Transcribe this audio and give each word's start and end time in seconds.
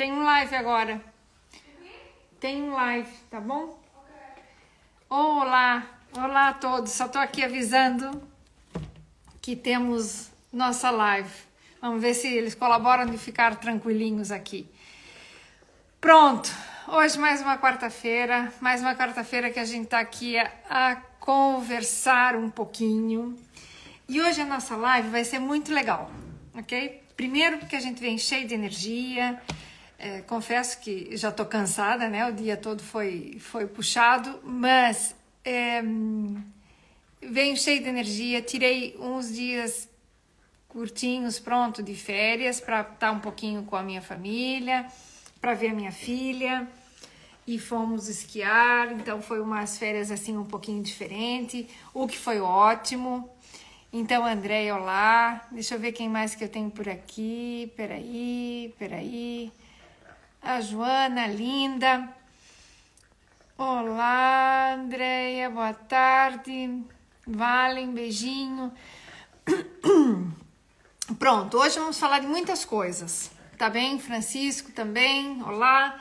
Tem 0.00 0.10
um 0.14 0.22
live 0.22 0.56
agora. 0.56 0.98
Tem 2.40 2.62
um 2.62 2.72
live, 2.72 3.12
tá 3.30 3.38
bom? 3.38 3.78
Olá, 5.10 5.86
olá 6.16 6.48
a 6.48 6.54
todos. 6.54 6.92
Só 6.92 7.06
tô 7.06 7.18
aqui 7.18 7.44
avisando 7.44 8.22
que 9.42 9.54
temos 9.54 10.30
nossa 10.50 10.90
live. 10.90 11.30
Vamos 11.82 12.00
ver 12.00 12.14
se 12.14 12.28
eles 12.28 12.54
colaboram 12.54 13.04
de 13.04 13.18
ficar 13.18 13.56
tranquilinhos 13.56 14.32
aqui. 14.32 14.66
Pronto. 16.00 16.50
Hoje 16.88 17.18
mais 17.18 17.42
uma 17.42 17.58
quarta-feira, 17.58 18.50
mais 18.58 18.80
uma 18.80 18.94
quarta-feira 18.94 19.50
que 19.50 19.60
a 19.60 19.66
gente 19.66 19.88
tá 19.88 20.00
aqui 20.00 20.38
a, 20.38 20.50
a 20.70 20.96
conversar 20.96 22.36
um 22.36 22.48
pouquinho. 22.48 23.38
E 24.08 24.18
hoje 24.18 24.40
a 24.40 24.46
nossa 24.46 24.76
live 24.76 25.10
vai 25.10 25.26
ser 25.26 25.40
muito 25.40 25.74
legal, 25.74 26.10
ok? 26.54 27.02
Primeiro 27.14 27.58
porque 27.58 27.76
a 27.76 27.80
gente 27.80 28.00
vem 28.00 28.16
cheio 28.16 28.48
de 28.48 28.54
energia. 28.54 29.38
É, 30.02 30.22
confesso 30.22 30.80
que 30.80 31.14
já 31.14 31.30
tô 31.30 31.44
cansada, 31.44 32.08
né? 32.08 32.26
O 32.26 32.32
dia 32.32 32.56
todo 32.56 32.82
foi, 32.82 33.36
foi 33.38 33.66
puxado, 33.66 34.40
mas 34.42 35.14
é, 35.44 35.82
venho 37.20 37.54
cheio 37.54 37.82
de 37.82 37.88
energia. 37.90 38.40
Tirei 38.40 38.96
uns 38.98 39.30
dias 39.30 39.90
curtinhos, 40.68 41.38
pronto, 41.38 41.82
de 41.82 41.94
férias 41.94 42.62
para 42.62 42.80
estar 42.80 43.12
um 43.12 43.20
pouquinho 43.20 43.62
com 43.64 43.76
a 43.76 43.82
minha 43.82 44.00
família, 44.00 44.86
para 45.38 45.52
ver 45.52 45.68
a 45.68 45.74
minha 45.74 45.92
filha 45.92 46.66
e 47.46 47.58
fomos 47.58 48.08
esquiar. 48.08 48.92
Então 48.92 49.20
foi 49.20 49.38
umas 49.38 49.76
férias 49.76 50.10
assim 50.10 50.34
um 50.34 50.46
pouquinho 50.46 50.82
diferente, 50.82 51.68
o 51.92 52.08
que 52.08 52.16
foi 52.16 52.40
ótimo. 52.40 53.28
Então, 53.92 54.24
André, 54.24 54.72
olá. 54.72 55.46
Deixa 55.50 55.74
eu 55.74 55.78
ver 55.78 55.92
quem 55.92 56.08
mais 56.08 56.34
que 56.34 56.42
eu 56.42 56.48
tenho 56.48 56.70
por 56.70 56.88
aqui. 56.88 57.70
Peraí, 57.76 58.74
peraí. 58.78 59.52
A 60.42 60.60
Joana, 60.62 61.26
linda. 61.26 62.08
Olá, 63.58 64.72
Andréia, 64.72 65.50
boa 65.50 65.74
tarde. 65.74 66.82
Valen, 67.26 67.92
beijinho. 67.92 68.72
Pronto, 71.18 71.58
hoje 71.58 71.78
vamos 71.78 71.98
falar 71.98 72.20
de 72.20 72.26
muitas 72.26 72.64
coisas, 72.64 73.30
tá 73.58 73.68
bem? 73.68 73.98
Francisco 73.98 74.72
também, 74.72 75.42
olá 75.42 76.00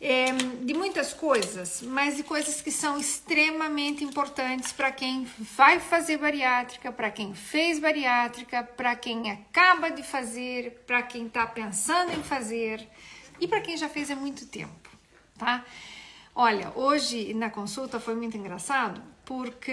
é, 0.00 0.32
de 0.32 0.74
muitas 0.74 1.12
coisas, 1.12 1.80
mas 1.82 2.16
de 2.16 2.24
coisas 2.24 2.60
que 2.60 2.72
são 2.72 2.98
extremamente 2.98 4.02
importantes 4.02 4.72
para 4.72 4.90
quem 4.90 5.28
vai 5.38 5.78
fazer 5.78 6.16
bariátrica, 6.16 6.90
para 6.90 7.10
quem 7.10 7.34
fez 7.34 7.78
bariátrica, 7.78 8.64
para 8.64 8.96
quem 8.96 9.30
acaba 9.30 9.90
de 9.90 10.02
fazer, 10.02 10.82
para 10.86 11.02
quem 11.02 11.26
está 11.26 11.46
pensando 11.46 12.12
em 12.12 12.22
fazer 12.22 12.88
e 13.40 13.48
para 13.48 13.60
quem 13.60 13.76
já 13.76 13.88
fez 13.88 14.10
há 14.10 14.16
muito 14.16 14.46
tempo, 14.46 14.90
tá? 15.38 15.64
Olha, 16.34 16.72
hoje 16.74 17.34
na 17.34 17.50
consulta 17.50 17.98
foi 17.98 18.14
muito 18.14 18.36
engraçado 18.36 19.02
porque 19.24 19.72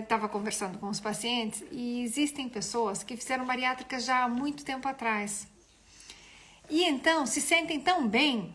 estava 0.00 0.24
hum, 0.24 0.26
é, 0.26 0.28
conversando 0.28 0.78
com 0.78 0.88
os 0.88 1.00
pacientes 1.00 1.64
e 1.70 2.02
existem 2.02 2.48
pessoas 2.48 3.02
que 3.02 3.16
fizeram 3.16 3.46
bariátrica 3.46 3.98
já 3.98 4.24
há 4.24 4.28
muito 4.28 4.64
tempo 4.64 4.86
atrás. 4.88 5.46
E 6.68 6.84
então 6.84 7.26
se 7.26 7.40
sentem 7.40 7.80
tão 7.80 8.06
bem 8.08 8.54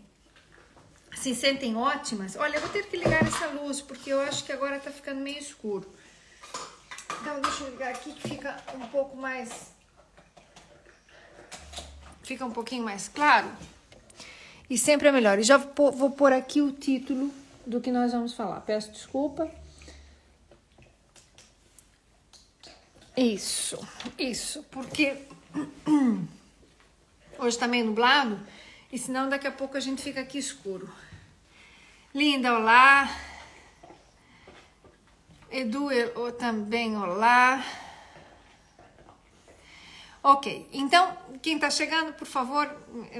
se 1.15 1.35
sentem 1.35 1.75
ótimas. 1.75 2.35
Olha, 2.35 2.55
eu 2.55 2.61
vou 2.61 2.69
ter 2.69 2.85
que 2.85 2.97
ligar 2.97 3.21
essa 3.25 3.47
luz, 3.47 3.81
porque 3.81 4.11
eu 4.11 4.21
acho 4.21 4.43
que 4.45 4.51
agora 4.51 4.79
tá 4.79 4.91
ficando 4.91 5.19
meio 5.19 5.39
escuro. 5.39 5.91
Então, 7.21 7.41
deixa 7.41 7.63
eu 7.63 7.71
ligar 7.71 7.89
aqui 7.89 8.13
que 8.13 8.29
fica 8.29 8.55
um 8.75 8.87
pouco 8.87 9.17
mais... 9.17 9.77
Fica 12.29 12.45
um 12.45 12.51
pouquinho 12.51 12.83
mais 12.83 13.07
claro. 13.07 13.51
E 14.69 14.77
sempre 14.77 15.07
é 15.07 15.11
melhor. 15.11 15.39
E 15.39 15.41
já 15.41 15.57
vou, 15.57 16.11
pôr 16.11 16.31
aqui 16.31 16.61
o 16.61 16.71
título 16.71 17.33
do 17.65 17.81
que 17.81 17.91
nós 17.91 18.11
vamos 18.11 18.35
falar. 18.35 18.61
Peço 18.61 18.91
desculpa. 18.91 19.49
Isso, 23.17 23.79
isso, 24.15 24.63
porque 24.69 25.17
hoje 27.39 27.57
tá 27.57 27.67
meio 27.67 27.85
nublado 27.85 28.39
e 28.93 28.99
senão 28.99 29.27
daqui 29.27 29.47
a 29.47 29.51
pouco 29.51 29.75
a 29.75 29.79
gente 29.79 30.03
fica 30.03 30.21
aqui 30.21 30.37
escuro. 30.37 30.87
Linda, 32.13 32.53
olá. 32.53 33.09
Edu 35.49 35.91
eu, 35.91 36.31
também, 36.33 36.95
olá. 36.95 37.65
Ok, 40.21 40.67
então, 40.73 41.17
quem 41.41 41.55
está 41.55 41.69
chegando, 41.69 42.13
por 42.13 42.27
favor, 42.27 42.69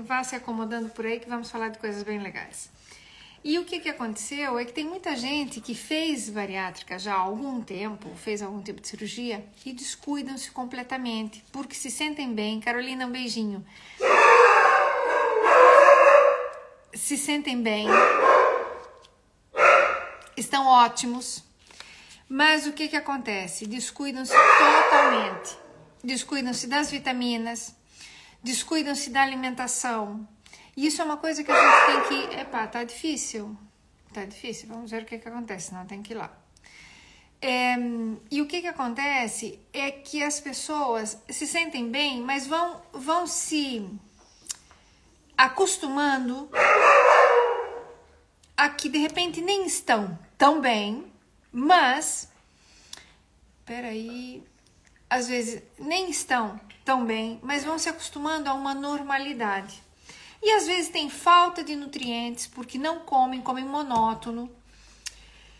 vá 0.04 0.22
se 0.24 0.36
acomodando 0.36 0.90
por 0.90 1.06
aí 1.06 1.20
que 1.20 1.30
vamos 1.30 1.50
falar 1.50 1.70
de 1.70 1.80
coisas 1.80 2.04
bem 2.04 2.20
legais. 2.22 2.70
E 3.42 3.58
o 3.58 3.64
que, 3.64 3.80
que 3.80 3.88
aconteceu 3.88 4.60
é 4.60 4.66
que 4.66 4.74
tem 4.74 4.84
muita 4.84 5.16
gente 5.16 5.62
que 5.62 5.74
fez 5.74 6.30
bariátrica 6.30 7.00
já 7.00 7.14
há 7.14 7.20
algum 7.20 7.62
tempo, 7.62 8.10
fez 8.18 8.42
algum 8.42 8.62
tipo 8.62 8.82
de 8.82 8.88
cirurgia 8.90 9.46
e 9.66 9.72
descuidam-se 9.72 10.52
completamente, 10.52 11.42
porque 11.54 11.74
se 11.74 11.90
sentem 11.90 12.34
bem. 12.34 12.60
Carolina, 12.60 13.06
um 13.06 13.12
beijinho. 13.12 13.66
Se 16.94 17.18
sentem 17.18 17.62
bem, 17.62 17.88
estão 20.36 20.68
ótimos, 20.68 21.42
mas 22.28 22.68
o 22.68 22.74
que, 22.74 22.90
que 22.90 22.98
acontece? 22.98 23.66
Descuidam-se 23.66 24.34
totalmente. 24.34 25.69
Descuidam-se 26.04 26.68
das 26.68 26.90
vitaminas, 26.92 27.76
descuidam-se 28.42 29.10
da 29.10 29.22
alimentação. 29.22 30.28
E 30.76 30.88
isso 30.88 31.02
é 31.02 31.06
uma 31.06 31.18
coisa 31.18 31.44
que 31.44 31.52
a 31.52 31.56
gente 31.56 32.08
tem 32.08 32.30
que. 32.30 32.36
Epá, 32.36 32.68
tá 32.68 32.84
difícil. 32.84 33.58
Tá 34.14 34.26
difícil. 34.26 34.68
Vamos 34.70 34.92
ver 34.92 35.04
o 35.04 35.06
que, 35.06 35.18
que 35.18 35.28
acontece, 35.28 35.74
não 35.74 35.86
tem 35.86 36.02
que 36.02 36.14
ir 36.14 36.18
lá. 36.18 36.32
É, 37.42 37.76
e 38.30 38.42
o 38.42 38.48
que, 38.48 38.62
que 38.62 38.68
acontece 38.68 39.60
é 39.72 39.92
que 39.92 40.22
as 40.22 40.42
pessoas 40.42 41.22
se 41.30 41.48
sentem 41.48 41.90
bem, 41.90 42.22
mas 42.22 42.46
vão, 42.46 42.82
vão 42.92 43.26
se 43.26 43.88
acostumando 45.38 46.50
a 48.58 48.70
que 48.70 48.90
de 48.90 48.98
repente 48.98 49.40
nem 49.40 49.66
estão 49.66 50.20
tão 50.38 50.60
bem, 50.60 51.10
mas 51.50 52.30
peraí, 53.66 54.44
às 55.10 55.28
vezes 55.28 55.62
nem 55.78 56.10
estão 56.10 56.60
tão 56.86 57.06
bem, 57.06 57.40
mas 57.42 57.64
vão 57.64 57.80
se 57.80 57.90
acostumando 57.90 58.50
a 58.50 58.54
uma 58.54 58.74
normalidade. 58.74 59.82
E 60.42 60.52
às 60.52 60.68
vezes 60.68 60.90
tem 60.90 61.10
falta 61.10 61.64
de 61.64 61.76
nutrientes 61.76 62.48
porque 62.48 62.78
não 62.78 63.00
comem, 63.00 63.42
comem 63.42 63.66
monótono. 63.66 64.50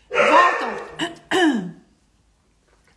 Voltam 0.08 1.76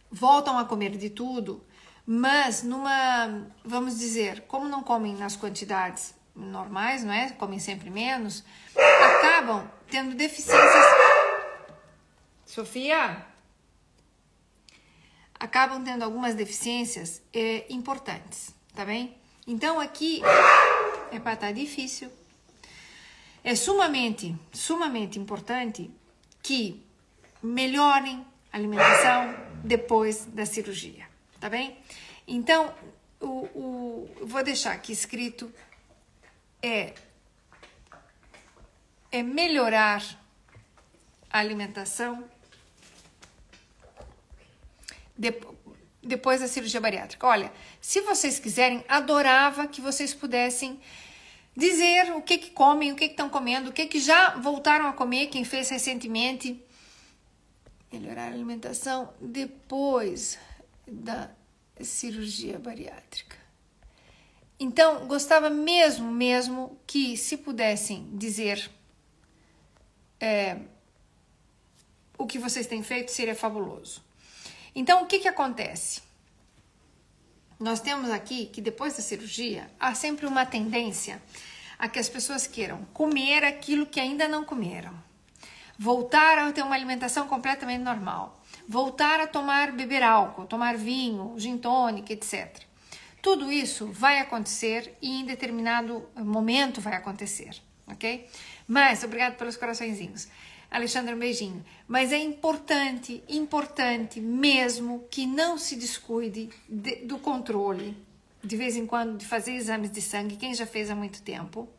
voltam 0.10 0.58
a 0.58 0.66
comer 0.66 0.96
de 0.96 1.10
tudo, 1.10 1.66
mas 2.06 2.64
numa, 2.64 3.48
vamos 3.66 3.98
dizer, 3.98 4.42
como 4.42 4.68
não 4.68 4.84
comem 4.84 5.16
nas 5.16 5.36
quantidades 5.36 6.14
normais, 6.36 7.04
não 7.04 7.14
é? 7.14 7.32
Comem 7.32 7.60
sempre 7.60 7.90
menos, 7.90 8.44
acabam 8.76 9.70
tendo 9.90 10.16
deficiências. 10.16 10.86
Sofia? 12.46 13.33
Acabam 15.44 15.84
tendo 15.84 16.04
algumas 16.04 16.36
deficiências 16.36 17.22
é, 17.34 17.66
importantes, 17.70 18.56
tá 18.74 18.86
bem? 18.86 19.18
Então 19.46 19.78
aqui 19.78 20.22
é 21.12 21.20
para 21.20 21.34
estar 21.34 21.48
tá 21.48 21.52
difícil. 21.52 22.10
É 23.44 23.54
sumamente, 23.54 24.34
sumamente 24.54 25.20
importante 25.20 25.92
que 26.42 26.82
melhorem 27.42 28.26
a 28.54 28.56
alimentação 28.56 29.36
depois 29.66 30.24
da 30.28 30.46
cirurgia, 30.46 31.06
tá 31.42 31.50
bem? 31.50 31.78
Então, 32.26 32.74
o, 33.20 33.28
o, 33.28 34.16
vou 34.22 34.42
deixar 34.46 34.72
aqui 34.72 34.94
escrito 34.94 35.54
é, 36.62 36.94
é 39.12 39.22
melhorar 39.22 40.02
a 41.30 41.40
alimentação 41.40 42.32
depois 46.02 46.42
da 46.42 46.48
cirurgia 46.48 46.82
bariátrica. 46.82 47.26
Olha, 47.26 47.52
se 47.80 48.02
vocês 48.02 48.40
quiserem, 48.40 48.84
adorava 48.88 49.68
que 49.68 49.82
vocês 49.82 50.14
pudessem 50.14 50.80
dizer 51.56 52.12
o 52.14 52.22
que 52.22 52.38
que 52.38 52.50
comem, 52.50 52.92
o 52.92 52.96
que 52.96 53.06
estão 53.06 53.30
comendo, 53.30 53.70
o 53.70 53.74
que 53.74 53.86
que 53.86 54.00
já 54.00 54.36
voltaram 54.36 54.88
a 54.88 54.94
comer, 54.94 55.28
quem 55.28 55.44
fez 55.44 55.70
recentemente. 55.70 56.62
Melhorar 57.92 58.24
a 58.24 58.28
alimentação 58.28 59.14
depois 59.22 60.38
da 60.88 61.30
cirurgia 61.80 62.58
bariátrica. 62.58 63.38
Então, 64.60 65.08
gostava 65.08 65.50
mesmo, 65.50 66.12
mesmo 66.12 66.80
que 66.88 67.18
se 67.18 67.38
pudessem 67.38 68.10
dizer 68.14 68.70
é, 70.20 70.58
o 72.18 72.26
que 72.26 72.40
vocês 72.40 72.66
têm 72.66 72.82
feito, 72.82 73.12
seria 73.12 73.36
fabuloso. 73.36 74.02
Então, 74.76 75.04
o 75.04 75.06
que, 75.06 75.20
que 75.20 75.28
acontece? 75.28 76.02
Nós 77.60 77.80
temos 77.80 78.10
aqui 78.10 78.48
que 78.48 78.60
depois 78.60 78.96
da 78.96 79.02
cirurgia 79.02 79.70
há 79.80 79.94
sempre 79.94 80.26
uma 80.26 80.46
tendência 80.46 81.22
a 81.78 81.88
que 81.88 82.00
as 82.00 82.10
pessoas 82.10 82.48
queiram 82.48 82.84
comer 82.94 83.44
aquilo 83.44 83.86
que 83.86 84.00
ainda 84.00 84.28
não 84.28 84.44
comeram, 84.44 84.94
voltar 85.78 86.38
a 86.38 86.52
ter 86.52 86.64
uma 86.64 86.76
alimentação 86.76 87.28
completamente 87.28 87.82
normal, 87.82 88.42
voltar 88.68 89.20
a 89.20 89.28
tomar, 89.28 89.72
beber 89.72 90.02
álcool, 90.02 90.46
tomar 90.46 90.76
vinho, 90.76 91.36
gin 91.38 91.58
tônica, 91.58 92.12
etc. 92.12 92.64
Tudo 93.22 93.52
isso 93.52 93.88
vai 93.88 94.20
acontecer 94.20 94.98
e 95.02 95.22
em 95.22 95.26
determinado 95.26 96.10
momento 96.16 96.82
vai 96.82 96.96
acontecer, 96.96 97.62
ok? 97.88 98.28
Mas, 98.68 99.04
obrigado 99.04 99.38
pelos 99.38 99.58
coraçõezinhos. 99.58 100.28
Alexandre, 100.74 101.14
um 101.14 101.20
beijinho. 101.20 101.64
Mas 101.88 102.12
é 102.12 102.18
importante, 102.18 103.24
importante 103.30 104.20
mesmo 104.20 105.06
que 105.12 105.28
não 105.28 105.58
se 105.58 105.76
descuide 105.76 106.50
de, 106.68 106.96
do 107.06 107.20
controle, 107.20 107.96
de 108.44 108.58
vez 108.58 108.76
em 108.76 108.86
quando, 108.86 109.18
de 109.18 109.26
fazer 109.26 109.54
exames 109.54 109.92
de 109.92 110.02
sangue, 110.02 110.36
quem 110.36 110.54
já 110.54 110.66
fez 110.66 110.90
há 110.90 110.96
muito 110.96 111.22
tempo. 111.22 111.70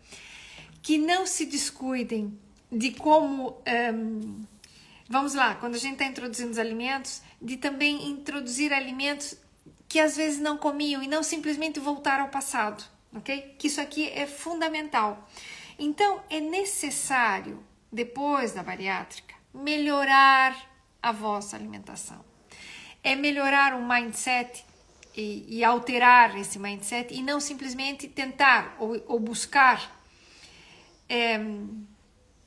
Que 0.81 0.97
não 0.97 1.27
se 1.27 1.45
descuidem 1.45 2.39
de 2.71 2.93
como. 2.93 3.57
Um, 3.95 4.45
vamos 5.09 5.35
lá, 5.35 5.57
quando 5.57 5.75
a 5.75 5.79
gente 5.79 5.95
está 5.95 6.05
introduzindo 6.05 6.53
os 6.53 6.59
alimentos, 6.59 7.21
de 7.43 7.57
também 7.57 8.09
introduzir 8.09 8.73
alimentos 8.73 9.37
que 9.89 9.99
às 9.99 10.17
vezes 10.17 10.39
não 10.39 10.57
comiam 10.57 11.03
e 11.03 11.09
não 11.09 11.23
simplesmente 11.23 11.79
voltar 11.81 12.21
ao 12.21 12.29
passado, 12.29 12.85
ok? 13.15 13.55
Que 13.59 13.67
isso 13.67 13.81
aqui 13.81 14.09
é 14.09 14.27
fundamental. 14.27 15.29
Então, 15.79 16.23
é 16.31 16.41
necessário 16.41 17.63
depois 17.91 18.53
da 18.53 18.63
bariátrica, 18.63 19.35
melhorar 19.53 20.57
a 21.01 21.13
vossa 21.13 21.57
alimentação. 21.57 22.25
É 23.03 23.15
melhorar 23.15 23.75
o 23.75 23.87
mindset 23.87 24.65
e, 25.17 25.59
e 25.59 25.65
alterar 25.65 26.37
esse 26.37 26.59
mindset 26.59 27.15
e 27.15 27.23
não 27.23 27.39
simplesmente 27.39 28.09
tentar 28.09 28.77
ou, 28.81 29.01
ou 29.07 29.21
buscar. 29.21 30.03
É, 31.09 31.39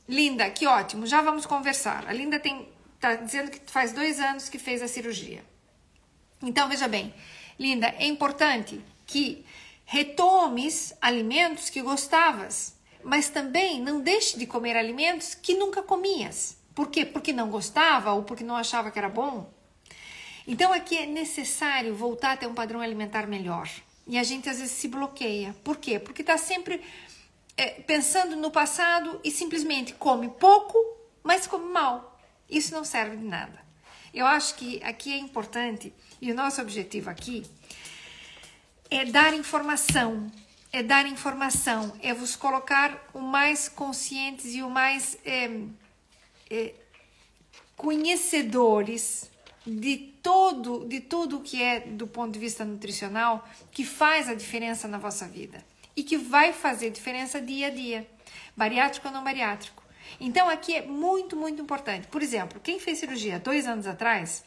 Linda, 0.07 0.49
que 0.49 0.67
ótimo, 0.67 1.05
já 1.05 1.21
vamos 1.21 1.45
conversar. 1.45 2.07
A 2.07 2.13
Linda 2.13 2.39
tem 2.39 2.67
tá 2.99 3.15
dizendo 3.15 3.51
que 3.51 3.61
faz 3.71 3.93
dois 3.93 4.19
anos 4.19 4.49
que 4.49 4.57
fez 4.57 4.81
a 4.81 4.87
cirurgia. 4.87 5.43
Então 6.41 6.67
veja 6.67 6.87
bem, 6.87 7.13
Linda, 7.59 7.87
é 7.97 8.05
importante 8.05 8.83
que 9.05 9.45
retomes 9.85 10.93
alimentos 11.01 11.69
que 11.69 11.81
gostavas 11.81 12.76
mas 13.07 13.29
também 13.29 13.81
não 13.81 14.01
deixe 14.01 14.37
de 14.37 14.45
comer 14.45 14.75
alimentos 14.75 15.33
que 15.33 15.53
nunca 15.53 15.81
comias. 15.81 16.57
Por 16.75 16.89
quê? 16.89 17.05
Porque 17.05 17.31
não 17.31 17.49
gostava 17.49 18.11
ou 18.11 18.23
porque 18.23 18.43
não 18.43 18.57
achava 18.57 18.91
que 18.91 18.99
era 18.99 19.07
bom? 19.07 19.49
Então 20.45 20.73
aqui 20.73 20.97
é 20.97 21.05
necessário 21.05 21.95
voltar 21.95 22.33
a 22.33 22.37
ter 22.37 22.47
um 22.47 22.53
padrão 22.53 22.81
alimentar 22.81 23.25
melhor. 23.25 23.69
E 24.05 24.17
a 24.17 24.23
gente 24.23 24.49
às 24.49 24.59
vezes 24.59 24.73
se 24.73 24.89
bloqueia. 24.89 25.55
Por 25.63 25.77
quê? 25.77 25.97
Porque 25.99 26.21
está 26.21 26.37
sempre 26.37 26.81
é, 27.55 27.79
pensando 27.81 28.35
no 28.35 28.51
passado 28.51 29.21
e 29.23 29.31
simplesmente 29.31 29.93
come 29.93 30.27
pouco, 30.27 30.77
mas 31.23 31.47
come 31.47 31.71
mal. 31.71 32.19
Isso 32.49 32.73
não 32.73 32.83
serve 32.83 33.15
de 33.15 33.23
nada. 33.23 33.65
Eu 34.13 34.25
acho 34.25 34.55
que 34.55 34.83
aqui 34.83 35.13
é 35.13 35.17
importante, 35.17 35.93
e 36.21 36.29
o 36.29 36.35
nosso 36.35 36.61
objetivo 36.61 37.09
aqui 37.09 37.45
é 38.89 39.05
dar 39.05 39.33
informação 39.33 40.29
é 40.71 40.83
dar 40.83 41.05
informação, 41.07 41.93
é 42.01 42.13
vos 42.13 42.35
colocar 42.35 43.09
o 43.13 43.19
mais 43.19 43.69
conscientes 43.69 44.53
e 44.53 44.61
o 44.61 44.69
mais 44.69 45.17
é, 45.25 45.49
é, 46.49 46.73
conhecedores 47.75 49.29
de 49.65 49.97
todo 50.21 50.85
de 50.87 51.01
tudo 51.01 51.41
que 51.41 51.61
é 51.61 51.81
do 51.81 52.07
ponto 52.07 52.31
de 52.31 52.39
vista 52.39 52.63
nutricional 52.63 53.47
que 53.71 53.83
faz 53.83 54.29
a 54.29 54.33
diferença 54.33 54.87
na 54.87 54.97
vossa 54.97 55.27
vida 55.27 55.63
e 55.95 56.03
que 56.03 56.17
vai 56.17 56.53
fazer 56.53 56.91
diferença 56.91 57.41
dia 57.41 57.67
a 57.67 57.69
dia, 57.69 58.07
bariátrico 58.55 59.07
ou 59.07 59.13
não 59.13 59.23
bariátrico. 59.23 59.83
Então 60.19 60.47
aqui 60.47 60.75
é 60.75 60.81
muito 60.83 61.35
muito 61.35 61.61
importante. 61.61 62.07
Por 62.07 62.21
exemplo, 62.21 62.59
quem 62.61 62.79
fez 62.79 62.99
cirurgia 62.99 63.39
dois 63.39 63.67
anos 63.67 63.87
atrás, 63.87 64.43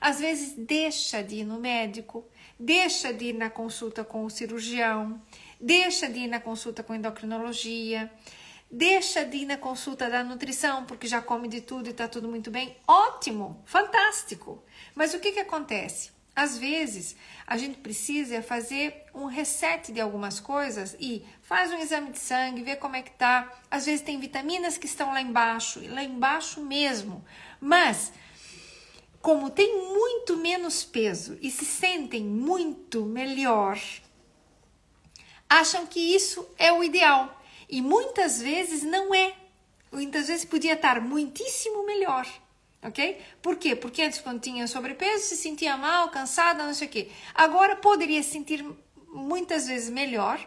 às 0.00 0.18
vezes 0.18 0.54
deixa 0.56 1.22
de 1.22 1.36
ir 1.36 1.44
no 1.44 1.58
médico, 1.58 2.24
deixa 2.58 3.12
de 3.12 3.26
ir 3.26 3.32
na 3.34 3.50
consulta 3.50 4.04
com 4.04 4.24
o 4.24 4.30
cirurgião, 4.30 5.20
deixa 5.60 6.08
de 6.08 6.20
ir 6.20 6.28
na 6.28 6.40
consulta 6.40 6.82
com 6.82 6.94
endocrinologia, 6.94 8.10
deixa 8.70 9.24
de 9.24 9.38
ir 9.38 9.46
na 9.46 9.56
consulta 9.56 10.08
da 10.08 10.24
nutrição, 10.24 10.84
porque 10.86 11.06
já 11.06 11.20
come 11.20 11.48
de 11.48 11.60
tudo 11.60 11.88
e 11.88 11.90
está 11.90 12.08
tudo 12.08 12.28
muito 12.28 12.50
bem. 12.50 12.76
Ótimo, 12.86 13.62
fantástico. 13.66 14.62
Mas 14.94 15.12
o 15.12 15.20
que, 15.20 15.32
que 15.32 15.40
acontece? 15.40 16.10
Às 16.34 16.56
vezes 16.56 17.14
a 17.46 17.58
gente 17.58 17.78
precisa 17.78 18.40
fazer 18.40 19.04
um 19.14 19.26
reset 19.26 19.92
de 19.92 20.00
algumas 20.00 20.40
coisas 20.40 20.96
e 20.98 21.22
faz 21.42 21.70
um 21.70 21.78
exame 21.78 22.10
de 22.10 22.18
sangue, 22.18 22.62
vê 22.62 22.74
como 22.74 22.96
é 22.96 23.02
que 23.02 23.10
tá. 23.10 23.52
Às 23.70 23.84
vezes 23.84 24.00
tem 24.00 24.18
vitaminas 24.18 24.78
que 24.78 24.86
estão 24.86 25.12
lá 25.12 25.20
embaixo, 25.20 25.82
lá 25.90 26.02
embaixo 26.02 26.64
mesmo. 26.64 27.22
Mas 27.60 28.14
como 29.22 29.48
tem 29.48 29.88
muito 29.94 30.36
menos 30.36 30.82
peso 30.82 31.38
e 31.40 31.50
se 31.50 31.64
sentem 31.64 32.24
muito 32.24 33.04
melhor, 33.04 33.80
acham 35.48 35.86
que 35.86 36.00
isso 36.14 36.44
é 36.58 36.72
o 36.72 36.82
ideal. 36.82 37.40
E 37.68 37.80
muitas 37.80 38.42
vezes 38.42 38.82
não 38.82 39.14
é. 39.14 39.34
Muitas 39.92 40.26
vezes 40.26 40.44
podia 40.44 40.74
estar 40.74 41.00
muitíssimo 41.00 41.86
melhor. 41.86 42.26
Ok? 42.82 43.22
Por 43.40 43.56
quê? 43.56 43.76
Porque 43.76 44.02
antes, 44.02 44.18
quando 44.18 44.40
tinha 44.40 44.66
sobrepeso, 44.66 45.24
se 45.24 45.36
sentia 45.36 45.76
mal, 45.76 46.08
cansada, 46.08 46.66
não 46.66 46.74
sei 46.74 46.88
o 46.88 46.90
quê. 46.90 47.08
Agora 47.32 47.76
poderia 47.76 48.20
se 48.24 48.30
sentir 48.30 48.64
muitas 49.06 49.68
vezes 49.68 49.88
melhor 49.88 50.44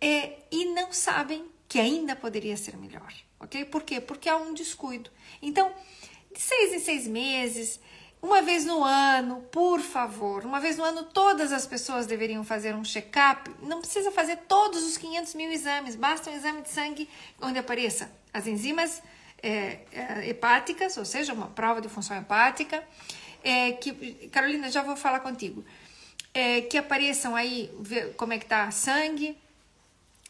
é, 0.00 0.38
e 0.50 0.64
não 0.66 0.92
sabem 0.92 1.44
que 1.68 1.78
ainda 1.78 2.16
poderia 2.16 2.56
ser 2.56 2.76
melhor. 2.78 3.12
Ok? 3.38 3.66
Por 3.66 3.82
quê? 3.82 4.00
Porque 4.00 4.30
há 4.30 4.36
um 4.36 4.54
descuido. 4.54 5.10
Então, 5.42 5.72
de 6.32 6.40
seis 6.40 6.72
em 6.72 6.78
seis 6.78 7.06
meses, 7.06 7.80
uma 8.22 8.42
vez 8.42 8.66
no 8.66 8.84
ano, 8.84 9.42
por 9.50 9.80
favor, 9.80 10.44
uma 10.44 10.60
vez 10.60 10.76
no 10.76 10.84
ano 10.84 11.04
todas 11.04 11.52
as 11.52 11.66
pessoas 11.66 12.06
deveriam 12.06 12.44
fazer 12.44 12.74
um 12.74 12.84
check-up. 12.84 13.50
Não 13.62 13.80
precisa 13.80 14.10
fazer 14.10 14.36
todos 14.48 14.82
os 14.84 14.98
500 14.98 15.34
mil 15.34 15.50
exames, 15.50 15.96
basta 15.96 16.30
um 16.30 16.34
exame 16.34 16.60
de 16.62 16.68
sangue 16.68 17.08
onde 17.40 17.58
apareça 17.58 18.10
as 18.32 18.46
enzimas 18.46 19.02
é, 19.42 19.78
é, 19.92 20.28
hepáticas, 20.28 20.96
ou 20.98 21.04
seja, 21.04 21.32
uma 21.32 21.46
prova 21.46 21.80
de 21.80 21.88
função 21.88 22.16
hepática. 22.16 22.84
É, 23.42 23.72
que, 23.72 24.28
Carolina, 24.28 24.70
já 24.70 24.82
vou 24.82 24.96
falar 24.96 25.20
contigo. 25.20 25.64
É, 26.34 26.60
que 26.60 26.76
apareçam 26.76 27.34
aí 27.34 27.70
como 28.16 28.34
é 28.34 28.38
que 28.38 28.46
tá 28.46 28.70
sangue, 28.70 29.36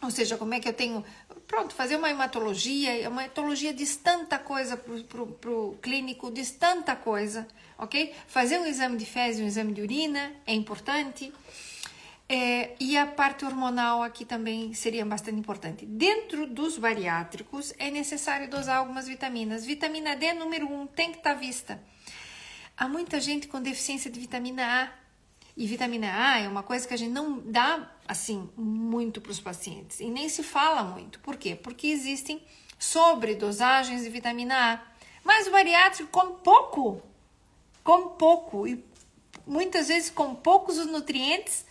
ou 0.03 0.11
seja, 0.11 0.37
como 0.37 0.55
é 0.55 0.61
que 0.61 0.69
eu 0.69 0.73
tenho. 0.73 1.05
Pronto, 1.47 1.75
fazer 1.75 1.97
uma 1.97 2.09
hematologia, 2.09 3.09
uma 3.09 3.25
hematologia 3.25 3.75
diz 3.75 3.97
tanta 3.97 4.39
coisa 4.39 4.77
para 4.77 5.51
o 5.51 5.77
clínico, 5.83 6.31
diz 6.31 6.53
tanta 6.53 6.97
coisa, 6.97 7.47
ok? 7.77 8.15
Fazer 8.27 8.59
um 8.59 8.67
exame 8.67 8.97
de 8.97 9.05
fezes, 9.05 9.43
um 9.43 9.47
exame 9.47 9.73
de 9.73 9.83
urina 9.83 10.33
é 10.47 10.55
importante. 10.55 11.33
É, 12.33 12.77
e 12.79 12.97
a 12.97 13.07
parte 13.07 13.45
hormonal 13.45 14.05
aqui 14.05 14.25
também 14.25 14.73
seria 14.73 15.05
bastante 15.05 15.41
importante. 15.41 15.85
Dentro 15.85 16.47
dos 16.47 16.79
bariátricos 16.79 17.75
é 17.77 17.91
necessário 17.91 18.49
dosar 18.49 18.79
algumas 18.79 19.09
vitaminas. 19.09 19.67
Vitamina 19.67 20.15
D, 20.15 20.33
número 20.35 20.73
um, 20.73 20.87
tem 20.87 21.11
que 21.11 21.19
estar 21.19 21.35
tá 21.35 21.41
vista. 21.41 21.83
Há 22.77 22.87
muita 22.87 23.21
gente 23.21 23.49
com 23.49 23.61
deficiência 23.61 24.09
de 24.09 24.21
vitamina 24.21 24.85
A 24.85 25.01
e 25.57 25.67
vitamina 25.67 26.07
A 26.07 26.39
é 26.39 26.49
uma 26.49 26.63
coisa 26.63 26.87
que 26.87 26.95
a 26.95 26.97
gente 26.97 27.11
não 27.11 27.41
dá 27.41 27.91
assim 28.11 28.51
muito 28.57 29.21
para 29.21 29.31
os 29.31 29.39
pacientes 29.39 30.01
e 30.01 30.11
nem 30.11 30.29
se 30.29 30.43
fala 30.43 30.83
muito. 30.83 31.21
Por 31.21 31.37
quê? 31.37 31.55
Porque 31.55 31.87
existem 31.87 32.43
sobredosagens 32.77 34.03
de 34.03 34.11
vitamina 34.11 34.75
A. 34.75 34.81
Mas 35.23 35.47
o 35.47 35.53
bariátrico 35.53 36.11
come 36.11 36.35
pouco, 36.43 37.01
come 37.85 38.11
pouco 38.19 38.67
e 38.67 38.85
muitas 39.47 39.87
vezes 39.87 40.11
com 40.11 40.35
poucos 40.35 40.77
os 40.77 40.87
nutrientes 40.87 41.65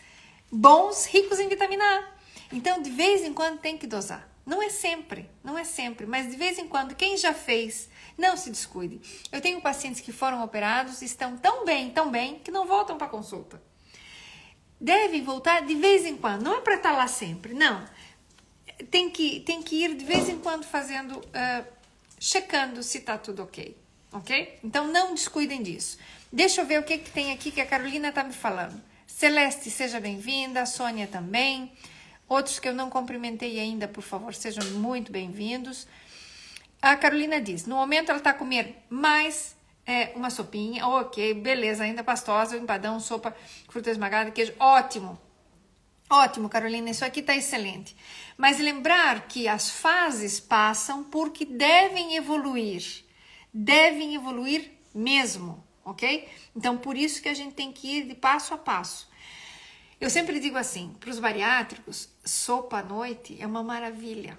bons, 0.50 1.06
ricos 1.08 1.40
em 1.40 1.50
vitamina 1.50 1.84
A. 1.84 2.56
Então, 2.56 2.82
de 2.82 2.90
vez 2.90 3.22
em 3.22 3.34
quando 3.34 3.60
tem 3.60 3.78
que 3.78 3.86
dosar. 3.86 4.28
Não 4.46 4.64
é 4.64 4.70
sempre, 4.70 5.30
não 5.44 5.58
é 5.58 5.66
sempre, 5.66 6.08
mas 6.08 6.32
de 6.32 6.38
vez 6.38 6.58
em 6.58 6.68
quando, 6.68 6.96
quem 6.96 7.18
já 7.18 7.34
fez, 7.34 7.90
não 8.18 8.36
se 8.36 8.50
descuide. 8.50 9.00
Eu 9.32 9.42
tenho 9.42 9.62
pacientes 9.62 10.02
que 10.02 10.12
foram 10.12 10.44
operados, 10.44 11.02
estão 11.02 11.38
tão 11.38 11.66
bem, 11.66 11.92
tão 11.92 12.10
bem, 12.10 12.40
que 12.40 12.50
não 12.50 12.66
voltam 12.66 12.98
para 12.98 13.08
consulta 13.08 13.62
devem 14.80 15.24
voltar 15.24 15.66
de 15.66 15.76
vez 15.76 16.06
em 16.06 16.16
quando. 16.16 16.44
Não 16.44 16.58
é 16.58 16.62
para 16.62 16.76
estar 16.76 16.94
lá 16.94 17.08
sempre, 17.08 17.54
não. 17.54 17.84
Tem 18.90 19.10
que, 19.10 19.42
tem 19.42 19.62
que 19.62 19.84
ir 19.84 19.96
de 19.96 20.06
vez 20.06 20.30
em 20.30 20.40
quando 20.40 20.64
fazendo, 20.64 21.18
uh, 21.20 21.66
checando 22.20 22.82
se 22.82 23.00
está 23.00 23.18
tudo 23.18 23.44
ok. 23.44 23.76
Ok? 24.12 24.60
Então 24.64 24.88
não 24.88 25.14
descuidem 25.14 25.62
disso. 25.62 25.98
Deixa 26.32 26.62
eu 26.62 26.66
ver 26.66 26.80
o 26.80 26.84
que, 26.84 26.98
que 26.98 27.12
tem 27.12 27.32
aqui 27.32 27.52
que 27.52 27.62
a 27.62 27.66
Carolina 27.66 28.10
está 28.10 28.24
me 28.24 28.34
falando. 28.34 28.82
Celeste, 29.06 29.70
seja 29.70 30.00
bem-vinda. 30.00 30.66
Sônia 30.66 31.08
também. 31.08 31.72
Outros 32.28 32.60
que 32.60 32.70
eu 32.70 32.74
não 32.74 32.90
cumprimentei 32.90 33.60
ainda, 33.60 33.88
por 33.88 34.04
favor, 34.04 34.34
sejam 34.34 34.64
muito 34.72 35.12
bem-vindos. 35.12 35.88
A 36.82 36.96
Carolina 36.96 37.42
diz: 37.42 37.66
no 37.66 37.76
momento 37.76 38.10
ela 38.10 38.20
está 38.20 38.30
a 38.30 38.34
comer 38.36 38.78
mais 38.90 39.56
é, 39.90 40.14
uma 40.16 40.30
sopinha, 40.30 40.86
ok, 40.88 41.34
beleza, 41.34 41.84
ainda 41.84 42.04
pastosa, 42.04 42.58
empadão, 42.58 43.00
sopa, 43.00 43.36
fruta 43.70 43.90
esmagada, 43.90 44.32
queijo, 44.32 44.54
ótimo. 44.60 45.20
Ótimo, 46.10 46.50
Carolina, 46.50 46.90
isso 46.90 47.06
aqui 47.06 47.20
está 47.20 47.36
excelente. 47.36 47.96
Mas 48.36 48.60
lembrar 48.60 49.28
que 49.28 49.48
as 49.48 49.70
fases 49.70 50.40
passam 50.40 51.04
porque 51.04 51.46
devem 51.46 52.16
evoluir. 52.16 53.04
Devem 53.54 54.16
evoluir 54.16 54.72
mesmo, 54.94 55.64
ok? 55.86 56.28
Então, 56.56 56.78
por 56.78 56.98
isso 56.98 57.22
que 57.22 57.30
a 57.30 57.34
gente 57.34 57.54
tem 57.54 57.72
que 57.72 57.98
ir 57.98 58.08
de 58.08 58.16
passo 58.16 58.54
a 58.56 58.58
passo. 58.58 59.08
Eu 60.02 60.10
sempre 60.10 60.40
digo 60.40 60.58
assim, 60.58 60.96
para 61.00 61.10
os 61.10 61.20
bariátricos, 61.20 62.10
sopa 62.26 62.80
à 62.80 62.84
noite 62.84 63.38
é 63.40 63.46
uma 63.46 63.62
maravilha. 63.62 64.38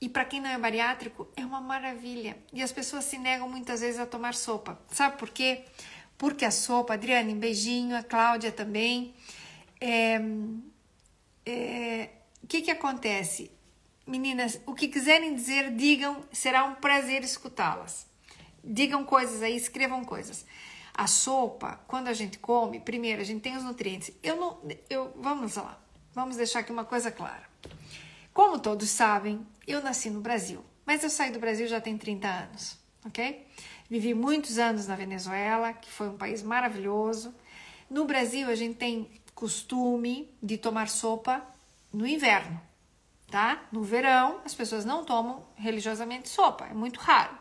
E 0.00 0.08
para 0.08 0.24
quem 0.24 0.40
não 0.40 0.48
é 0.48 0.58
bariátrico, 0.58 1.28
é 1.36 1.44
uma 1.44 1.60
maravilha. 1.60 2.38
E 2.52 2.62
as 2.62 2.70
pessoas 2.70 3.04
se 3.04 3.18
negam 3.18 3.48
muitas 3.48 3.80
vezes 3.80 3.98
a 3.98 4.06
tomar 4.06 4.34
sopa. 4.34 4.80
Sabe 4.92 5.18
por 5.18 5.30
quê? 5.30 5.64
Porque 6.16 6.44
a 6.44 6.50
sopa, 6.50 6.94
Adriane, 6.94 7.34
beijinho, 7.34 7.96
a 7.96 8.02
Cláudia 8.02 8.52
também. 8.52 9.14
É, 9.80 10.20
é, 11.44 12.10
o 12.42 12.46
que, 12.46 12.62
que 12.62 12.70
acontece? 12.70 13.50
Meninas, 14.06 14.60
o 14.66 14.74
que 14.74 14.88
quiserem 14.88 15.34
dizer, 15.34 15.74
digam, 15.74 16.24
será 16.32 16.64
um 16.64 16.76
prazer 16.76 17.22
escutá-las. 17.22 18.06
Digam 18.62 19.04
coisas 19.04 19.42
aí, 19.42 19.56
escrevam 19.56 20.04
coisas. 20.04 20.46
A 20.94 21.06
sopa, 21.06 21.80
quando 21.86 22.08
a 22.08 22.12
gente 22.12 22.38
come, 22.38 22.80
primeiro 22.80 23.20
a 23.20 23.24
gente 23.24 23.40
tem 23.40 23.56
os 23.56 23.62
nutrientes. 23.62 24.12
Eu 24.22 24.36
não, 24.36 24.58
eu, 24.88 25.12
vamos 25.16 25.56
lá, 25.56 25.78
vamos 26.14 26.36
deixar 26.36 26.60
aqui 26.60 26.72
uma 26.72 26.84
coisa 26.84 27.10
clara. 27.10 27.48
Como 28.32 28.58
todos 28.58 28.88
sabem, 28.88 29.46
eu 29.72 29.82
nasci 29.82 30.10
no 30.10 30.20
Brasil, 30.20 30.64
mas 30.86 31.02
eu 31.02 31.10
saí 31.10 31.30
do 31.30 31.38
Brasil 31.38 31.66
já 31.66 31.80
tem 31.80 31.96
30 31.96 32.28
anos, 32.28 32.78
ok? 33.04 33.46
Vivi 33.90 34.14
muitos 34.14 34.58
anos 34.58 34.86
na 34.86 34.94
Venezuela, 34.94 35.72
que 35.72 35.90
foi 35.90 36.08
um 36.08 36.16
país 36.16 36.42
maravilhoso. 36.42 37.34
No 37.90 38.04
Brasil, 38.04 38.48
a 38.48 38.54
gente 38.54 38.76
tem 38.76 39.10
costume 39.34 40.28
de 40.42 40.58
tomar 40.58 40.88
sopa 40.88 41.42
no 41.92 42.06
inverno, 42.06 42.60
tá? 43.30 43.62
No 43.70 43.82
verão, 43.82 44.40
as 44.44 44.54
pessoas 44.54 44.84
não 44.84 45.04
tomam 45.04 45.46
religiosamente 45.56 46.28
sopa, 46.28 46.66
é 46.66 46.74
muito 46.74 46.98
raro. 47.00 47.36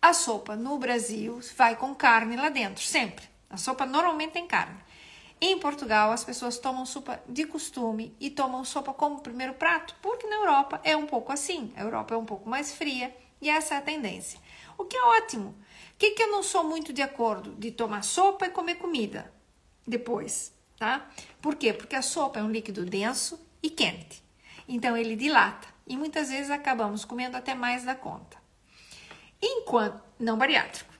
A 0.00 0.14
sopa 0.14 0.56
no 0.56 0.78
Brasil 0.78 1.40
vai 1.56 1.76
com 1.76 1.94
carne 1.94 2.36
lá 2.36 2.48
dentro, 2.48 2.82
sempre. 2.82 3.24
A 3.50 3.56
sopa 3.56 3.84
normalmente 3.84 4.32
tem 4.32 4.46
carne. 4.46 4.78
Em 5.40 5.58
Portugal, 5.58 6.12
as 6.12 6.22
pessoas 6.22 6.58
tomam 6.58 6.84
sopa 6.84 7.22
de 7.26 7.46
costume 7.46 8.14
e 8.20 8.28
tomam 8.28 8.64
sopa 8.64 8.92
como 8.92 9.22
primeiro 9.22 9.54
prato, 9.54 9.96
porque 10.02 10.26
na 10.26 10.36
Europa 10.36 10.80
é 10.84 10.96
um 10.96 11.06
pouco 11.06 11.32
assim. 11.32 11.72
A 11.76 11.80
Europa 11.80 12.14
é 12.14 12.18
um 12.18 12.26
pouco 12.26 12.48
mais 12.48 12.72
fria 12.72 13.16
e 13.40 13.48
essa 13.48 13.74
é 13.74 13.78
a 13.78 13.82
tendência. 13.82 14.38
O 14.76 14.84
que 14.84 14.96
é 14.96 15.02
ótimo. 15.02 15.50
O 15.50 15.98
que, 15.98 16.10
que 16.10 16.22
eu 16.22 16.30
não 16.30 16.42
sou 16.42 16.64
muito 16.64 16.92
de 16.92 17.02
acordo? 17.02 17.54
De 17.54 17.70
tomar 17.70 18.02
sopa 18.02 18.46
e 18.46 18.50
comer 18.50 18.76
comida 18.76 19.32
depois 19.86 20.52
tá? 20.80 21.06
Por 21.42 21.56
quê? 21.56 21.74
Porque 21.74 21.94
a 21.94 22.00
sopa 22.00 22.40
é 22.40 22.42
um 22.42 22.50
líquido 22.50 22.86
denso 22.86 23.38
e 23.62 23.68
quente. 23.68 24.24
Então 24.66 24.96
ele 24.96 25.14
dilata 25.14 25.68
e 25.86 25.94
muitas 25.94 26.30
vezes 26.30 26.50
acabamos 26.50 27.04
comendo 27.04 27.36
até 27.36 27.54
mais 27.54 27.84
da 27.84 27.94
conta. 27.94 28.38
Enquanto 29.40 30.02
não 30.18 30.38
bariátrico. 30.38 30.92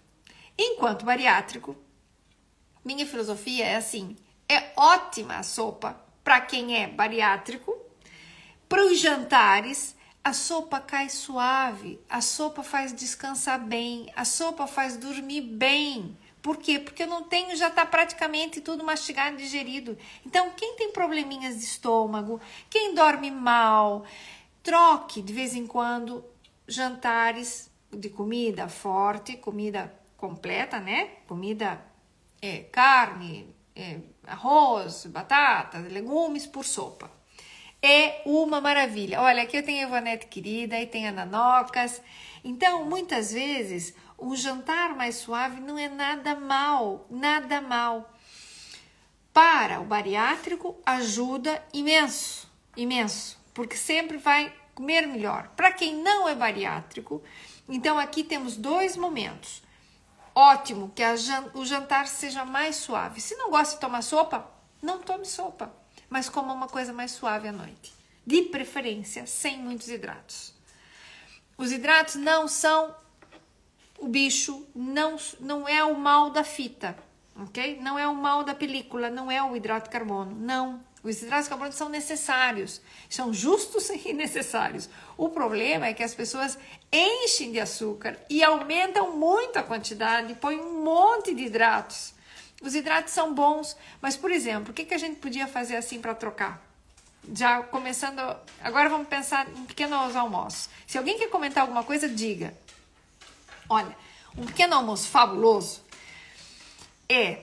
Enquanto 0.56 1.06
bariátrico, 1.06 1.74
minha 2.84 3.06
filosofia 3.06 3.64
é 3.64 3.76
assim: 3.76 4.16
é 4.50 4.72
ótima 4.76 5.36
a 5.36 5.42
sopa 5.44 5.96
para 6.24 6.40
quem 6.40 6.82
é 6.82 6.88
bariátrico. 6.88 7.72
Para 8.68 8.84
os 8.84 8.98
jantares, 8.98 9.94
a 10.24 10.32
sopa 10.32 10.80
cai 10.80 11.08
suave, 11.08 12.00
a 12.10 12.20
sopa 12.20 12.64
faz 12.64 12.92
descansar 12.92 13.64
bem, 13.64 14.10
a 14.16 14.24
sopa 14.24 14.66
faz 14.66 14.96
dormir 14.96 15.42
bem. 15.42 16.18
Por 16.42 16.56
quê? 16.56 16.80
Porque 16.80 17.04
eu 17.04 17.06
não 17.06 17.22
tenho, 17.22 17.56
já 17.56 17.68
está 17.68 17.86
praticamente 17.86 18.60
tudo 18.60 18.82
mastigado 18.82 19.36
e 19.36 19.38
digerido. 19.38 19.96
Então, 20.26 20.50
quem 20.56 20.74
tem 20.74 20.90
probleminhas 20.90 21.58
de 21.58 21.64
estômago, 21.64 22.40
quem 22.68 22.92
dorme 22.92 23.30
mal, 23.30 24.04
troque 24.64 25.22
de 25.22 25.32
vez 25.32 25.54
em 25.54 25.66
quando 25.66 26.24
jantares 26.66 27.70
de 27.92 28.08
comida 28.08 28.68
forte, 28.68 29.36
comida 29.36 29.94
completa, 30.16 30.80
né? 30.80 31.10
Comida, 31.28 31.80
é, 32.42 32.58
carne, 32.64 33.54
é, 33.80 34.00
arroz, 34.26 35.06
batata, 35.06 35.78
legumes 35.78 36.46
por 36.46 36.64
sopa. 36.64 37.10
É 37.82 38.20
uma 38.26 38.60
maravilha. 38.60 39.20
Olha, 39.22 39.42
aqui 39.42 39.56
eu 39.56 39.64
tenho 39.64 39.86
a 39.86 39.88
Ivanete 39.88 40.26
querida 40.26 40.78
e 40.78 40.86
tem 40.86 41.08
a 41.08 41.12
Nanocas. 41.12 42.02
Então, 42.44 42.84
muitas 42.84 43.32
vezes, 43.32 43.94
um 44.18 44.36
jantar 44.36 44.94
mais 44.94 45.16
suave 45.16 45.60
não 45.60 45.78
é 45.78 45.88
nada 45.88 46.34
mal, 46.34 47.06
nada 47.10 47.60
mal. 47.62 48.12
Para 49.32 49.80
o 49.80 49.84
bariátrico, 49.84 50.78
ajuda 50.84 51.64
imenso, 51.72 52.52
imenso, 52.76 53.40
porque 53.54 53.76
sempre 53.76 54.18
vai 54.18 54.52
comer 54.74 55.06
melhor. 55.06 55.48
Para 55.56 55.72
quem 55.72 55.96
não 56.02 56.28
é 56.28 56.34
bariátrico, 56.34 57.22
então 57.66 57.98
aqui 57.98 58.22
temos 58.22 58.56
dois 58.56 58.96
momentos. 58.96 59.62
Ótimo 60.40 60.90
que 60.94 61.02
o 61.52 61.66
jantar 61.66 62.06
seja 62.06 62.46
mais 62.46 62.76
suave. 62.76 63.20
Se 63.20 63.36
não 63.36 63.50
gosta 63.50 63.74
de 63.74 63.80
tomar 63.82 64.00
sopa, 64.00 64.50
não 64.80 64.98
tome 64.98 65.26
sopa, 65.26 65.70
mas 66.08 66.30
coma 66.30 66.54
uma 66.54 66.66
coisa 66.66 66.94
mais 66.94 67.10
suave 67.10 67.46
à 67.46 67.52
noite. 67.52 67.92
De 68.26 68.44
preferência, 68.44 69.26
sem 69.26 69.58
muitos 69.58 69.88
hidratos. 69.88 70.54
Os 71.58 71.70
hidratos 71.70 72.14
não 72.14 72.48
são 72.48 72.96
o 73.98 74.08
bicho 74.08 74.66
não, 74.74 75.16
não 75.40 75.68
é 75.68 75.84
o 75.84 75.94
mal 75.98 76.30
da 76.30 76.42
fita, 76.42 76.96
ok? 77.36 77.78
Não 77.82 77.98
é 77.98 78.08
o 78.08 78.14
mal 78.14 78.42
da 78.42 78.54
película, 78.54 79.10
não 79.10 79.30
é 79.30 79.42
o 79.42 79.54
hidrato 79.54 79.90
de 79.90 79.90
carbono, 79.90 80.34
não. 80.34 80.82
Os 81.02 81.22
hidratos 81.22 81.44
de 81.44 81.50
carbono 81.50 81.72
são 81.72 81.88
necessários, 81.88 82.80
são 83.08 83.32
justos 83.32 83.88
e 84.04 84.12
necessários. 84.12 84.88
O 85.16 85.28
problema 85.28 85.86
é 85.86 85.94
que 85.94 86.02
as 86.02 86.14
pessoas 86.14 86.58
enchem 86.92 87.52
de 87.52 87.60
açúcar 87.60 88.18
e 88.28 88.44
aumentam 88.44 89.16
muito 89.16 89.58
a 89.58 89.62
quantidade, 89.62 90.34
põem 90.34 90.60
um 90.60 90.82
monte 90.82 91.34
de 91.34 91.44
hidratos. 91.44 92.12
Os 92.60 92.74
hidratos 92.74 93.14
são 93.14 93.34
bons, 93.34 93.76
mas, 94.02 94.16
por 94.16 94.30
exemplo, 94.30 94.70
o 94.70 94.74
que, 94.74 94.84
que 94.84 94.92
a 94.92 94.98
gente 94.98 95.16
podia 95.16 95.46
fazer 95.46 95.76
assim 95.76 95.98
para 96.00 96.14
trocar? 96.14 96.62
Já 97.32 97.62
começando. 97.62 98.20
Agora 98.62 98.88
vamos 98.88 99.08
pensar 99.08 99.48
em 99.48 99.64
pequenos 99.64 100.14
almoços. 100.14 100.68
Se 100.86 100.98
alguém 100.98 101.18
quer 101.18 101.30
comentar 101.30 101.62
alguma 101.62 101.84
coisa, 101.84 102.08
diga. 102.08 102.54
Olha, 103.68 103.96
um 104.36 104.44
pequeno 104.44 104.74
almoço 104.74 105.08
fabuloso 105.08 105.82
é 107.08 107.42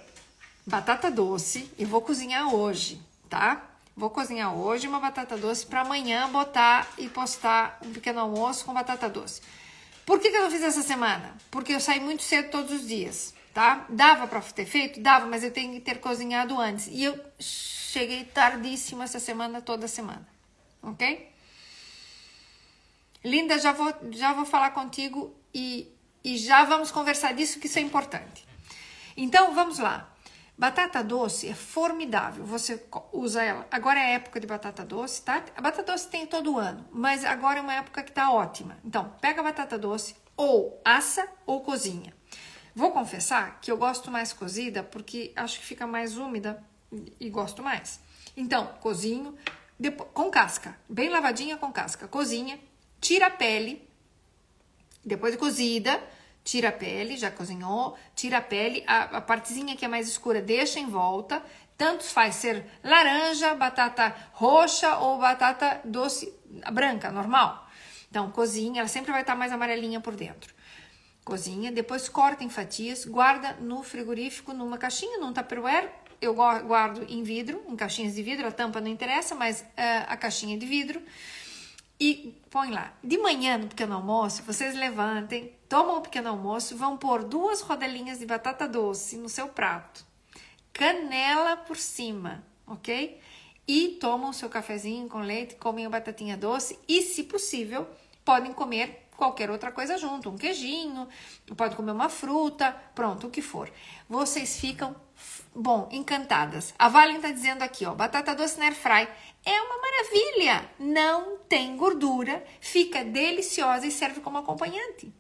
batata 0.66 1.10
doce. 1.10 1.72
Eu 1.80 1.88
vou 1.88 2.02
cozinhar 2.02 2.54
hoje, 2.54 3.02
tá? 3.30 3.70
Vou 3.96 4.10
cozinhar 4.10 4.54
hoje 4.56 4.88
uma 4.88 5.00
batata 5.00 5.38
doce 5.38 5.66
para 5.66 5.82
amanhã 5.82 6.30
botar 6.30 6.88
e 6.98 7.10
postar 7.10 7.80
um 7.84 7.92
pequeno 7.92 8.20
almoço 8.20 8.66
com 8.66 8.74
batata 8.74 9.10
doce. 9.10 9.42
Por 10.06 10.20
que, 10.20 10.30
que 10.30 10.38
eu 10.38 10.44
não 10.44 10.52
fiz 10.52 10.62
essa 10.62 10.82
semana? 10.82 11.36
Porque 11.52 11.74
eu 11.74 11.80
saí 11.80 12.00
muito 12.00 12.24
cedo 12.24 12.50
todos 12.50 12.72
os 12.72 12.88
dias, 12.88 13.34
tá? 13.54 13.86
Dava 13.90 14.28
para 14.28 14.42
ter 14.42 14.66
feito? 14.66 15.02
Dava, 15.02 15.26
mas 15.26 15.44
eu 15.44 15.52
tenho 15.52 15.74
que 15.74 15.80
ter 15.82 16.00
cozinhado 16.00 16.60
antes. 16.60 16.88
E 16.88 17.04
eu 17.04 17.20
cheguei 17.40 18.24
tardíssimo 18.24 19.04
essa 19.04 19.20
semana, 19.20 19.62
toda 19.62 19.88
semana, 19.88 20.28
ok? 20.82 21.30
Linda, 23.26 23.58
já 23.60 23.74
vou, 23.74 23.94
já 24.12 24.34
vou 24.34 24.46
falar 24.46 24.72
contigo 24.72 25.36
e 25.54 25.92
e 26.28 26.38
já 26.38 26.66
vamos 26.66 26.92
conversar 26.92 27.34
disso, 27.34 27.58
que 27.58 27.68
isso 27.68 27.80
é 27.80 27.82
importante. 27.82 28.46
Então, 29.16 29.56
vamos 29.56 29.80
lá. 29.80 30.14
Batata 30.58 31.04
doce 31.04 31.48
é 31.48 31.54
formidável. 31.54 32.44
Você 32.46 32.84
usa 33.14 33.44
ela. 33.44 33.68
Agora 33.70 34.00
é 34.00 34.14
época 34.14 34.40
de 34.40 34.48
batata 34.48 34.84
doce, 34.84 35.22
tá? 35.22 35.44
A 35.56 35.62
batata 35.62 35.92
doce 35.92 36.08
tem 36.08 36.26
todo 36.26 36.58
ano, 36.58 36.84
mas 36.92 37.24
agora 37.24 37.60
é 37.60 37.62
uma 37.62 37.76
época 37.76 38.02
que 38.02 38.12
tá 38.12 38.32
ótima. 38.32 38.78
Então, 38.84 39.14
pega 39.22 39.42
a 39.42 39.44
batata 39.44 39.78
doce, 39.78 40.16
ou 40.36 40.82
assa 40.84 41.28
ou 41.46 41.62
cozinha. 41.62 42.14
Vou 42.74 42.92
confessar 42.92 43.60
que 43.62 43.72
eu 43.72 43.78
gosto 43.78 44.10
mais 44.10 44.34
cozida 44.34 44.84
porque 44.84 45.32
acho 45.36 45.60
que 45.60 45.66
fica 45.66 45.86
mais 45.86 46.18
úmida 46.18 46.64
e 47.20 47.30
gosto 47.30 47.62
mais. 47.62 48.00
Então, 48.36 48.68
cozinho 48.80 49.36
depois, 49.80 50.10
com 50.14 50.32
casca, 50.32 50.78
bem 50.90 51.10
lavadinha 51.10 51.58
com 51.58 51.72
casca. 51.72 52.08
Cozinha, 52.08 52.60
tira 53.00 53.28
a 53.28 53.32
pele, 53.32 53.88
depois 55.06 55.34
de 55.34 55.38
cozida, 55.38 56.02
tira 56.48 56.70
a 56.70 56.72
pele, 56.72 57.18
já 57.18 57.30
cozinhou, 57.30 57.98
tira 58.16 58.38
a 58.38 58.42
pele, 58.42 58.82
a, 58.88 59.18
a 59.18 59.22
partezinha 59.22 59.76
que 59.76 59.84
é 59.84 59.88
mais 59.90 60.08
escura 60.08 60.42
deixa 60.42 60.80
em 60.80 60.88
volta, 60.88 61.44
tanto 61.78 62.06
faz 62.06 62.36
ser 62.36 62.66
laranja, 62.82 63.54
batata 63.54 64.16
roxa 64.32 64.96
ou 65.00 65.18
batata 65.18 65.82
doce 65.84 66.34
branca, 66.72 67.12
normal. 67.12 67.68
Então, 68.10 68.32
cozinha, 68.32 68.80
ela 68.80 68.88
sempre 68.88 69.12
vai 69.12 69.22
estar 69.22 69.36
mais 69.36 69.52
amarelinha 69.52 70.00
por 70.00 70.16
dentro. 70.16 70.56
Cozinha, 71.26 71.70
depois 71.70 72.08
corta 72.08 72.46
em 72.46 72.50
fatias, 72.50 73.04
guarda 73.04 73.58
no 73.60 73.84
frigorífico, 73.84 74.54
numa 74.54 74.78
caixinha, 74.78 75.18
num 75.18 75.34
tupperware. 75.34 75.92
Eu 76.22 76.34
guardo 76.34 77.06
em 77.10 77.24
vidro, 77.24 77.62
em 77.68 77.76
caixinhas 77.76 78.16
de 78.16 78.24
vidro, 78.24 78.48
a 78.48 78.52
tampa 78.52 78.80
não 78.80 78.88
interessa, 78.88 79.36
mas 79.36 79.60
uh, 79.62 79.66
a 80.08 80.16
caixinha 80.16 80.58
de 80.58 80.66
vidro 80.66 81.02
e 82.00 82.34
põe 82.50 82.72
lá. 82.72 82.94
De 83.04 83.18
manhã, 83.18 83.58
no 83.58 83.68
pequeno 83.68 83.96
almoço, 83.96 84.44
vocês 84.44 84.76
levantem, 84.76 85.52
tomam 85.70 85.98
o 85.98 86.02
pequeno 86.02 86.30
almoço, 86.30 86.78
vão 86.78 86.98
pôr 86.98 87.24
duas 87.24 87.62
rodelinhas 87.62 88.20
de 88.20 88.26
batata 88.26 88.68
doce 88.68 89.18
no 89.18 89.30
seu 89.30 89.48
prato, 89.48 90.06
canela 90.74 91.58
por 91.58 91.78
cima, 91.78 92.44
ok? 92.66 93.20
e 93.68 93.98
tomam 94.00 94.32
seu 94.32 94.50
cafezinho 94.50 95.10
com 95.10 95.20
leite, 95.20 95.56
comem 95.56 95.86
a 95.86 95.90
batatinha 95.90 96.38
doce 96.38 96.80
e, 96.88 97.02
se 97.02 97.24
possível, 97.24 97.88
podem 98.24 98.54
comer 98.54 99.08
qualquer 99.18 99.50
outra 99.50 99.72
coisa 99.72 99.98
junto, 99.98 100.30
um 100.30 100.38
queijinho, 100.38 101.08
pode 101.58 101.76
comer 101.76 101.92
uma 101.92 102.08
fruta, 102.08 102.72
pronto, 102.96 103.28
o 103.28 103.30
que 103.30 103.42
for. 103.42 103.70
Vocês 104.08 104.60
ficam, 104.60 104.96
bom, 105.54 105.90
encantadas. 105.92 106.74
A 106.78 106.88
Valen 106.88 107.18
está 107.18 107.32
dizendo 107.32 107.64
aqui, 107.64 107.86
ó, 107.86 107.94
batata 107.94 108.36
doce 108.36 108.60
na 108.60 108.66
air 108.66 108.76
fry 108.76 109.08
é 109.44 109.62
uma 109.62 109.82
maravilha, 109.82 110.70
não 110.80 111.38
tem 111.50 111.76
gordura, 111.76 112.46
fica 112.62 113.04
deliciosa 113.04 113.88
e 113.88 113.92
serve 113.92 114.22
como 114.22 114.38
acompanhante. 114.38 115.12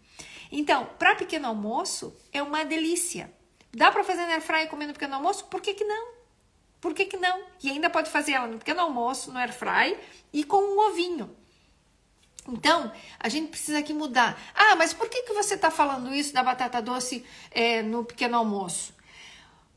Então, 0.51 0.87
para 0.97 1.15
pequeno 1.15 1.47
almoço 1.47 2.15
é 2.31 2.41
uma 2.41 2.63
delícia. 2.63 3.31
Dá 3.73 3.91
para 3.91 4.03
fazer 4.03 4.21
na 4.21 4.33
air 4.33 4.41
fry 4.41 4.67
comendo 4.67 4.93
pequeno 4.93 5.15
almoço? 5.15 5.45
Por 5.45 5.61
que, 5.61 5.73
que 5.73 5.83
não? 5.83 6.13
Por 6.79 6.93
que, 6.93 7.05
que 7.05 7.17
não? 7.17 7.43
E 7.61 7.69
ainda 7.69 7.89
pode 7.89 8.09
fazer 8.09 8.33
ela 8.33 8.47
no 8.47 8.59
pequeno 8.59 8.81
almoço, 8.81 9.31
no 9.31 9.39
air 9.39 9.53
fry 9.53 9.97
e 10.31 10.43
com 10.43 10.57
um 10.57 10.89
ovinho. 10.89 11.35
Então, 12.47 12.91
a 13.19 13.27
gente 13.27 13.49
precisa 13.49 13.79
aqui 13.79 13.93
mudar. 13.93 14.39
Ah, 14.55 14.75
mas 14.75 14.93
por 14.93 15.09
que, 15.09 15.23
que 15.23 15.33
você 15.33 15.55
está 15.55 15.69
falando 15.69 16.13
isso 16.13 16.33
da 16.33 16.41
batata 16.41 16.81
doce 16.81 17.25
é, 17.51 17.81
no 17.81 18.05
pequeno 18.05 18.37
almoço? 18.37 18.93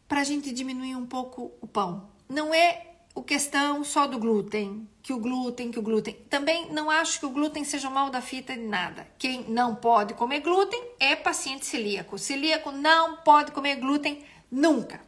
Para 0.06 0.20
a 0.20 0.24
gente 0.24 0.52
diminuir 0.52 0.94
um 0.94 1.06
pouco 1.06 1.52
o 1.60 1.66
pão. 1.66 2.08
Não 2.28 2.54
é 2.54 2.89
o 3.14 3.22
questão 3.22 3.82
só 3.82 4.06
do 4.06 4.18
glúten, 4.18 4.88
que 5.02 5.12
o 5.12 5.18
glúten, 5.18 5.70
que 5.70 5.78
o 5.78 5.82
glúten. 5.82 6.14
Também 6.28 6.72
não 6.72 6.90
acho 6.90 7.18
que 7.18 7.26
o 7.26 7.30
glúten 7.30 7.64
seja 7.64 7.90
mal 7.90 8.10
da 8.10 8.20
fita 8.20 8.54
de 8.54 8.62
nada. 8.62 9.06
Quem 9.18 9.44
não 9.48 9.74
pode 9.74 10.14
comer 10.14 10.40
glúten 10.40 10.80
é 10.98 11.16
paciente 11.16 11.66
celíaco. 11.66 12.18
Celíaco 12.18 12.70
não 12.70 13.18
pode 13.18 13.52
comer 13.52 13.76
glúten 13.76 14.24
nunca. 14.50 15.00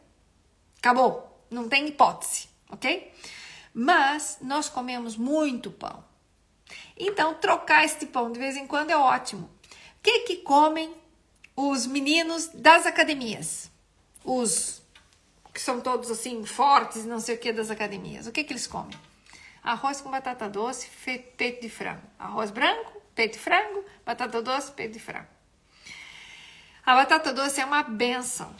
Acabou. 0.77 1.29
Não 1.49 1.69
tem 1.69 1.87
hipótese, 1.87 2.49
ok? 2.69 3.11
Mas 3.73 4.39
nós 4.41 4.67
comemos 4.67 5.15
muito 5.15 5.71
pão. 5.71 6.03
Então, 6.97 7.35
trocar 7.35 7.85
este 7.85 8.05
pão 8.05 8.31
de 8.31 8.39
vez 8.39 8.57
em 8.57 8.67
quando 8.67 8.89
é 8.89 8.97
ótimo. 8.97 9.45
O 9.45 10.03
que, 10.03 10.19
que 10.19 10.35
comem 10.37 10.93
os 11.55 11.87
meninos 11.87 12.47
das 12.47 12.85
academias? 12.85 13.71
Os 14.25 14.82
que 15.53 15.61
são 15.61 15.79
todos 15.79 16.09
assim 16.09 16.43
fortes, 16.45 17.05
não 17.05 17.19
sei 17.19 17.35
o 17.35 17.37
que 17.37 17.53
das 17.53 17.69
academias. 17.69 18.25
O 18.25 18.31
que, 18.31 18.43
que 18.43 18.53
eles 18.53 18.65
comem? 18.65 18.97
Arroz 19.63 20.01
com 20.01 20.09
batata 20.09 20.49
doce, 20.49 20.89
peito 21.37 21.61
de 21.61 21.69
frango. 21.69 22.01
Arroz 22.17 22.51
branco, 22.51 23.01
peito 23.13 23.33
de 23.33 23.39
frango, 23.39 23.85
batata 24.05 24.41
doce, 24.41 24.71
peito 24.71 24.93
de 24.93 24.99
frango. 24.99 25.27
A 26.85 26.95
batata 26.95 27.31
doce 27.31 27.61
é 27.61 27.65
uma 27.65 27.83
benção. 27.83 28.53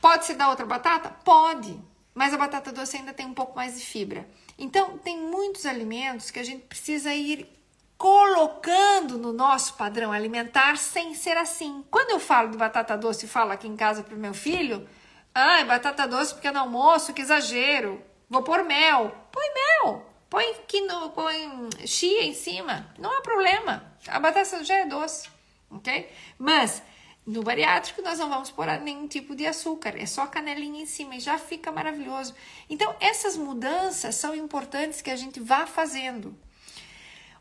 Pode 0.00 0.24
se 0.24 0.34
dar 0.34 0.48
outra 0.48 0.66
batata? 0.66 1.10
Pode, 1.24 1.78
mas 2.14 2.32
a 2.34 2.38
batata 2.38 2.72
doce 2.72 2.96
ainda 2.96 3.12
tem 3.12 3.26
um 3.26 3.34
pouco 3.34 3.54
mais 3.54 3.78
de 3.78 3.84
fibra. 3.84 4.26
Então, 4.58 4.98
tem 4.98 5.18
muitos 5.18 5.66
alimentos 5.66 6.30
que 6.30 6.38
a 6.38 6.44
gente 6.44 6.64
precisa 6.64 7.14
ir 7.14 7.48
colocando 7.96 9.18
no 9.18 9.32
nosso 9.32 9.74
padrão 9.74 10.10
alimentar 10.10 10.78
sem 10.78 11.14
ser 11.14 11.36
assim. 11.36 11.84
Quando 11.90 12.10
eu 12.10 12.18
falo 12.18 12.50
de 12.50 12.56
batata 12.56 12.96
doce 12.96 13.26
e 13.26 13.28
falo 13.28 13.52
aqui 13.52 13.68
em 13.68 13.76
casa 13.76 14.02
para 14.02 14.14
o 14.14 14.18
meu 14.18 14.32
filho, 14.32 14.88
ai, 15.34 15.64
batata 15.64 16.06
doce 16.06 16.34
porque 16.34 16.48
é 16.48 16.52
no 16.52 16.60
almoço, 16.60 17.12
que 17.12 17.22
exagero. 17.22 18.02
Vou 18.28 18.42
pôr 18.42 18.64
mel. 18.64 19.14
Põe 19.32 19.44
mel. 19.54 20.06
Põe, 20.28 20.54
quino, 20.68 21.10
põe 21.10 21.68
chia 21.86 22.22
em 22.22 22.34
cima. 22.34 22.92
Não 22.98 23.18
há 23.18 23.20
problema. 23.20 23.92
A 24.06 24.20
batata 24.20 24.62
já 24.62 24.76
é 24.76 24.86
doce, 24.86 25.28
ok? 25.70 26.08
Mas 26.38 26.82
no 27.26 27.42
bariátrico 27.42 28.00
nós 28.02 28.18
não 28.18 28.28
vamos 28.28 28.50
pôr 28.50 28.66
nenhum 28.80 29.06
tipo 29.06 29.34
de 29.36 29.46
açúcar, 29.46 29.94
é 29.96 30.06
só 30.06 30.26
canelinha 30.26 30.82
em 30.82 30.86
cima 30.86 31.16
e 31.16 31.20
já 31.20 31.38
fica 31.38 31.70
maravilhoso. 31.70 32.34
Então, 32.68 32.94
essas 32.98 33.36
mudanças 33.36 34.14
são 34.14 34.34
importantes 34.34 35.02
que 35.02 35.10
a 35.10 35.16
gente 35.16 35.38
vá 35.38 35.66
fazendo. 35.66 36.36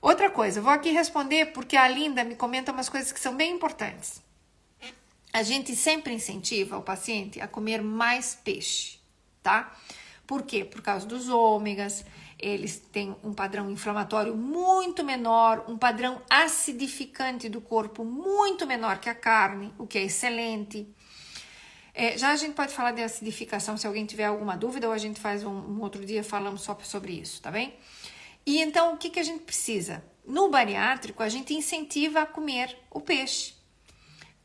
Outra 0.01 0.29
coisa, 0.29 0.61
vou 0.61 0.71
aqui 0.71 0.91
responder 0.91 1.47
porque 1.47 1.75
a 1.75 1.87
Linda 1.87 2.23
me 2.23 2.35
comenta 2.35 2.71
umas 2.71 2.89
coisas 2.89 3.11
que 3.11 3.19
são 3.19 3.35
bem 3.35 3.53
importantes. 3.53 4.21
A 5.31 5.43
gente 5.43 5.75
sempre 5.75 6.13
incentiva 6.13 6.77
o 6.77 6.81
paciente 6.81 7.39
a 7.39 7.47
comer 7.47 7.81
mais 7.83 8.35
peixe, 8.35 8.99
tá? 9.43 9.75
Por 10.25 10.43
quê? 10.43 10.63
Por 10.63 10.81
causa 10.81 11.05
dos 11.05 11.29
ômegas, 11.29 12.05
eles 12.37 12.79
têm 12.91 13.15
um 13.23 13.33
padrão 13.33 13.69
inflamatório 13.69 14.35
muito 14.35 15.03
menor, 15.03 15.65
um 15.67 15.77
padrão 15.77 16.21
acidificante 16.29 17.49
do 17.49 17.59
corpo 17.59 18.03
muito 18.03 18.65
menor 18.65 18.99
que 18.99 19.09
a 19.09 19.15
carne, 19.15 19.73
o 19.77 19.85
que 19.85 19.97
é 19.97 20.03
excelente. 20.03 20.87
É, 21.93 22.17
já 22.17 22.29
a 22.31 22.35
gente 22.35 22.53
pode 22.53 22.73
falar 22.73 22.91
de 22.91 23.03
acidificação 23.03 23.75
se 23.75 23.85
alguém 23.85 24.05
tiver 24.05 24.25
alguma 24.25 24.55
dúvida, 24.55 24.87
ou 24.87 24.93
a 24.93 24.97
gente 24.97 25.19
faz 25.19 25.43
um, 25.43 25.51
um 25.51 25.81
outro 25.81 26.05
dia 26.05 26.23
falamos 26.23 26.61
só 26.61 26.77
sobre 26.81 27.11
isso, 27.11 27.41
tá 27.41 27.51
bem? 27.51 27.73
E 28.45 28.61
então, 28.61 28.93
o 28.93 28.97
que, 28.97 29.09
que 29.09 29.19
a 29.19 29.23
gente 29.23 29.43
precisa? 29.43 30.03
No 30.25 30.49
bariátrico, 30.49 31.21
a 31.21 31.29
gente 31.29 31.53
incentiva 31.53 32.21
a 32.21 32.25
comer 32.25 32.77
o 32.89 33.01
peixe. 33.01 33.58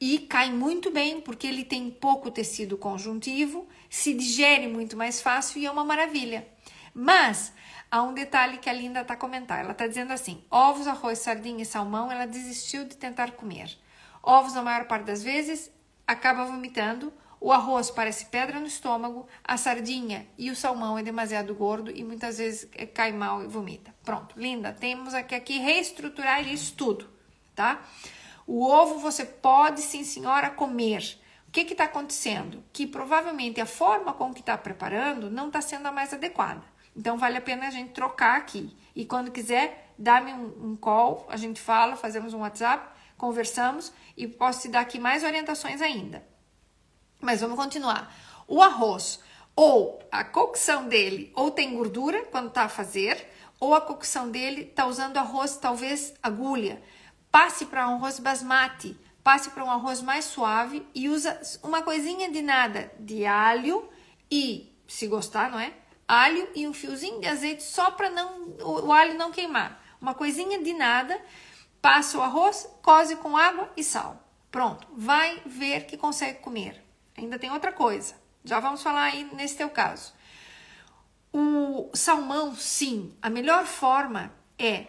E 0.07 0.19
cai 0.19 0.53
muito 0.53 0.91
bem, 0.91 1.19
porque 1.19 1.47
ele 1.47 1.65
tem 1.65 1.91
pouco 1.91 2.31
tecido 2.31 2.77
conjuntivo, 2.77 3.67
se 3.89 4.13
digere 4.13 4.69
muito 4.69 4.99
mais 4.99 5.23
fácil 5.23 5.63
e 5.63 5.65
é 5.65 5.71
uma 5.71 5.83
maravilha. 5.83 6.47
Mas 6.93 7.55
há 7.91 8.03
um 8.03 8.13
detalhe 8.13 8.59
que 8.59 8.69
a 8.69 8.73
Linda 8.75 9.01
está 9.01 9.17
comentando. 9.17 9.61
Ela 9.61 9.73
está 9.73 9.87
dizendo 9.87 10.13
assim: 10.13 10.45
ovos, 10.51 10.87
arroz, 10.87 11.21
sardinha 11.21 11.63
e 11.63 11.65
salmão, 11.65 12.13
ela 12.13 12.27
desistiu 12.27 12.85
de 12.85 12.99
tentar 12.99 13.31
comer. 13.31 13.79
Ovos, 14.23 14.53
na 14.53 14.61
maior 14.61 14.87
parte 14.87 15.07
das 15.07 15.23
vezes, 15.23 15.71
acaba 16.07 16.45
vomitando 16.45 17.11
o 17.41 17.51
arroz 17.51 17.91
parece 17.91 18.27
pedra 18.27 18.61
no 18.61 18.67
estômago, 18.67 19.27
a 19.43 19.57
sardinha 19.57 20.27
e 20.37 20.51
o 20.51 20.57
salmão 20.57 20.99
é 20.99 21.03
demasiado 21.03 21.55
gordo 21.55 21.91
e 21.91 22.05
muitas 22.05 22.37
vezes 22.37 22.69
é, 22.75 22.85
cai 22.85 23.11
mal 23.11 23.43
e 23.43 23.47
vomita. 23.47 23.95
Pronto, 24.05 24.39
linda, 24.39 24.71
temos 24.71 25.15
aqui, 25.15 25.35
aqui 25.35 25.59
reestruturar 25.59 26.47
isso 26.47 26.75
tudo, 26.75 27.09
tá? 27.55 27.83
O 28.47 28.67
ovo 28.67 28.99
você 28.99 29.25
pode, 29.25 29.81
sim 29.81 30.05
senhora, 30.05 30.51
comer. 30.51 31.19
O 31.49 31.51
que 31.51 31.61
está 31.61 31.85
acontecendo? 31.85 32.63
Que 32.73 32.87
provavelmente 32.87 33.61
a 33.61 33.67
forma 33.67 34.13
com 34.13 34.35
que 34.35 34.41
está 34.41 34.59
preparando 34.59 35.31
não 35.31 35.47
está 35.47 35.61
sendo 35.61 35.87
a 35.87 35.93
mais 35.93 36.13
adequada. 36.13 36.63
Então 36.97 37.17
vale 37.19 37.37
a 37.37 37.41
pena 37.41 37.67
a 37.67 37.71
gente 37.71 37.93
trocar 37.93 38.37
aqui. 38.37 38.77
E 38.95 39.05
quando 39.05 39.31
quiser, 39.31 39.93
dá-me 39.99 40.33
um, 40.33 40.73
um 40.73 40.77
call, 40.77 41.27
a 41.29 41.37
gente 41.37 41.61
fala, 41.61 41.97
fazemos 41.97 42.35
um 42.35 42.41
WhatsApp, 42.41 42.89
conversamos 43.17 43.93
e 44.17 44.27
posso 44.27 44.63
te 44.63 44.69
dar 44.69 44.81
aqui 44.81 44.99
mais 44.99 45.25
orientações 45.25 45.81
ainda. 45.81 46.25
Mas 47.21 47.41
vamos 47.41 47.57
continuar. 47.57 48.15
O 48.47 48.61
arroz, 48.61 49.21
ou 49.57 50.01
a 50.11 50.23
cocção 50.23 50.89
dele, 50.89 51.33
ou 51.35 51.51
tem 51.51 51.75
gordura 51.75 52.25
quando 52.27 52.51
tá 52.51 52.65
a 52.65 52.69
fazer, 52.69 53.31
ou 53.59 53.75
a 53.75 53.81
cocção 53.81 54.31
dele 54.31 54.65
tá 54.65 54.87
usando 54.87 55.17
arroz 55.17 55.57
talvez 55.57 56.15
agulha. 56.23 56.83
Passe 57.35 57.67
para 57.67 57.89
um 57.89 57.97
arroz 57.97 58.21
basmati, 58.21 58.97
passe 59.25 59.51
para 59.51 59.65
um 59.65 59.69
arroz 59.69 60.01
mais 60.01 60.25
suave 60.25 60.87
e 60.95 61.09
usa 61.09 61.37
uma 61.65 61.83
coisinha 61.83 62.31
de 62.31 62.41
nada 62.41 62.93
de 62.97 63.27
alho 63.27 63.91
e, 64.31 64.73
se 64.87 65.09
gostar, 65.09 65.51
não 65.51 65.59
é? 65.59 65.73
Alho 66.07 66.49
e 66.55 66.65
um 66.69 66.73
fiozinho 66.73 67.21
de 67.21 67.27
azeite 67.27 67.65
só 67.65 67.91
para 67.91 68.09
não 68.09 68.55
o 68.61 68.93
alho 68.93 69.19
não 69.19 69.33
queimar. 69.33 69.83
Uma 70.01 70.15
coisinha 70.15 70.63
de 70.63 70.73
nada, 70.75 71.21
passa 71.83 72.17
o 72.19 72.23
arroz, 72.23 72.69
coze 72.81 73.17
com 73.17 73.37
água 73.37 73.69
e 73.77 73.83
sal. 73.83 74.17
Pronto, 74.49 74.87
vai 74.97 75.43
ver 75.45 75.87
que 75.87 75.97
consegue 75.97 76.39
comer. 76.39 76.85
Ainda 77.19 77.37
tem 77.37 77.51
outra 77.51 77.73
coisa. 77.73 78.15
Já 78.45 78.61
vamos 78.61 78.81
falar 78.81 79.07
aí 79.07 79.29
nesse 79.33 79.57
teu 79.57 79.71
caso. 79.71 80.15
O 81.33 81.91
salmão, 81.95 82.55
sim, 82.55 83.13
a 83.21 83.29
melhor 83.29 83.67
forma 83.67 84.33
é 84.57 84.87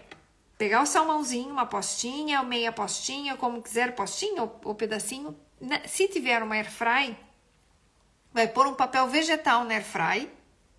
pegar 0.57 0.81
o 0.81 0.85
salmãozinho, 0.85 1.49
uma 1.49 1.65
postinha, 1.65 2.41
meia 2.43 2.71
postinha, 2.71 3.35
como 3.35 3.61
quiser, 3.61 3.95
postinha 3.95 4.43
ou, 4.43 4.59
ou 4.65 4.75
pedacinho. 4.75 5.35
Né, 5.59 5.81
se 5.87 6.07
tiver 6.07 6.41
uma 6.43 6.55
air 6.55 6.69
fry, 6.69 7.17
vai 8.33 8.47
pôr 8.47 8.67
um 8.67 8.73
papel 8.73 9.07
vegetal 9.07 9.63
na 9.63 9.75
air 9.75 9.83
fry, 9.83 10.29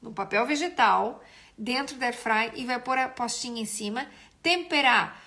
no 0.01 0.13
papel 0.13 0.47
vegetal, 0.47 1.23
dentro 1.57 1.97
da 1.97 2.07
air 2.07 2.17
fry 2.17 2.53
e 2.55 2.65
vai 2.65 2.79
pôr 2.79 2.99
a 2.99 3.09
postinha 3.09 3.61
em 3.61 3.67
cima, 3.67 4.07
temperar 4.43 5.23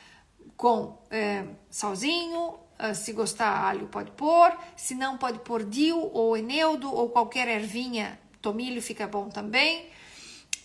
com 0.55 1.01
é, 1.09 1.45
salzinho, 1.69 2.59
Uh, 2.81 2.95
se 2.95 3.11
gostar 3.11 3.61
alho 3.61 3.87
pode 3.87 4.09
pôr, 4.11 4.57
se 4.73 4.95
não 4.95 5.17
pode 5.17 5.39
pôr 5.39 5.65
dil 5.65 5.99
ou 6.13 6.37
eneudo 6.37 6.89
ou 6.89 7.09
qualquer 7.09 7.45
ervinha, 7.49 8.17
tomilho 8.41 8.81
fica 8.81 9.05
bom 9.05 9.27
também. 9.27 9.89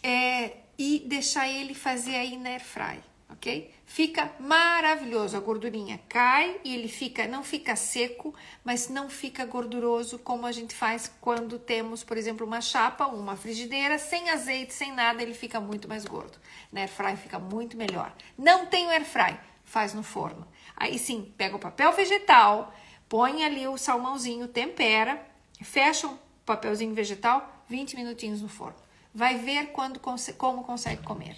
É, 0.00 0.58
e 0.78 1.02
deixar 1.06 1.48
ele 1.48 1.74
fazer 1.74 2.14
aí 2.14 2.36
na 2.36 2.50
airfry, 2.50 3.02
ok? 3.28 3.70
Fica 3.86 4.32
maravilhoso, 4.38 5.36
a 5.36 5.40
gordurinha 5.40 6.00
cai 6.08 6.60
e 6.64 6.74
ele 6.74 6.88
fica, 6.88 7.26
não 7.26 7.42
fica 7.42 7.76
seco, 7.76 8.34
mas 8.64 8.88
não 8.88 9.08
fica 9.08 9.44
gorduroso 9.44 10.18
como 10.18 10.46
a 10.46 10.52
gente 10.52 10.74
faz 10.74 11.10
quando 11.20 11.58
temos, 11.58 12.02
por 12.02 12.16
exemplo, 12.16 12.46
uma 12.46 12.60
chapa 12.60 13.06
uma 13.06 13.36
frigideira 13.36 13.98
sem 13.98 14.30
azeite, 14.30 14.72
sem 14.72 14.92
nada, 14.92 15.22
ele 15.22 15.34
fica 15.34 15.60
muito 15.60 15.88
mais 15.88 16.04
gordo. 16.04 16.38
Na 16.72 16.80
airfry 16.80 17.16
fica 17.16 17.38
muito 17.38 17.76
melhor. 17.76 18.14
Não 18.36 18.66
tem 18.66 18.86
o 18.86 18.90
airfry, 18.90 19.38
faz 19.64 19.94
no 19.94 20.02
forno. 20.02 20.46
Aí 20.76 20.98
sim, 20.98 21.32
pega 21.36 21.56
o 21.56 21.60
papel 21.60 21.92
vegetal, 21.92 22.74
põe 23.08 23.44
ali 23.44 23.68
o 23.68 23.78
salmãozinho, 23.78 24.48
tempera, 24.48 25.24
fecha 25.62 26.08
o 26.08 26.18
papelzinho 26.44 26.94
vegetal, 26.94 27.64
20 27.68 27.96
minutinhos 27.96 28.42
no 28.42 28.48
forno. 28.48 28.76
vai 29.14 29.38
ver 29.38 29.68
quando 29.68 30.00
como 30.36 30.64
consegue 30.64 31.02
comer. 31.02 31.36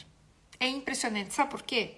É 0.59 0.69
impressionante. 0.69 1.35
Sabe 1.35 1.51
por 1.51 1.63
quê? 1.63 1.97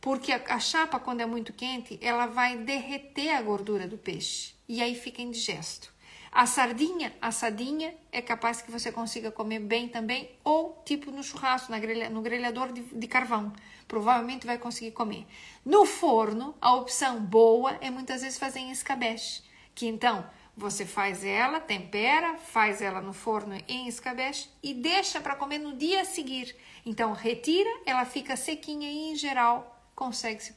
Porque 0.00 0.32
a, 0.32 0.42
a 0.48 0.60
chapa, 0.60 1.00
quando 1.00 1.20
é 1.20 1.26
muito 1.26 1.52
quente, 1.52 1.98
ela 2.02 2.26
vai 2.26 2.56
derreter 2.56 3.30
a 3.30 3.42
gordura 3.42 3.86
do 3.86 3.98
peixe 3.98 4.54
e 4.68 4.82
aí 4.82 4.94
fica 4.94 5.22
indigesto. 5.22 5.94
A 6.30 6.44
sardinha 6.44 7.14
assadinha 7.20 7.94
é 8.12 8.20
capaz 8.20 8.60
que 8.60 8.70
você 8.70 8.92
consiga 8.92 9.30
comer 9.30 9.58
bem 9.58 9.88
também, 9.88 10.30
ou 10.44 10.82
tipo 10.84 11.10
no 11.10 11.22
churrasco, 11.22 11.70
na 11.70 11.78
grelha, 11.78 12.10
no 12.10 12.20
grelhador 12.20 12.72
de, 12.72 12.82
de 12.82 13.06
carvão. 13.06 13.52
Provavelmente 13.88 14.46
vai 14.46 14.58
conseguir 14.58 14.90
comer. 14.90 15.26
No 15.64 15.86
forno, 15.86 16.54
a 16.60 16.74
opção 16.74 17.20
boa 17.20 17.78
é 17.80 17.88
muitas 17.88 18.20
vezes 18.20 18.38
fazer 18.38 18.58
em 18.58 18.70
escabeche, 18.70 19.42
que 19.74 19.86
então 19.86 20.28
você 20.56 20.86
faz 20.86 21.24
ela, 21.24 21.60
tempera, 21.60 22.38
faz 22.38 22.80
ela 22.80 23.00
no 23.00 23.12
forno 23.12 23.56
em 23.68 23.86
escabeche 23.86 24.48
e 24.62 24.72
deixa 24.72 25.20
para 25.20 25.36
comer 25.36 25.58
no 25.58 25.76
dia 25.76 26.00
a 26.00 26.04
seguir. 26.04 26.56
Então 26.84 27.12
retira, 27.12 27.70
ela 27.84 28.04
fica 28.04 28.36
sequinha 28.36 28.90
e 28.90 29.10
em 29.10 29.16
geral 29.16 29.80
consegue 29.94 30.42
se 30.42 30.54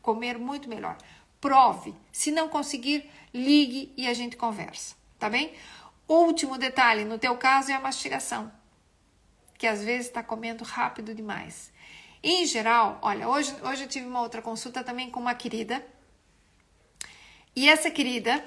comer 0.00 0.38
muito 0.38 0.68
melhor. 0.68 0.96
Prove. 1.40 1.94
Se 2.10 2.30
não 2.30 2.48
conseguir, 2.48 3.08
ligue 3.32 3.92
e 3.96 4.08
a 4.08 4.14
gente 4.14 4.36
conversa 4.36 4.98
tá 5.18 5.28
bem? 5.28 5.52
Último 6.06 6.56
detalhe, 6.56 7.04
no 7.04 7.18
teu 7.18 7.36
caso 7.36 7.70
é 7.70 7.74
a 7.74 7.80
mastigação, 7.80 8.50
que 9.58 9.66
às 9.66 9.82
vezes 9.82 10.06
está 10.06 10.22
comendo 10.22 10.64
rápido 10.64 11.14
demais. 11.14 11.70
Em 12.22 12.46
geral, 12.46 12.98
olha, 13.02 13.28
hoje, 13.28 13.54
hoje 13.62 13.82
eu 13.84 13.88
tive 13.88 14.06
uma 14.06 14.22
outra 14.22 14.40
consulta 14.40 14.82
também 14.82 15.10
com 15.10 15.20
uma 15.20 15.34
querida. 15.34 15.84
E 17.54 17.68
essa 17.68 17.90
querida, 17.90 18.44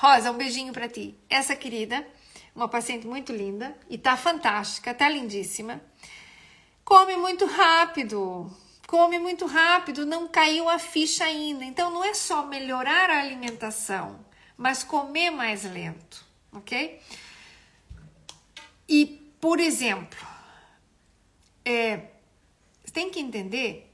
Rosa, 0.00 0.30
um 0.30 0.38
beijinho 0.38 0.72
para 0.72 0.88
ti. 0.88 1.14
Essa 1.28 1.54
querida, 1.54 2.08
uma 2.56 2.66
paciente 2.66 3.06
muito 3.06 3.34
linda 3.34 3.76
e 3.86 3.98
tá 3.98 4.16
fantástica, 4.16 4.94
tá 4.94 5.06
lindíssima. 5.06 5.78
Come 6.82 7.16
muito 7.16 7.44
rápido, 7.44 8.50
come 8.86 9.18
muito 9.18 9.44
rápido, 9.44 10.06
não 10.06 10.26
caiu 10.26 10.70
a 10.70 10.78
ficha 10.78 11.24
ainda. 11.24 11.66
Então 11.66 11.90
não 11.90 12.02
é 12.02 12.14
só 12.14 12.46
melhorar 12.46 13.10
a 13.10 13.20
alimentação, 13.20 14.24
mas 14.56 14.82
comer 14.82 15.28
mais 15.28 15.64
lento, 15.64 16.24
ok? 16.50 16.98
E, 18.88 19.04
por 19.38 19.60
exemplo, 19.60 20.26
é, 21.62 22.06
tem 22.90 23.10
que 23.10 23.20
entender 23.20 23.89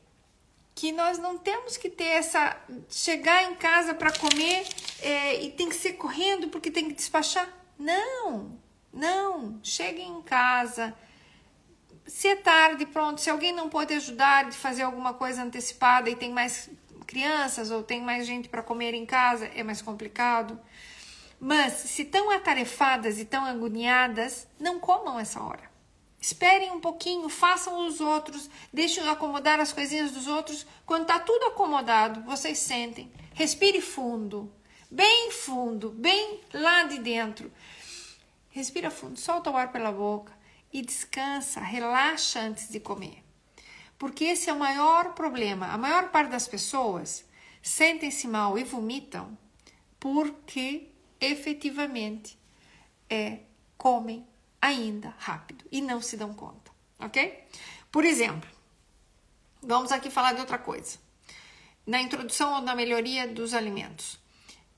que 0.76 0.92
nós 0.92 1.16
não 1.18 1.38
temos 1.38 1.78
que 1.78 1.88
ter 1.88 2.04
essa. 2.04 2.54
chegar 2.90 3.50
em 3.50 3.54
casa 3.54 3.94
para 3.94 4.12
comer 4.12 4.68
é, 5.00 5.42
e 5.42 5.50
tem 5.50 5.70
que 5.70 5.74
ser 5.74 5.94
correndo 5.94 6.48
porque 6.48 6.70
tem 6.70 6.86
que 6.86 6.94
despachar. 6.94 7.48
Não, 7.78 8.58
não. 8.92 9.58
Cheguem 9.62 10.18
em 10.18 10.22
casa. 10.22 10.94
Se 12.06 12.28
é 12.28 12.36
tarde, 12.36 12.84
pronto. 12.84 13.22
Se 13.22 13.30
alguém 13.30 13.52
não 13.52 13.70
pode 13.70 13.94
ajudar 13.94 14.50
de 14.50 14.56
fazer 14.56 14.82
alguma 14.82 15.14
coisa 15.14 15.42
antecipada 15.42 16.10
e 16.10 16.14
tem 16.14 16.30
mais 16.30 16.68
crianças 17.06 17.70
ou 17.70 17.82
tem 17.82 18.02
mais 18.02 18.26
gente 18.26 18.46
para 18.46 18.62
comer 18.62 18.92
em 18.92 19.06
casa, 19.06 19.46
é 19.46 19.62
mais 19.62 19.80
complicado. 19.80 20.60
Mas 21.40 21.72
se 21.72 22.02
estão 22.02 22.30
atarefadas 22.30 23.18
e 23.18 23.22
estão 23.22 23.46
agoniadas, 23.46 24.46
não 24.60 24.78
comam 24.78 25.18
essa 25.18 25.42
hora. 25.42 25.65
Esperem 26.26 26.72
um 26.72 26.80
pouquinho, 26.80 27.28
façam 27.28 27.86
os 27.86 28.00
outros, 28.00 28.50
deixem 28.72 29.08
acomodar 29.08 29.60
as 29.60 29.72
coisinhas 29.72 30.10
dos 30.10 30.26
outros. 30.26 30.66
Quando 30.84 31.02
está 31.02 31.20
tudo 31.20 31.46
acomodado, 31.46 32.20
vocês 32.22 32.58
sentem. 32.58 33.12
Respire 33.32 33.80
fundo, 33.80 34.52
bem 34.90 35.30
fundo, 35.30 35.90
bem 35.90 36.40
lá 36.52 36.82
de 36.82 36.98
dentro. 36.98 37.52
Respira 38.50 38.90
fundo, 38.90 39.16
solta 39.20 39.52
o 39.52 39.56
ar 39.56 39.70
pela 39.70 39.92
boca 39.92 40.32
e 40.72 40.82
descansa, 40.82 41.60
relaxa 41.60 42.40
antes 42.40 42.70
de 42.70 42.80
comer. 42.80 43.22
Porque 43.96 44.24
esse 44.24 44.50
é 44.50 44.52
o 44.52 44.58
maior 44.58 45.14
problema. 45.14 45.68
A 45.68 45.78
maior 45.78 46.10
parte 46.10 46.32
das 46.32 46.48
pessoas 46.48 47.24
sentem-se 47.62 48.26
mal 48.26 48.58
e 48.58 48.64
vomitam 48.64 49.38
porque 50.00 50.88
efetivamente 51.20 52.36
é, 53.08 53.42
comem 53.78 54.26
ainda 54.60 55.14
rápido 55.18 55.64
e 55.70 55.80
não 55.80 56.00
se 56.00 56.16
dão 56.16 56.32
conta, 56.34 56.70
ok? 56.98 57.44
Por 57.90 58.04
exemplo, 58.04 58.48
vamos 59.62 59.92
aqui 59.92 60.10
falar 60.10 60.32
de 60.32 60.40
outra 60.40 60.58
coisa. 60.58 60.98
Na 61.86 62.00
introdução 62.00 62.54
ou 62.54 62.60
na 62.60 62.74
melhoria 62.74 63.28
dos 63.28 63.54
alimentos. 63.54 64.18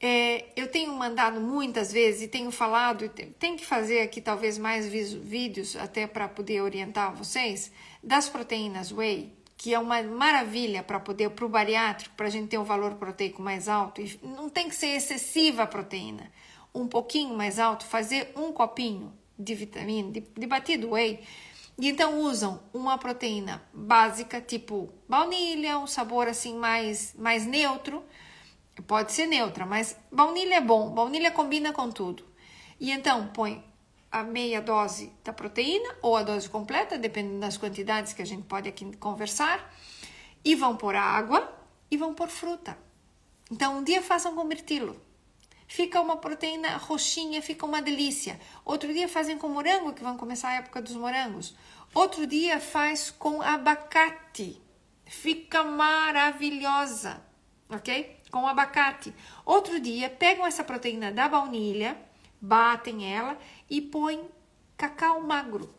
É, 0.01 0.53
eu 0.55 0.71
tenho 0.71 0.93
mandado 0.95 1.41
muitas 1.41 1.93
vezes 1.93 2.23
e 2.23 2.29
tenho 2.29 2.53
falado, 2.53 3.09
tem 3.09 3.57
que 3.57 3.67
fazer 3.67 4.01
aqui 4.01 4.21
talvez 4.21 4.57
mais 4.57 4.87
vídeos 4.87 5.75
até 5.75 6.07
para 6.07 6.29
poder 6.29 6.61
orientar 6.61 7.13
vocês 7.13 7.73
das 8.03 8.29
proteínas 8.29 8.93
whey, 8.93 9.33
que 9.57 9.75
é 9.75 9.79
uma 9.79 10.01
maravilha 10.03 10.85
para 10.85 11.01
poder 11.01 11.31
para 11.31 11.45
o 11.45 11.49
bariátrico, 11.49 12.15
para 12.15 12.29
a 12.29 12.31
gente 12.31 12.49
ter 12.49 12.59
um 12.59 12.65
valor 12.65 12.95
proteico 12.95 13.43
mais 13.43 13.69
alto. 13.69 14.01
E 14.01 14.21
não 14.23 14.49
tem 14.49 14.69
que 14.69 14.77
ser 14.77 14.89
excessiva 14.89 15.65
a 15.65 15.67
proteína, 15.67 16.31
um 16.73 16.87
pouquinho 16.87 17.37
mais 17.37 17.59
alto, 17.59 17.85
fazer 17.85 18.31
um 18.37 18.53
copinho 18.53 19.13
de 19.39 19.55
vitamina, 19.55 20.11
de, 20.11 20.21
de 20.21 20.47
batido 20.47 20.91
whey. 20.91 21.21
E 21.79 21.89
então 21.89 22.21
usam 22.21 22.61
uma 22.73 22.99
proteína 22.99 23.63
básica, 23.73 24.41
tipo 24.41 24.93
baunilha, 25.09 25.79
um 25.79 25.87
sabor 25.87 26.27
assim 26.27 26.57
mais, 26.57 27.15
mais 27.17 27.47
neutro 27.47 28.03
Pode 28.87 29.13
ser 29.13 29.27
neutra, 29.27 29.67
mas 29.67 29.97
baunilha 30.11 30.57
é 30.57 30.61
bom, 30.61 30.91
baunilha 30.91 31.31
combina 31.31 31.73
com 31.73 31.91
tudo. 31.91 32.25
E 32.79 32.91
então 32.93 33.29
põe 33.29 33.65
a 34.11 34.23
meia 34.23 34.63
dose 34.63 35.13
da 35.25 35.33
proteína 35.33 35.97
ou 36.01 36.17
a 36.17 36.23
dose 36.23 36.49
completa, 36.49 36.97
dependendo 36.97 37.41
das 37.41 37.57
quantidades 37.57 38.13
que 38.13 38.23
a 38.23 38.27
gente 38.27 38.45
pode 38.45 38.69
aqui 38.69 38.97
conversar, 38.97 39.75
e 40.45 40.55
vão 40.55 40.77
pôr 40.77 40.95
água 40.95 41.53
e 41.91 41.97
vão 41.97 42.15
pôr 42.15 42.29
fruta. 42.29 42.79
Então 43.51 43.79
um 43.79 43.85
dia 43.85 44.03
façam 44.03 44.35
com 44.35 44.45
mirtilo. 44.45 45.01
Fica 45.69 46.01
uma 46.01 46.17
proteína 46.17 46.77
roxinha, 46.79 47.41
fica 47.41 47.65
uma 47.65 47.81
delícia. 47.81 48.41
Outro 48.65 48.93
dia 48.93 49.09
fazem 49.09 49.39
com 49.39 49.49
morango, 49.49 49.93
que 49.93 50.03
vão 50.03 50.17
começar 50.17 50.49
a 50.49 50.55
época 50.57 50.83
dos 50.83 50.97
morangos. 50.97 51.55
Outro 51.95 52.27
dia 52.27 52.59
faz 52.59 53.11
com 53.11 53.41
abacate. 53.41 54.61
Fica 55.05 55.63
maravilhosa, 55.63 57.23
ok? 57.69 58.19
com 58.31 58.47
abacate. 58.47 59.15
Outro 59.45 59.81
dia, 59.81 60.09
pegam 60.11 60.47
essa 60.47 60.65
proteína 60.65 61.11
da 61.11 61.29
baunilha, 61.29 61.97
batem 62.41 63.13
ela 63.13 63.39
e 63.69 63.81
põem 63.81 64.29
cacau 64.77 65.21
magro. 65.21 65.75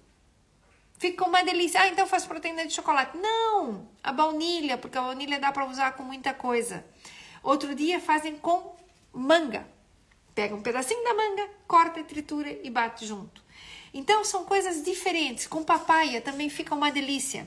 Fica 0.97 1.25
uma 1.25 1.43
delícia. 1.43 1.79
Ah, 1.81 1.87
então 1.87 2.05
faz 2.05 2.25
proteína 2.25 2.65
de 2.65 2.73
chocolate. 2.73 3.17
Não! 3.17 3.87
A 4.03 4.11
baunilha, 4.11 4.77
porque 4.77 4.97
a 4.97 5.01
baunilha 5.01 5.39
dá 5.39 5.51
para 5.51 5.65
usar 5.65 5.93
com 5.93 6.03
muita 6.03 6.33
coisa. 6.33 6.85
Outro 7.41 7.73
dia 7.73 7.99
fazem 8.01 8.37
com 8.37 8.75
manga. 9.13 9.65
Pega 10.39 10.55
um 10.55 10.61
pedacinho 10.61 11.03
da 11.03 11.13
manga, 11.13 11.49
corta, 11.67 12.01
tritura 12.01 12.49
e 12.63 12.69
bate 12.69 13.05
junto. 13.05 13.43
Então 13.93 14.23
são 14.23 14.45
coisas 14.45 14.81
diferentes. 14.85 15.45
Com 15.45 15.65
papaya 15.65 16.21
também 16.21 16.49
fica 16.49 16.73
uma 16.73 16.89
delícia. 16.89 17.45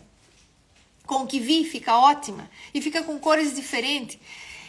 Com 1.07 1.27
kiwi 1.27 1.65
fica 1.65 1.97
ótima 1.97 2.51
e 2.75 2.83
fica 2.83 3.03
com 3.03 3.19
cores 3.19 3.55
diferentes. 3.55 4.19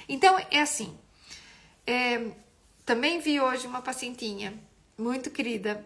Então, 0.08 0.40
é 0.50 0.62
assim. 0.62 0.98
É, 1.86 2.32
também 2.86 3.20
vi 3.20 3.42
hoje 3.42 3.68
uma 3.68 3.82
pacientinha 3.82 4.58
muito 4.98 5.30
querida 5.30 5.86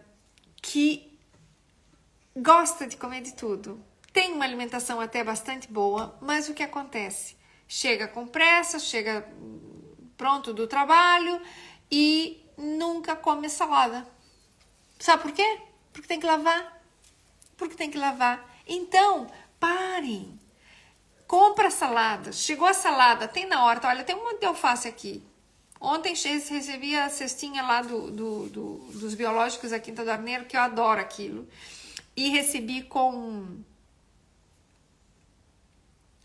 que 0.62 1.18
gosta 2.36 2.86
de 2.86 2.96
comer 2.96 3.22
de 3.22 3.34
tudo. 3.34 3.84
Tem 4.12 4.32
uma 4.32 4.44
alimentação 4.44 5.00
até 5.00 5.24
bastante 5.24 5.66
boa, 5.66 6.16
mas 6.20 6.48
o 6.48 6.54
que 6.54 6.62
acontece? 6.62 7.36
Chega 7.66 8.06
com 8.06 8.28
pressa, 8.28 8.78
chega 8.78 9.28
pronto 10.16 10.52
do 10.52 10.68
trabalho 10.68 11.40
e 11.90 12.44
nunca 12.56 13.16
come 13.16 13.48
salada. 13.48 14.06
Sabe 14.98 15.22
por 15.22 15.32
quê? 15.32 15.60
Porque 15.92 16.08
tem 16.08 16.20
que 16.20 16.26
lavar. 16.26 16.82
Porque 17.56 17.74
tem 17.74 17.90
que 17.90 17.98
lavar. 17.98 18.44
Então, 18.66 19.26
parem 19.58 20.38
compra 21.28 21.70
salada. 21.70 22.32
Chegou 22.32 22.66
a 22.66 22.72
salada, 22.72 23.28
tem 23.28 23.46
na 23.46 23.64
horta. 23.64 23.86
Olha, 23.86 24.02
tem 24.02 24.16
um 24.16 24.24
monte 24.24 24.40
de 24.40 24.46
alface 24.46 24.88
aqui. 24.88 25.22
Ontem 25.80 26.14
recebi 26.14 26.96
a 26.96 27.08
cestinha 27.08 27.62
lá 27.62 27.82
do, 27.82 28.10
do, 28.10 28.48
do, 28.48 28.74
dos 28.94 29.14
biológicos 29.14 29.70
da 29.70 29.78
Quinta 29.78 30.02
do 30.02 30.10
Arneiro, 30.10 30.46
que 30.46 30.56
eu 30.56 30.60
adoro 30.60 31.00
aquilo. 31.00 31.46
E 32.16 32.30
recebi 32.30 32.82
com. 32.82 33.58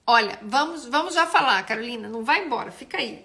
Olha, 0.08 0.40
vamos, 0.42 0.86
vamos 0.86 1.14
já 1.14 1.28
falar, 1.28 1.64
Carolina, 1.66 2.10
não 2.10 2.24
vai 2.24 2.46
embora, 2.46 2.72
fica 2.72 2.98
aí. 2.98 3.24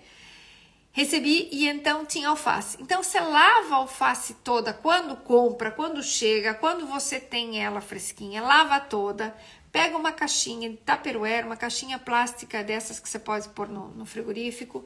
Recebi 0.99 1.49
e 1.53 1.69
então 1.69 2.05
tinha 2.05 2.29
alface. 2.29 2.77
Então 2.81 3.03
você 3.03 3.21
lava 3.21 3.75
a 3.75 3.79
alface 3.79 4.35
toda 4.43 4.73
quando 4.73 5.17
compra, 5.17 5.71
quando 5.71 6.03
chega, 6.03 6.55
quando 6.55 6.87
você 6.87 7.21
tem 7.21 7.63
ela 7.63 7.81
fresquinha, 7.81 8.43
lava 8.43 8.81
toda, 8.81 9.35
Pega 9.71 9.97
uma 9.97 10.13
caixinha 10.13 10.71
de 10.71 10.77
tupperware, 10.79 11.45
uma 11.45 11.57
caixinha 11.57 11.99
plástica 11.99 12.65
dessas 12.65 12.99
que 12.99 13.09
você 13.09 13.19
pode 13.19 13.49
pôr 13.51 13.69
no, 13.69 13.89
no 13.91 14.07
frigorífico 14.07 14.85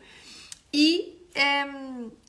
e 0.72 1.25
é, 1.35 1.64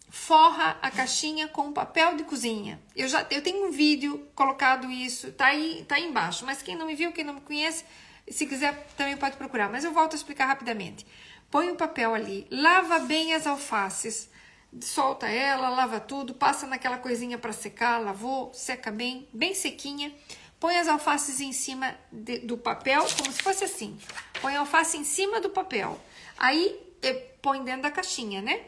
forra 0.10 0.78
a 0.82 0.92
caixinha 0.92 1.48
com 1.48 1.74
papel 1.74 2.16
de 2.16 2.24
cozinha. 2.24 2.80
Eu 2.96 3.08
já 3.08 3.26
eu 3.32 3.42
tenho 3.42 3.68
um 3.68 3.72
vídeo 3.72 4.28
colocado 4.36 4.90
isso, 4.92 5.32
tá 5.32 5.48
aí, 5.48 5.84
tá 5.88 5.96
aí 5.96 6.06
embaixo. 6.06 6.46
Mas 6.46 6.62
quem 6.62 6.76
não 6.76 6.86
me 6.86 6.96
viu, 6.96 7.12
quem 7.12 7.24
não 7.24 7.34
me 7.34 7.42
conhece, 7.42 7.84
se 8.30 8.46
quiser 8.46 8.88
também 8.96 9.18
pode 9.18 9.36
procurar. 9.36 9.70
Mas 9.70 9.84
eu 9.84 9.92
volto 9.92 10.14
a 10.14 10.16
explicar 10.16 10.46
rapidamente. 10.46 11.06
Põe 11.54 11.70
o 11.70 11.76
papel 11.76 12.16
ali, 12.16 12.48
lava 12.50 12.98
bem 12.98 13.36
as 13.36 13.46
alfaces, 13.46 14.28
solta 14.82 15.28
ela, 15.28 15.70
lava 15.70 16.00
tudo, 16.00 16.34
passa 16.34 16.66
naquela 16.66 16.98
coisinha 16.98 17.38
para 17.38 17.54
secar, 17.54 18.02
lavou, 18.02 18.52
seca 18.56 18.90
bem, 18.90 19.30
bem 19.32 19.54
sequinha. 19.54 20.12
Põe 20.60 20.78
as 20.78 20.88
alfaces 20.88 21.40
em 21.40 21.54
cima 21.54 21.96
de, 22.12 22.40
do 22.40 22.58
papel, 22.58 23.06
como 23.16 23.32
se 23.32 23.44
fosse 23.44 23.64
assim. 23.66 24.00
Põe 24.42 24.56
a 24.56 24.62
alface 24.62 24.98
em 24.98 25.04
cima 25.04 25.40
do 25.40 25.52
papel. 25.52 26.00
Aí 26.40 26.76
eh, 27.04 27.14
põe 27.40 27.64
dentro 27.64 27.84
da 27.84 27.92
caixinha, 27.92 28.42
né? 28.42 28.60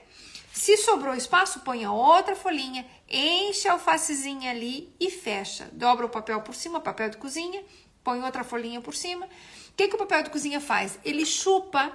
Se 0.53 0.77
sobrou 0.77 1.15
espaço, 1.15 1.61
põe 1.61 1.83
a 1.83 1.91
outra 1.91 2.35
folhinha, 2.35 2.85
enche 3.09 3.67
a 3.67 3.71
alfacezinha 3.71 4.51
ali 4.51 4.93
e 4.99 5.09
fecha. 5.09 5.67
Dobra 5.71 6.05
o 6.05 6.09
papel 6.09 6.39
por 6.41 6.53
cima, 6.53 6.79
papel 6.79 7.09
de 7.09 7.17
cozinha, 7.17 7.63
põe 8.03 8.21
outra 8.21 8.43
folhinha 8.43 8.79
por 8.79 8.93
cima. 8.93 9.25
O 9.25 9.73
que, 9.75 9.87
que 9.87 9.95
o 9.95 9.97
papel 9.97 10.21
de 10.21 10.29
cozinha 10.29 10.61
faz? 10.61 10.99
Ele 11.03 11.25
chupa 11.25 11.91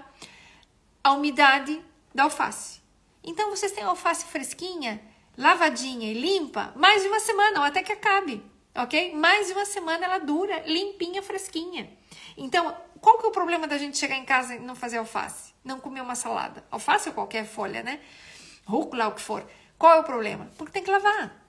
a 1.02 1.12
umidade 1.12 1.82
da 2.14 2.24
alface. 2.24 2.80
Então 3.22 3.50
vocês 3.50 3.72
têm 3.72 3.84
alface 3.84 4.24
fresquinha, 4.26 5.00
lavadinha 5.36 6.10
e 6.10 6.14
limpa, 6.14 6.72
mais 6.76 7.02
de 7.02 7.08
uma 7.08 7.20
semana, 7.20 7.60
ou 7.60 7.66
até 7.66 7.82
que 7.82 7.92
acabe, 7.92 8.42
ok? 8.74 9.14
Mais 9.14 9.48
de 9.48 9.52
uma 9.52 9.64
semana 9.64 10.04
ela 10.04 10.18
dura, 10.18 10.62
limpinha, 10.66 11.22
fresquinha. 11.22 11.90
Então, 12.36 12.76
qual 13.00 13.18
que 13.18 13.26
é 13.26 13.28
o 13.28 13.32
problema 13.32 13.66
da 13.66 13.78
gente 13.78 13.98
chegar 13.98 14.16
em 14.16 14.24
casa 14.24 14.54
e 14.54 14.58
não 14.58 14.74
fazer 14.74 14.98
alface? 14.98 15.52
Não 15.64 15.80
comer 15.80 16.00
uma 16.00 16.14
salada? 16.14 16.64
Alface 16.70 17.08
ou 17.08 17.14
qualquer 17.14 17.44
folha, 17.44 17.82
né? 17.82 18.00
rúcula, 18.70 19.08
o 19.08 19.14
que 19.14 19.20
for. 19.20 19.44
Qual 19.76 19.92
é 19.92 20.00
o 20.00 20.04
problema? 20.04 20.50
Porque 20.56 20.72
tem 20.72 20.82
que 20.82 20.90
lavar. 20.90 21.44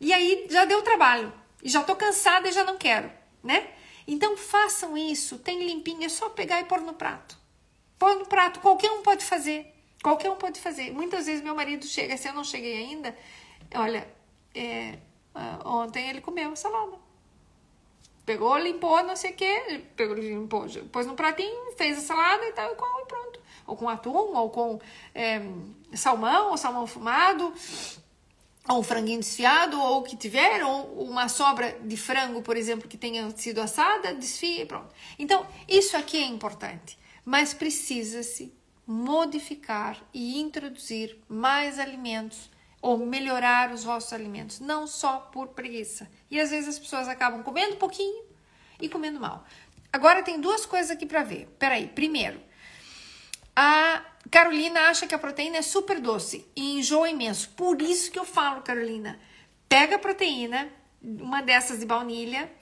E 0.00 0.12
aí 0.12 0.46
já 0.50 0.64
deu 0.64 0.82
trabalho. 0.82 1.32
E 1.62 1.68
já 1.68 1.82
tô 1.82 1.94
cansada 1.96 2.48
e 2.48 2.52
já 2.52 2.64
não 2.64 2.76
quero, 2.76 3.10
né? 3.42 3.70
Então 4.06 4.36
façam 4.36 4.98
isso, 4.98 5.38
tem 5.38 5.64
limpinho, 5.64 6.04
é 6.04 6.08
só 6.10 6.28
pegar 6.28 6.60
e 6.60 6.64
pôr 6.64 6.80
no 6.80 6.92
prato. 6.92 7.38
Põe 8.04 8.18
no 8.18 8.26
prato, 8.26 8.60
qualquer 8.60 8.90
um 8.90 9.00
pode 9.00 9.24
fazer. 9.24 9.74
Qualquer 10.02 10.30
um 10.30 10.36
pode 10.36 10.60
fazer. 10.60 10.92
Muitas 10.92 11.24
vezes 11.24 11.42
meu 11.42 11.54
marido 11.54 11.86
chega, 11.86 12.18
se 12.18 12.28
eu 12.28 12.34
não 12.34 12.44
cheguei 12.44 12.76
ainda, 12.76 13.16
olha, 13.74 14.06
é, 14.54 14.98
ah, 15.34 15.62
ontem 15.64 16.10
ele 16.10 16.20
comeu 16.20 16.54
salada. 16.54 16.98
Pegou, 18.26 18.58
limpou, 18.58 19.02
não 19.04 19.16
sei 19.16 19.30
o 19.30 19.34
que, 19.34 19.78
pegou, 19.96 20.16
limpou, 20.16 20.66
pôs 20.92 21.06
no 21.06 21.14
pratinho, 21.14 21.72
fez 21.78 21.96
a 21.96 22.02
salada 22.02 22.44
e 22.46 22.52
tal, 22.52 22.72
e 22.72 23.06
pronto 23.06 23.40
ou 23.66 23.74
com 23.74 23.88
atum, 23.88 24.36
ou 24.36 24.50
com 24.50 24.78
é, 25.14 25.40
salmão, 25.94 26.50
ou 26.50 26.58
salmão 26.58 26.86
fumado, 26.86 27.54
ou 28.68 28.80
um 28.80 28.82
franguinho 28.82 29.20
desfiado, 29.20 29.80
ou 29.80 30.00
o 30.00 30.02
que 30.02 30.14
tiver, 30.14 30.62
ou 30.62 31.04
uma 31.04 31.30
sobra 31.30 31.78
de 31.82 31.96
frango, 31.96 32.42
por 32.42 32.54
exemplo, 32.54 32.86
que 32.86 32.98
tenha 32.98 33.30
sido 33.34 33.62
assada, 33.62 34.12
desfia 34.12 34.62
e 34.62 34.66
pronto. 34.66 34.92
Então, 35.18 35.46
isso 35.66 35.96
aqui 35.96 36.18
é 36.18 36.26
importante, 36.26 36.98
mas 37.24 37.54
precisa-se 37.54 38.52
modificar 38.86 40.02
e 40.12 40.40
introduzir 40.40 41.18
mais 41.28 41.78
alimentos 41.78 42.50
ou 42.82 42.98
melhorar 42.98 43.72
os 43.72 43.82
vossos 43.82 44.12
alimentos, 44.12 44.60
não 44.60 44.86
só 44.86 45.18
por 45.18 45.48
preguiça. 45.48 46.10
E 46.30 46.38
às 46.38 46.50
vezes 46.50 46.68
as 46.68 46.78
pessoas 46.78 47.08
acabam 47.08 47.42
comendo 47.42 47.76
pouquinho 47.76 48.24
e 48.78 48.88
comendo 48.88 49.18
mal. 49.18 49.46
Agora 49.90 50.22
tem 50.22 50.38
duas 50.38 50.66
coisas 50.66 50.90
aqui 50.90 51.06
para 51.06 51.22
ver. 51.22 51.46
Peraí, 51.58 51.86
primeiro, 51.86 52.38
a 53.56 54.04
Carolina 54.30 54.88
acha 54.88 55.06
que 55.06 55.14
a 55.14 55.18
proteína 55.18 55.58
é 55.58 55.62
super 55.62 56.00
doce 56.00 56.46
e 56.54 56.78
enjoa 56.78 57.08
imenso. 57.08 57.50
Por 57.50 57.80
isso 57.80 58.10
que 58.10 58.18
eu 58.18 58.24
falo, 58.24 58.60
Carolina, 58.60 59.18
pega 59.68 59.96
a 59.96 59.98
proteína, 59.98 60.68
uma 61.02 61.40
dessas 61.40 61.78
de 61.78 61.86
baunilha, 61.86 62.52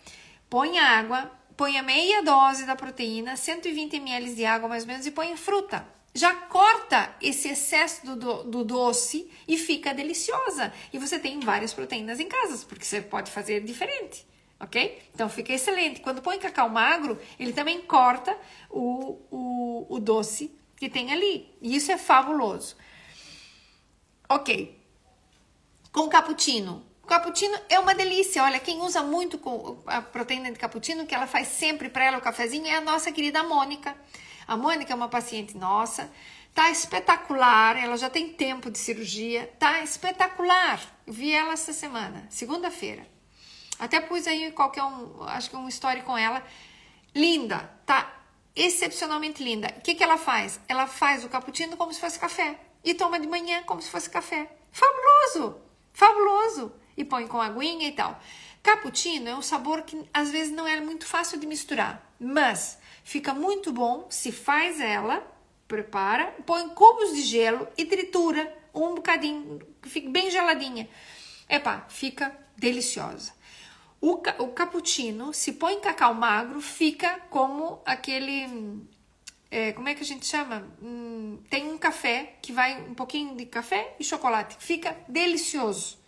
põe 0.48 0.78
água, 0.78 1.32
põe 1.56 1.78
a 1.78 1.82
meia 1.82 2.22
dose 2.22 2.64
da 2.64 2.76
proteína, 2.76 3.36
120 3.36 3.96
ml 3.96 4.34
de 4.34 4.44
água 4.44 4.68
mais 4.68 4.84
ou 4.84 4.88
menos, 4.88 5.06
e 5.06 5.10
põe 5.10 5.36
fruta. 5.36 5.86
Já 6.14 6.34
corta 6.34 7.14
esse 7.22 7.48
excesso 7.48 8.04
do, 8.04 8.16
do, 8.16 8.44
do, 8.44 8.64
doce 8.64 9.30
e 9.48 9.56
fica 9.56 9.94
deliciosa. 9.94 10.72
E 10.92 10.98
você 10.98 11.18
tem 11.18 11.40
várias 11.40 11.72
proteínas 11.72 12.20
em 12.20 12.28
casa, 12.28 12.66
porque 12.66 12.84
você 12.84 13.00
pode 13.00 13.30
fazer 13.30 13.64
diferente, 13.64 14.26
ok? 14.60 15.02
Então 15.14 15.28
fica 15.30 15.54
excelente. 15.54 16.00
Quando 16.00 16.20
põe 16.20 16.38
cacau 16.38 16.68
magro, 16.68 17.18
ele 17.38 17.54
também 17.54 17.80
corta 17.80 18.36
o, 18.68 19.18
o, 19.30 19.86
o 19.88 19.98
doce 19.98 20.54
que 20.76 20.90
tem 20.90 21.12
ali. 21.12 21.48
E 21.62 21.74
isso 21.74 21.90
é 21.90 21.96
fabuloso. 21.96 22.76
Ok. 24.28 24.78
Com 25.90 26.08
cappuccino. 26.08 26.91
O 27.02 27.06
cappuccino 27.06 27.58
é 27.68 27.78
uma 27.78 27.94
delícia. 27.94 28.42
Olha, 28.42 28.60
quem 28.60 28.80
usa 28.80 29.02
muito 29.02 29.40
a 29.86 30.00
proteína 30.00 30.52
de 30.52 30.58
cappuccino, 30.58 31.04
que 31.04 31.14
ela 31.14 31.26
faz 31.26 31.48
sempre 31.48 31.88
para 31.88 32.04
ela 32.04 32.18
o 32.18 32.22
cafezinho, 32.22 32.66
é 32.66 32.76
a 32.76 32.80
nossa 32.80 33.10
querida 33.10 33.42
Mônica. 33.42 33.96
A 34.46 34.56
Mônica 34.56 34.92
é 34.92 34.96
uma 34.96 35.08
paciente 35.08 35.56
nossa. 35.56 36.10
Tá 36.54 36.70
espetacular. 36.70 37.76
Ela 37.76 37.96
já 37.96 38.08
tem 38.08 38.32
tempo 38.32 38.70
de 38.70 38.78
cirurgia. 38.78 39.52
Tá 39.58 39.82
espetacular. 39.82 40.80
Vi 41.06 41.32
ela 41.32 41.54
essa 41.54 41.72
semana, 41.72 42.26
segunda-feira. 42.30 43.06
Até 43.78 44.00
pus 44.00 44.26
aí 44.26 44.52
qualquer 44.52 44.84
um, 44.84 45.24
acho 45.24 45.50
que 45.50 45.56
um 45.56 45.68
story 45.68 46.02
com 46.02 46.16
ela. 46.16 46.42
Linda, 47.14 47.58
tá 47.84 48.14
excepcionalmente 48.54 49.42
linda. 49.42 49.74
O 49.76 49.80
que, 49.80 49.94
que 49.94 50.04
ela 50.04 50.16
faz? 50.16 50.60
Ela 50.68 50.86
faz 50.86 51.24
o 51.24 51.28
cappuccino 51.28 51.76
como 51.76 51.92
se 51.92 52.00
fosse 52.00 52.18
café 52.18 52.58
e 52.84 52.94
toma 52.94 53.18
de 53.18 53.26
manhã 53.26 53.62
como 53.64 53.82
se 53.82 53.90
fosse 53.90 54.08
café. 54.08 54.48
Fabuloso! 54.70 55.60
Fabuloso! 55.92 56.81
E 56.96 57.04
põe 57.04 57.26
com 57.26 57.40
aguinha 57.40 57.88
e 57.88 57.92
tal. 57.92 58.20
Cappuccino 58.62 59.28
é 59.28 59.34
um 59.34 59.42
sabor 59.42 59.82
que 59.82 60.08
às 60.14 60.30
vezes 60.30 60.52
não 60.52 60.66
é 60.66 60.80
muito 60.80 61.04
fácil 61.04 61.38
de 61.38 61.46
misturar, 61.46 62.14
mas 62.18 62.78
fica 63.02 63.34
muito 63.34 63.72
bom 63.72 64.06
se 64.08 64.30
faz 64.30 64.80
ela, 64.80 65.26
prepara, 65.66 66.26
põe 66.46 66.68
cubos 66.68 67.12
de 67.14 67.22
gelo 67.22 67.66
e 67.76 67.84
tritura 67.84 68.56
um 68.72 68.94
bocadinho, 68.94 69.60
fica 69.82 70.08
bem 70.08 70.30
geladinha. 70.30 70.88
Epa, 71.48 71.84
fica 71.88 72.36
deliciosa. 72.56 73.32
O, 74.00 74.14
o 74.14 74.48
cappuccino, 74.48 75.32
se 75.32 75.52
põe 75.52 75.78
cacau 75.80 76.14
magro, 76.14 76.60
fica 76.60 77.20
como 77.30 77.80
aquele. 77.84 78.82
É, 79.50 79.72
como 79.72 79.88
é 79.88 79.94
que 79.94 80.02
a 80.02 80.06
gente 80.06 80.26
chama? 80.26 80.66
Hum, 80.82 81.38
tem 81.50 81.70
um 81.70 81.76
café 81.76 82.36
que 82.40 82.52
vai 82.52 82.80
um 82.82 82.94
pouquinho 82.94 83.36
de 83.36 83.46
café 83.46 83.94
e 84.00 84.04
chocolate. 84.04 84.56
Fica 84.58 84.96
delicioso. 85.06 86.01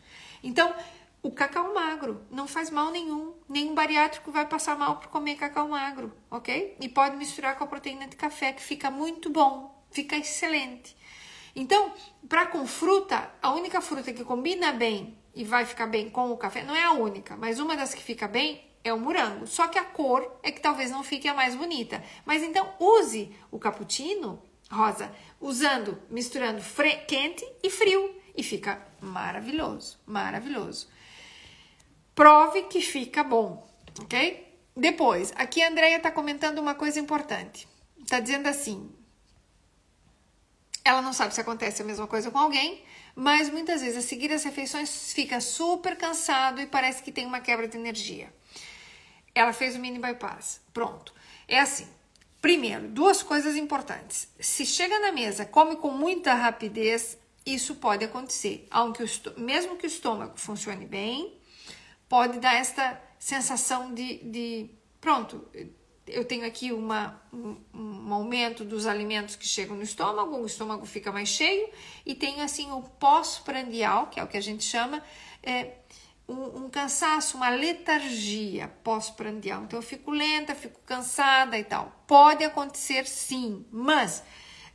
Então, 0.45 0.75
o 1.23 1.31
cacau 1.31 1.73
magro 1.73 2.21
não 2.31 2.47
faz 2.47 2.69
mal 2.69 2.91
nenhum. 2.91 3.33
Nenhum 3.49 3.75
bariátrico 3.75 4.31
vai 4.31 4.47
passar 4.47 4.77
mal 4.77 4.97
por 4.97 5.09
comer 5.09 5.37
cacau 5.37 5.67
magro, 5.67 6.13
ok? 6.31 6.77
E 6.79 6.89
pode 6.89 7.17
misturar 7.17 7.57
com 7.57 7.65
a 7.65 7.67
proteína 7.67 8.07
de 8.07 8.15
café, 8.15 8.53
que 8.53 8.63
fica 8.63 8.91
muito 8.91 9.31
bom, 9.31 9.83
fica 9.91 10.17
excelente. 10.17 10.95
Então, 11.57 11.93
para 12.29 12.47
com 12.47 12.67
fruta, 12.67 13.33
a 13.41 13.53
única 13.53 13.81
fruta 13.81 14.13
que 14.13 14.23
combina 14.23 14.71
bem 14.73 15.17
e 15.35 15.45
vai 15.45 15.65
ficar 15.65 15.87
bem 15.87 16.11
com 16.11 16.31
o 16.31 16.37
café, 16.37 16.63
não 16.63 16.77
é 16.77 16.85
a 16.85 16.93
única, 16.93 17.37
mas 17.37 17.59
uma 17.59 17.75
das 17.75 17.95
que 17.95 18.03
fica 18.03 18.29
bem 18.29 18.63
é 18.85 18.93
o 18.93 19.01
morango. 19.01 19.47
Só 19.47 19.67
que 19.67 19.79
a 19.79 19.85
cor 19.85 20.39
é 20.43 20.53
que 20.53 20.61
talvez 20.61 20.91
não 20.91 21.03
fique 21.03 21.27
a 21.27 21.33
mais 21.33 21.55
bonita. 21.55 22.05
Mas 22.27 22.43
então 22.43 22.75
use 22.79 23.35
o 23.51 23.59
cappuccino 23.59 24.43
rosa 24.71 25.11
usando, 25.41 25.99
misturando 26.11 26.63
quente 27.07 27.47
e 27.63 27.71
frio 27.71 28.15
e 28.37 28.43
fica 28.43 28.87
maravilhoso, 29.05 29.99
maravilhoso. 30.07 30.89
Prove 32.15 32.63
que 32.65 32.81
fica 32.81 33.23
bom, 33.23 33.69
ok? 34.01 34.45
Depois, 34.77 35.33
aqui 35.37 35.63
a 35.63 35.69
Andrea 35.69 35.97
está 35.97 36.11
comentando 36.11 36.59
uma 36.59 36.75
coisa 36.75 36.99
importante. 36.99 37.69
Está 38.01 38.19
dizendo 38.21 38.49
assim: 38.49 38.91
ela 40.85 41.01
não 41.01 41.13
sabe 41.13 41.35
se 41.35 41.41
acontece 41.41 41.81
a 41.81 41.85
mesma 41.85 42.07
coisa 42.07 42.31
com 42.31 42.39
alguém, 42.39 42.85
mas 43.17 43.49
muitas 43.49 43.81
vezes 43.81 43.97
a 43.97 44.07
seguir 44.07 44.33
as 44.33 44.45
refeições 44.45 45.13
fica 45.13 45.41
super 45.41 45.97
cansado 45.97 46.61
e 46.61 46.67
parece 46.67 47.03
que 47.03 47.11
tem 47.11 47.25
uma 47.25 47.41
quebra 47.41 47.67
de 47.67 47.79
energia. 47.79 48.33
Ela 49.35 49.53
fez 49.53 49.75
o 49.77 49.79
mini 49.79 49.99
bypass. 49.99 50.61
Pronto. 50.73 51.15
É 51.49 51.59
assim. 51.59 51.89
Primeiro, 52.41 52.89
duas 52.89 53.23
coisas 53.23 53.57
importantes. 53.57 54.29
Se 54.39 54.67
chega 54.67 54.99
na 54.99 55.11
mesa, 55.11 55.47
come 55.47 55.77
com 55.77 55.91
muita 55.91 56.35
rapidez, 56.35 57.17
isso 57.45 57.75
pode 57.77 58.05
acontecer. 58.05 58.69
O 58.73 59.41
mesmo 59.41 59.77
que 59.77 59.87
o 59.87 59.89
estômago 59.89 60.39
funcione 60.39 60.87
bem, 60.87 61.39
pode 62.09 62.39
dar 62.39 62.55
esta 62.55 63.01
sensação 63.19 63.95
de, 63.95 64.19
de 64.19 64.71
pronto, 65.01 65.47
eu 66.07 66.25
tenho 66.25 66.47
aqui 66.47 66.73
uma, 66.73 67.21
um, 67.33 67.57
um, 67.73 68.13
aumento 68.15 68.65
dos 68.65 68.87
alimentos 68.87 69.37
que 69.37 69.47
chegam 69.47 69.77
no 69.77 69.83
estômago, 69.83 70.37
o 70.37 70.47
estômago 70.47 70.85
fica 70.85 71.11
mais 71.11 71.29
cheio, 71.29 71.69
e 72.05 72.15
tenho 72.15 72.43
assim 72.43 72.71
o 72.71 72.83
pós-prandial, 72.83 74.09
que 74.09 74.21
é 74.21 74.25
o 74.25 74.27
que 74.27 74.37
a 74.37 74.43
gente 74.43 74.65
chama, 74.65 75.03
é, 75.43 75.73
um, 76.29 76.65
um 76.65 76.71
cansaço, 76.71 77.37
uma 77.37 77.51
letargia 77.51 78.69
pós-prandial. 78.83 79.65
Então 79.65 79.79
eu 79.79 79.83
fico 79.83 80.11
lenta, 80.11 80.55
fico 80.55 80.81
cansada 80.85 81.59
e 81.59 81.65
tal. 81.65 81.93
Pode 82.07 82.45
acontecer 82.45 83.07
sim, 83.07 83.65
mas 83.71 84.23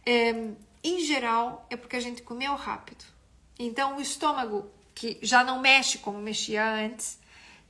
é, 0.05 0.51
em 0.83 0.99
geral, 0.99 1.65
é 1.69 1.75
porque 1.75 1.95
a 1.95 1.99
gente 1.99 2.21
comeu 2.21 2.55
rápido. 2.55 3.03
Então, 3.57 3.97
o 3.97 4.01
estômago, 4.01 4.71
que 4.95 5.17
já 5.21 5.43
não 5.43 5.59
mexe 5.59 5.97
como 5.97 6.17
mexia 6.19 6.65
antes, 6.65 7.19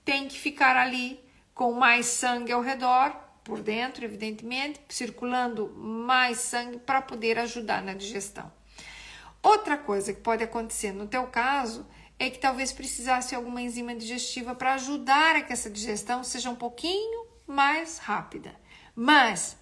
tem 0.05 0.27
que 0.27 0.37
ficar 0.37 0.77
ali 0.77 1.19
com 1.53 1.73
mais 1.73 2.05
sangue 2.05 2.51
ao 2.51 2.61
redor, 2.61 3.15
por 3.43 3.61
dentro, 3.61 4.05
evidentemente, 4.05 4.79
circulando 4.87 5.73
mais 5.75 6.37
sangue 6.37 6.77
para 6.77 7.01
poder 7.01 7.39
ajudar 7.39 7.81
na 7.81 7.95
digestão. 7.95 8.51
Outra 9.41 9.77
coisa 9.77 10.13
que 10.13 10.21
pode 10.21 10.43
acontecer 10.43 10.91
no 10.91 11.07
teu 11.07 11.25
caso 11.27 11.87
é 12.19 12.29
que 12.29 12.37
talvez 12.37 12.71
precisasse 12.71 13.33
alguma 13.33 13.61
enzima 13.61 13.95
digestiva 13.95 14.53
para 14.53 14.73
ajudar 14.73 15.37
a 15.37 15.41
que 15.41 15.53
essa 15.53 15.69
digestão 15.69 16.23
seja 16.23 16.49
um 16.49 16.55
pouquinho 16.55 17.25
mais 17.47 17.97
rápida. 17.97 18.53
Mas 18.93 19.57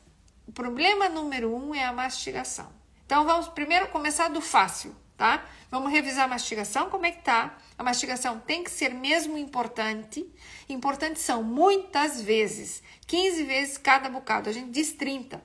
o 0.48 0.52
problema 0.52 1.08
número 1.08 1.56
um 1.56 1.74
é 1.74 1.86
a 1.86 1.94
mastigação. 1.94 2.77
Então 3.08 3.24
vamos 3.24 3.48
primeiro 3.48 3.88
começar 3.88 4.28
do 4.28 4.42
fácil, 4.42 4.94
tá? 5.16 5.46
Vamos 5.72 5.94
revisar 5.94 6.26
a 6.26 6.28
mastigação, 6.28 6.90
como 6.90 7.06
é 7.06 7.12
que 7.12 7.24
tá? 7.24 7.58
A 7.78 7.82
mastigação 7.82 8.38
tem 8.38 8.66
que 8.66 8.70
ser 8.70 8.94
mesmo 8.94 9.38
importante. 9.38 10.30
Importantes 10.68 11.22
são 11.22 11.42
muitas 11.42 12.22
vezes, 12.22 12.84
15 13.08 13.44
vezes 13.44 13.78
cada 13.78 14.10
bocado. 14.10 14.50
A 14.50 14.52
gente 14.52 14.72
diz 14.72 14.92
30, 14.92 15.42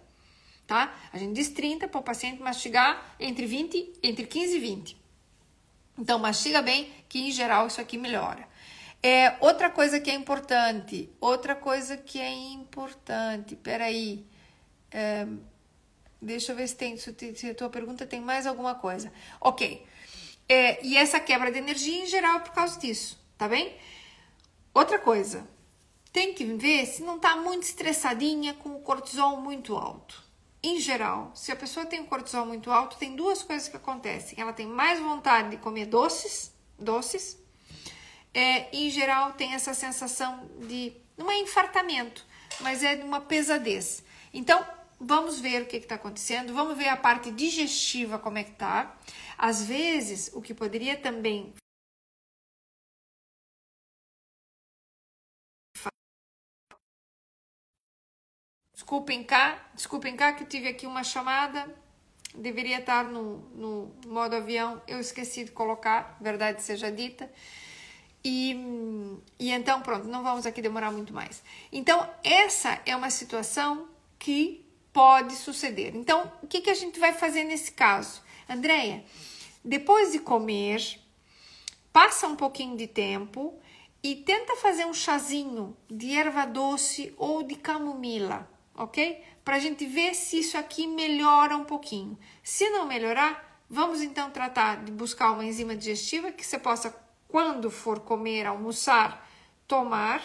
tá? 0.66 0.92
A 1.12 1.18
gente 1.18 1.34
diz 1.34 1.50
30 1.50 1.86
para 1.86 2.00
o 2.00 2.02
paciente 2.02 2.42
mastigar 2.42 3.14
entre 3.20 3.46
20, 3.46 3.92
entre 4.02 4.26
15 4.26 4.56
e 4.56 4.58
20. 4.58 5.02
Então 5.96 6.18
mastiga 6.18 6.60
bem, 6.60 6.92
que 7.08 7.28
em 7.28 7.30
geral 7.30 7.68
isso 7.68 7.80
aqui 7.80 7.96
melhora. 7.96 8.44
É, 9.00 9.36
outra 9.38 9.70
coisa 9.70 10.00
que 10.00 10.10
é 10.10 10.14
importante, 10.14 11.08
outra 11.20 11.54
coisa 11.54 11.96
que 11.96 12.18
é 12.18 12.32
importante, 12.32 13.54
peraí, 13.54 14.26
é, 14.90 15.28
Deixa 16.22 16.52
eu 16.52 16.56
ver 16.56 16.68
se 16.68 16.76
tem, 16.76 16.96
se 16.96 17.50
a 17.50 17.54
tua 17.54 17.68
pergunta 17.68 18.06
tem 18.06 18.20
mais 18.20 18.46
alguma 18.46 18.76
coisa. 18.76 19.12
Ok. 19.40 19.84
É, 20.48 20.84
e 20.86 20.96
essa 20.96 21.18
quebra 21.18 21.50
de 21.50 21.58
energia 21.58 22.04
em 22.04 22.06
geral 22.06 22.36
é 22.36 22.40
por 22.40 22.52
causa 22.52 22.78
disso, 22.78 23.18
tá 23.36 23.48
bem? 23.48 23.76
Outra 24.72 25.00
coisa, 25.00 25.48
tem 26.12 26.32
que 26.32 26.44
ver 26.44 26.86
se 26.86 27.02
não 27.02 27.18
tá 27.18 27.34
muito 27.34 27.64
estressadinha 27.64 28.54
com 28.54 28.76
o 28.76 28.80
cortisol 28.80 29.38
muito 29.38 29.74
alto. 29.76 30.22
Em 30.62 30.78
geral, 30.78 31.32
se 31.34 31.50
a 31.50 31.56
pessoa 31.56 31.84
tem 31.84 32.00
o 32.00 32.06
cortisol 32.06 32.46
muito 32.46 32.70
alto, 32.70 32.96
tem 32.96 33.16
duas 33.16 33.42
coisas 33.42 33.68
que 33.68 33.76
acontecem. 33.76 34.40
Ela 34.40 34.52
tem 34.52 34.66
mais 34.66 35.00
vontade 35.00 35.50
de 35.50 35.56
comer 35.56 35.86
doces, 35.86 36.52
doces. 36.78 37.36
É, 38.32 38.68
em 38.72 38.88
geral, 38.90 39.32
tem 39.32 39.54
essa 39.54 39.74
sensação 39.74 40.48
de 40.68 40.92
não 41.16 41.28
é 41.28 41.40
infartamento, 41.40 42.24
mas 42.60 42.84
é 42.84 42.94
de 42.94 43.02
uma 43.02 43.20
pesadez. 43.20 44.04
Então, 44.32 44.64
vamos 45.02 45.40
ver 45.40 45.62
o 45.62 45.66
que 45.66 45.76
está 45.76 45.96
acontecendo, 45.96 46.54
vamos 46.54 46.76
ver 46.76 46.88
a 46.88 46.96
parte 46.96 47.30
digestiva 47.30 48.18
como 48.18 48.38
é 48.38 48.44
que 48.44 48.52
está. 48.52 48.96
Às 49.36 49.64
vezes, 49.64 50.30
o 50.32 50.40
que 50.40 50.54
poderia 50.54 50.96
também 50.96 51.52
Desculpem 58.74 59.24
cá, 59.24 59.70
desculpem 59.74 60.16
cá 60.16 60.32
que 60.32 60.42
eu 60.42 60.46
tive 60.46 60.68
aqui 60.68 60.86
uma 60.86 61.02
chamada, 61.02 61.66
deveria 62.34 62.78
estar 62.78 63.04
no, 63.04 63.38
no 63.54 63.94
modo 64.06 64.36
avião, 64.36 64.82
eu 64.86 65.00
esqueci 65.00 65.44
de 65.44 65.50
colocar, 65.50 66.18
verdade 66.20 66.62
seja 66.62 66.90
dita. 66.90 67.30
E, 68.24 68.54
e 69.38 69.50
então, 69.50 69.80
pronto, 69.80 70.06
não 70.08 70.22
vamos 70.22 70.46
aqui 70.46 70.60
demorar 70.60 70.90
muito 70.90 71.12
mais. 71.12 71.42
Então, 71.72 72.08
essa 72.22 72.80
é 72.84 72.94
uma 72.94 73.08
situação 73.08 73.88
que 74.18 74.62
pode 74.92 75.34
suceder. 75.36 75.96
Então, 75.96 76.30
o 76.42 76.46
que, 76.46 76.60
que 76.60 76.70
a 76.70 76.74
gente 76.74 77.00
vai 77.00 77.12
fazer 77.12 77.44
nesse 77.44 77.72
caso? 77.72 78.22
Andréia, 78.48 79.04
depois 79.64 80.12
de 80.12 80.18
comer, 80.18 81.00
passa 81.92 82.26
um 82.26 82.36
pouquinho 82.36 82.76
de 82.76 82.86
tempo 82.86 83.58
e 84.02 84.16
tenta 84.16 84.56
fazer 84.56 84.84
um 84.84 84.92
chazinho 84.92 85.76
de 85.88 86.12
erva 86.12 86.44
doce 86.44 87.14
ou 87.16 87.42
de 87.42 87.54
camomila, 87.54 88.50
ok? 88.74 89.22
Para 89.44 89.56
a 89.56 89.60
gente 89.60 89.86
ver 89.86 90.14
se 90.14 90.40
isso 90.40 90.58
aqui 90.58 90.86
melhora 90.86 91.56
um 91.56 91.64
pouquinho. 91.64 92.18
Se 92.42 92.68
não 92.70 92.86
melhorar, 92.86 93.62
vamos 93.70 94.02
então 94.02 94.30
tratar 94.30 94.84
de 94.84 94.92
buscar 94.92 95.32
uma 95.32 95.44
enzima 95.44 95.76
digestiva 95.76 96.32
que 96.32 96.44
você 96.44 96.58
possa, 96.58 96.94
quando 97.28 97.70
for 97.70 98.00
comer, 98.00 98.46
almoçar, 98.46 99.28
tomar, 99.66 100.22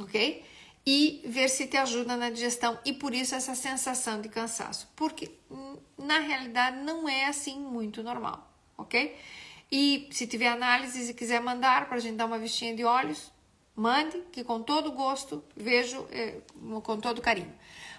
ok? 0.00 0.44
E 0.90 1.20
ver 1.26 1.50
se 1.50 1.66
te 1.66 1.76
ajuda 1.76 2.16
na 2.16 2.30
digestão 2.30 2.78
e 2.82 2.94
por 2.94 3.12
isso 3.12 3.34
essa 3.34 3.54
sensação 3.54 4.22
de 4.22 4.28
cansaço, 4.30 4.90
porque 4.96 5.30
hum, 5.50 5.76
na 5.98 6.18
realidade 6.18 6.78
não 6.78 7.06
é 7.06 7.26
assim 7.26 7.60
muito 7.60 8.02
normal, 8.02 8.50
ok? 8.74 9.14
E 9.70 10.08
se 10.10 10.26
tiver 10.26 10.48
análises 10.48 11.10
e 11.10 11.12
quiser 11.12 11.42
mandar 11.42 11.88
para 11.88 11.98
a 11.98 12.00
gente 12.00 12.16
dar 12.16 12.24
uma 12.24 12.38
vistinha 12.38 12.74
de 12.74 12.86
olhos, 12.86 13.30
mande, 13.76 14.18
que 14.32 14.42
com 14.42 14.62
todo 14.62 14.90
gosto 14.92 15.44
vejo 15.54 16.08
é, 16.10 16.40
com 16.82 16.96
todo 16.98 17.20
carinho. 17.20 17.54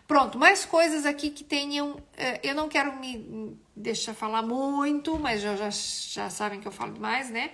Pronto, 0.08 0.40
mais 0.40 0.66
coisas 0.66 1.06
aqui 1.06 1.30
que 1.30 1.44
tenham. 1.44 2.02
É, 2.18 2.40
eu 2.42 2.56
não 2.56 2.68
quero 2.68 3.00
me 3.00 3.56
deixar 3.76 4.16
falar 4.16 4.42
muito, 4.42 5.20
mas 5.20 5.42
já, 5.42 5.56
já, 5.56 5.70
já 5.70 6.30
sabem 6.32 6.60
que 6.60 6.68
eu 6.68 6.72
falo 6.72 6.94
demais, 6.94 7.30
né? 7.30 7.52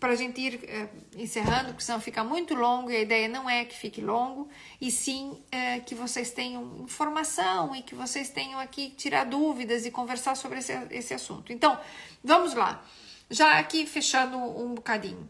Para 0.00 0.12
a 0.12 0.16
gente 0.16 0.40
ir 0.40 0.64
eh, 0.64 0.88
encerrando, 1.16 1.68
porque 1.68 1.84
senão 1.84 2.00
fica 2.00 2.24
muito 2.24 2.54
longo 2.54 2.90
e 2.90 2.96
a 2.96 3.00
ideia 3.00 3.28
não 3.28 3.48
é 3.48 3.64
que 3.66 3.76
fique 3.76 4.00
longo, 4.00 4.48
e 4.80 4.90
sim 4.90 5.40
eh, 5.52 5.80
que 5.80 5.94
vocês 5.94 6.30
tenham 6.30 6.78
informação 6.82 7.76
e 7.76 7.82
que 7.82 7.94
vocês 7.94 8.30
tenham 8.30 8.58
aqui 8.58 8.90
tirar 8.90 9.24
dúvidas 9.24 9.84
e 9.84 9.90
conversar 9.90 10.34
sobre 10.34 10.60
esse, 10.60 10.72
esse 10.90 11.12
assunto. 11.12 11.52
Então, 11.52 11.78
vamos 12.24 12.54
lá. 12.54 12.82
Já 13.28 13.58
aqui 13.58 13.86
fechando 13.86 14.38
um 14.38 14.74
bocadinho. 14.74 15.28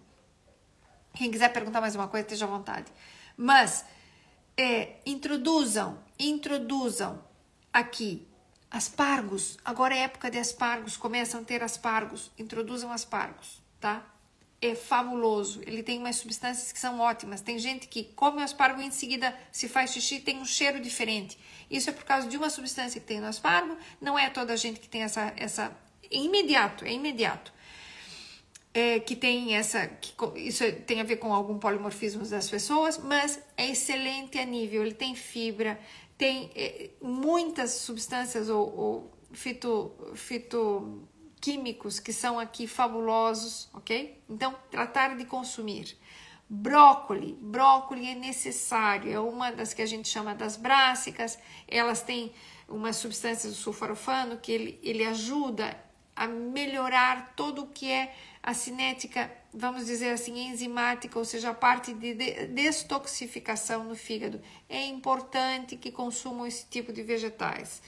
Quem 1.15 1.31
quiser 1.31 1.53
perguntar 1.53 1.81
mais 1.81 1.97
uma 1.97 2.07
coisa, 2.07 2.25
esteja 2.25 2.45
à 2.45 2.49
vontade. 2.49 2.87
Mas 3.37 3.85
é, 4.57 5.01
introduzam, 5.05 5.99
introduzam 6.19 7.23
aqui 7.73 8.27
aspargos. 8.71 9.59
Agora 9.65 9.95
é 9.95 10.03
época 10.03 10.31
de 10.31 10.39
aspargos, 10.39 10.97
começam 10.97 11.41
a 11.41 11.45
ter 11.45 11.63
aspargos. 11.63 12.31
Introduzam 12.39 12.93
aspargos, 12.93 13.61
tá? 13.81 14.07
É 14.63 14.75
fabuloso. 14.75 15.63
Ele 15.67 15.83
tem 15.83 15.99
umas 15.99 16.17
substâncias 16.17 16.71
que 16.71 16.79
são 16.79 17.01
ótimas. 17.01 17.41
Tem 17.41 17.59
gente 17.59 17.89
que 17.89 18.05
come 18.05 18.41
o 18.41 18.45
aspargo 18.45 18.81
e 18.81 18.87
em 18.87 18.91
seguida 18.91 19.37
se 19.51 19.69
faz 19.69 19.93
xixi 19.93 20.21
tem 20.21 20.39
um 20.39 20.45
cheiro 20.45 20.81
diferente. 20.81 21.39
Isso 21.71 21.89
é 21.89 21.93
por 21.93 22.05
causa 22.05 22.29
de 22.29 22.37
uma 22.37 22.51
substância 22.51 23.01
que 23.01 23.07
tem 23.07 23.21
no 23.21 23.27
aspargo. 23.27 23.77
Não 24.01 24.19
é 24.19 24.29
toda 24.29 24.53
a 24.53 24.57
gente 24.57 24.79
que 24.79 24.89
tem 24.89 25.03
essa. 25.03 25.33
essa 25.37 25.77
é 26.03 26.17
imediato, 26.17 26.85
é 26.85 26.93
imediato. 26.93 27.53
É, 28.73 29.01
que 29.01 29.17
tem 29.17 29.57
essa. 29.57 29.87
Que, 29.87 30.13
isso 30.37 30.65
tem 30.87 31.01
a 31.01 31.05
ver 31.05 31.17
com 31.17 31.33
algum 31.33 31.59
polimorfismo 31.59 32.25
das 32.27 32.49
pessoas, 32.49 32.99
mas 32.99 33.41
é 33.57 33.71
excelente 33.71 34.39
a 34.39 34.45
nível. 34.45 34.83
Ele 34.83 34.95
tem 34.95 35.15
fibra, 35.15 35.81
tem 36.19 36.51
é, 36.55 36.91
muitas 37.01 37.73
substâncias 37.73 38.49
ou, 38.49 38.77
ou 38.77 39.13
fito, 39.33 39.93
fito 40.15 41.09
químicos 41.41 41.99
que 41.99 42.13
são 42.13 42.39
aqui 42.39 42.67
fabulosos, 42.67 43.69
ok? 43.73 44.23
Então, 44.29 44.55
tratar 44.71 45.17
de 45.17 45.25
consumir. 45.25 45.97
Brócoli, 46.49 47.39
brócoli 47.41 48.09
é 48.09 48.15
necessário, 48.15 49.13
é 49.13 49.21
uma 49.21 49.53
das 49.53 49.73
que 49.73 49.83
a 49.83 49.87
gente 49.87 50.09
chama 50.09 50.35
das 50.35 50.57
brássicas, 50.57 51.39
elas 51.69 52.03
têm 52.03 52.33
uma 52.69 52.93
substância 52.93 53.49
do 53.49 53.55
sulforafano 53.55 54.37
que 54.37 54.51
ele, 54.51 54.81
ele 54.83 55.05
ajuda 55.05 55.77
a 56.15 56.27
melhorar 56.27 57.35
todo 57.37 57.63
o 57.63 57.67
que 57.69 57.91
é 57.91 58.13
a 58.43 58.53
cinética, 58.53 59.31
vamos 59.55 59.87
dizer 59.87 60.11
assim, 60.11 60.49
enzimática, 60.49 61.19
ou 61.19 61.25
seja, 61.25 61.51
a 61.51 61.55
parte 61.55 61.95
de 61.95 62.15
destoxificação 62.47 63.85
no 63.85 63.95
fígado. 63.95 64.41
É 64.69 64.85
importante 64.87 65.77
que 65.77 65.93
consumam 65.93 66.47
esse 66.47 66.67
tipo 66.67 66.93
de 66.93 67.03
vegetais. 67.03 67.83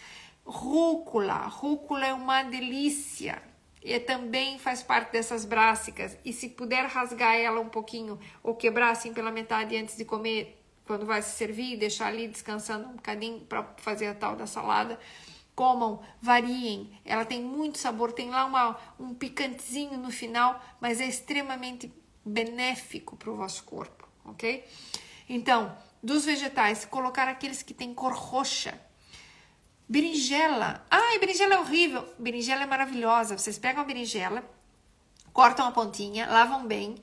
Rúcula, 0.45 1.47
rúcula 1.47 2.07
é 2.07 2.13
uma 2.13 2.43
delícia 2.43 3.43
e 3.83 3.99
também 3.99 4.59
faz 4.59 4.83
parte 4.83 5.13
dessas 5.13 5.45
brássicas. 5.45 6.17
E 6.25 6.33
se 6.33 6.49
puder 6.49 6.87
rasgar 6.87 7.37
ela 7.37 7.61
um 7.61 7.69
pouquinho 7.69 8.19
ou 8.43 8.55
quebrar 8.55 8.91
assim 8.91 9.13
pela 9.13 9.31
metade 9.31 9.77
antes 9.77 9.97
de 9.97 10.05
comer, 10.05 10.63
quando 10.85 11.07
vai 11.07 11.23
se 11.23 11.37
servir, 11.37 11.77
deixar 11.77 12.09
ali 12.09 12.29
descansando 12.29 12.89
um 12.89 12.97
bocadinho 12.97 13.41
para 13.41 13.63
fazer 13.79 14.07
a 14.09 14.15
tal 14.15 14.37
da 14.37 14.47
salada, 14.47 14.99
comam, 15.55 16.03
variem. 16.21 17.01
Ela 17.05 17.25
tem 17.25 17.43
muito 17.43 17.79
sabor, 17.79 18.13
tem 18.13 18.31
lá 18.31 18.45
uma, 18.45 18.77
um 18.99 19.15
picantezinho 19.15 19.97
no 19.99 20.11
final, 20.11 20.61
mas 20.81 21.01
é 21.01 21.07
extremamente 21.07 21.93
benéfico 22.25 23.17
para 23.17 23.31
o 23.31 23.37
vosso 23.37 23.65
corpo, 23.65 24.09
ok? 24.25 24.65
Então, 25.29 25.77
dos 26.03 26.25
vegetais, 26.25 26.85
colocar 26.85 27.29
aqueles 27.29 27.63
que 27.63 27.75
têm 27.75 27.95
cor 27.95 28.13
roxa 28.13 28.79
Berinjela. 29.89 30.85
Ai, 30.91 31.19
berinjela 31.19 31.55
é 31.55 31.59
horrível. 31.59 32.07
Berinjela 32.19 32.63
é 32.63 32.67
maravilhosa. 32.67 33.37
Vocês 33.37 33.59
pegam 33.59 33.83
a 33.83 33.85
berinjela, 33.85 34.45
cortam 35.33 35.67
a 35.67 35.73
pontinha, 35.73 36.27
lavam 36.27 36.67
bem, 36.67 36.97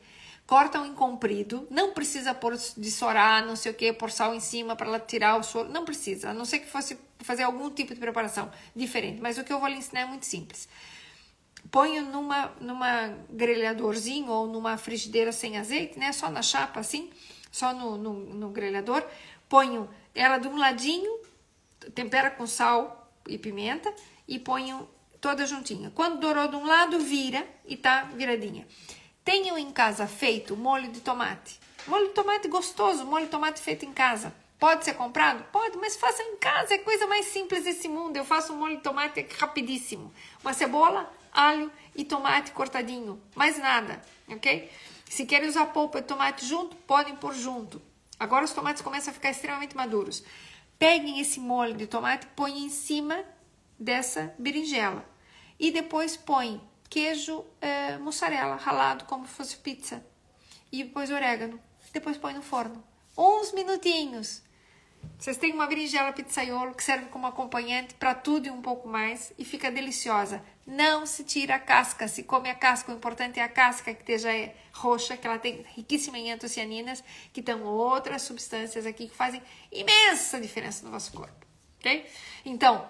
cortam 0.49 0.83
em 0.83 0.95
comprido, 0.95 1.67
não 1.69 1.93
precisa 1.93 2.33
pôr 2.33 2.57
de 2.57 2.91
sorar, 2.91 3.45
não 3.45 3.55
sei 3.55 3.71
o 3.71 3.75
que, 3.75 3.93
pôr 3.93 4.09
sal 4.09 4.33
em 4.33 4.39
cima 4.39 4.75
para 4.75 4.87
ela 4.87 4.99
tirar 4.99 5.37
o 5.37 5.43
soro, 5.43 5.69
não 5.69 5.85
precisa, 5.85 6.31
a 6.31 6.33
não 6.33 6.43
ser 6.43 6.57
que 6.57 6.67
fosse 6.67 6.97
fazer 7.19 7.43
algum 7.43 7.69
tipo 7.69 7.93
de 7.93 7.99
preparação 7.99 8.51
diferente, 8.75 9.21
mas 9.21 9.37
o 9.37 9.43
que 9.43 9.53
eu 9.53 9.59
vou 9.59 9.69
lhe 9.69 9.75
ensinar 9.75 10.01
é 10.01 10.05
muito 10.05 10.25
simples. 10.25 10.67
Ponho 11.69 12.03
numa, 12.07 12.51
numa 12.59 13.15
grelhadorzinho 13.29 14.31
ou 14.31 14.47
numa 14.47 14.75
frigideira 14.75 15.31
sem 15.31 15.55
azeite, 15.55 15.99
né, 15.99 16.11
só 16.11 16.31
na 16.31 16.41
chapa 16.41 16.79
assim, 16.79 17.11
só 17.51 17.71
no, 17.71 17.95
no, 17.95 18.13
no 18.13 18.49
grelhador, 18.49 19.05
ponho 19.47 19.87
ela 20.15 20.39
de 20.39 20.47
um 20.47 20.57
ladinho, 20.57 21.19
tempera 21.93 22.29
com 22.31 22.45
sal 22.45 23.11
e 23.27 23.37
pimenta 23.37 23.93
e 24.27 24.39
ponho 24.39 24.87
toda 25.19 25.45
juntinha. 25.45 25.91
Quando 25.93 26.19
dourou 26.19 26.47
de 26.47 26.55
um 26.55 26.65
lado, 26.65 26.99
vira 26.99 27.45
e 27.65 27.75
tá 27.75 28.03
viradinha. 28.15 28.67
Tenham 29.23 29.57
em 29.57 29.71
casa 29.71 30.07
feito 30.07 30.55
molho 30.55 30.91
de 30.91 31.01
tomate. 31.01 31.59
Molho 31.87 32.07
de 32.07 32.13
tomate 32.13 32.47
gostoso, 32.47 33.05
molho 33.05 33.25
de 33.25 33.31
tomate 33.31 33.61
feito 33.61 33.85
em 33.85 33.93
casa. 33.93 34.33
Pode 34.59 34.83
ser 34.83 34.93
comprado? 34.93 35.43
Pode, 35.51 35.77
mas 35.77 35.95
faça 35.95 36.21
em 36.21 36.35
casa, 36.35 36.73
é 36.73 36.79
coisa 36.79 37.07
mais 37.07 37.27
simples 37.27 37.63
desse 37.63 37.87
mundo. 37.87 38.17
Eu 38.17 38.25
faço 38.25 38.51
um 38.51 38.57
molho 38.57 38.77
de 38.77 38.83
tomate 38.83 39.25
rapidíssimo. 39.39 40.13
Uma 40.41 40.53
cebola, 40.53 41.11
alho 41.31 41.71
e 41.95 42.03
tomate 42.03 42.51
cortadinho. 42.51 43.21
Mais 43.35 43.57
nada, 43.57 44.01
ok? 44.27 44.69
Se 45.09 45.25
querem 45.25 45.47
usar 45.47 45.67
polpa 45.67 46.01
de 46.01 46.07
tomate 46.07 46.45
junto, 46.45 46.75
podem 46.75 47.15
pôr 47.15 47.33
junto. 47.33 47.81
Agora 48.19 48.43
os 48.43 48.51
tomates 48.51 48.81
começam 48.81 49.11
a 49.11 49.13
ficar 49.13 49.29
extremamente 49.29 49.77
maduros. 49.77 50.23
Peguem 50.79 51.19
esse 51.19 51.41
molho 51.41 51.75
de 51.75 51.85
tomate, 51.85 52.25
põem 52.27 52.63
em 52.63 52.69
cima 52.69 53.25
dessa 53.77 54.33
berinjela. 54.39 55.05
E 55.59 55.71
depois 55.71 56.15
põem 56.15 56.61
queijo 56.89 57.45
é, 57.59 57.97
mussarela 57.97 58.55
ralado 58.55 59.03
como 59.03 59.27
se 59.27 59.33
fosse 59.33 59.57
pizza. 59.57 60.01
E 60.71 60.85
depois 60.85 61.11
orégano. 61.11 61.59
Depois 61.91 62.17
põe 62.17 62.33
no 62.33 62.41
forno. 62.41 62.81
Uns 63.17 63.51
minutinhos. 63.51 64.41
Vocês 65.17 65.35
têm 65.35 65.51
uma 65.51 65.67
berinjela 65.67 66.13
pizzaiolo 66.13 66.73
que 66.73 66.83
serve 66.83 67.07
como 67.07 67.27
acompanhante 67.27 67.93
para 67.95 68.15
tudo 68.15 68.47
e 68.47 68.49
um 68.49 68.61
pouco 68.61 68.87
mais 68.87 69.33
e 69.37 69.43
fica 69.43 69.69
deliciosa. 69.69 70.41
Não 70.69 71.03
se 71.07 71.23
tira 71.23 71.55
a 71.55 71.59
casca, 71.59 72.07
se 72.07 72.21
come 72.21 72.47
a 72.47 72.53
casca. 72.53 72.91
O 72.91 72.95
importante 72.95 73.39
é 73.39 73.43
a 73.43 73.49
casca 73.49 73.91
que 73.91 74.01
esteja 74.01 74.29
roxa, 74.71 75.17
que 75.17 75.25
ela 75.25 75.39
tem 75.39 75.65
riquíssima 75.75 76.19
em 76.19 76.31
antocianinas, 76.31 77.03
que 77.33 77.39
estão 77.39 77.63
outras 77.63 78.21
substâncias 78.21 78.85
aqui 78.85 79.07
que 79.07 79.15
fazem 79.15 79.41
imensa 79.71 80.39
diferença 80.39 80.85
no 80.85 80.91
nosso 80.91 81.11
corpo, 81.11 81.43
ok? 81.79 82.07
Então, 82.45 82.87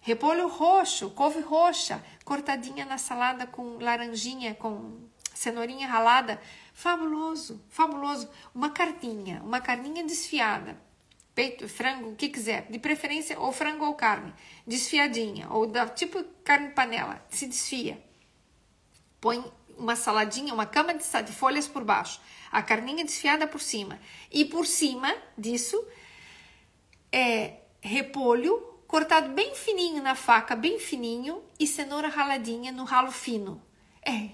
repolho 0.00 0.48
roxo, 0.48 1.10
couve 1.10 1.38
roxa, 1.38 2.04
cortadinha 2.24 2.84
na 2.84 2.98
salada 2.98 3.46
com 3.46 3.78
laranjinha, 3.78 4.56
com 4.56 4.98
cenourinha 5.32 5.86
ralada. 5.86 6.42
Fabuloso, 6.74 7.64
fabuloso. 7.68 8.28
Uma 8.52 8.70
carninha, 8.70 9.40
uma 9.44 9.60
carninha 9.60 10.04
desfiada. 10.04 10.76
Peito, 11.34 11.68
frango, 11.68 12.10
o 12.10 12.16
que 12.16 12.28
quiser. 12.28 12.66
De 12.70 12.78
preferência, 12.78 13.38
ou 13.38 13.52
frango 13.52 13.84
ou 13.84 13.94
carne. 13.94 14.32
Desfiadinha, 14.66 15.48
ou 15.50 15.66
da 15.66 15.88
tipo 15.88 16.22
carne 16.44 16.70
panela. 16.70 17.24
Se 17.30 17.46
desfia. 17.46 18.02
Põe 19.20 19.44
uma 19.78 19.96
saladinha, 19.96 20.52
uma 20.52 20.66
cama 20.66 20.94
de, 20.94 21.04
de 21.24 21.32
folhas 21.32 21.66
por 21.66 21.84
baixo. 21.84 22.20
A 22.50 22.62
carninha 22.62 23.04
desfiada 23.04 23.46
por 23.46 23.60
cima. 23.60 23.98
E 24.30 24.44
por 24.44 24.66
cima 24.66 25.14
disso, 25.38 25.82
é 27.12 27.60
repolho 27.80 28.70
cortado 28.86 29.30
bem 29.30 29.54
fininho 29.54 30.02
na 30.02 30.16
faca, 30.16 30.56
bem 30.56 30.78
fininho, 30.78 31.42
e 31.58 31.66
cenoura 31.66 32.08
raladinha 32.08 32.72
no 32.72 32.82
ralo 32.82 33.12
fino. 33.12 33.62
É, 34.02 34.30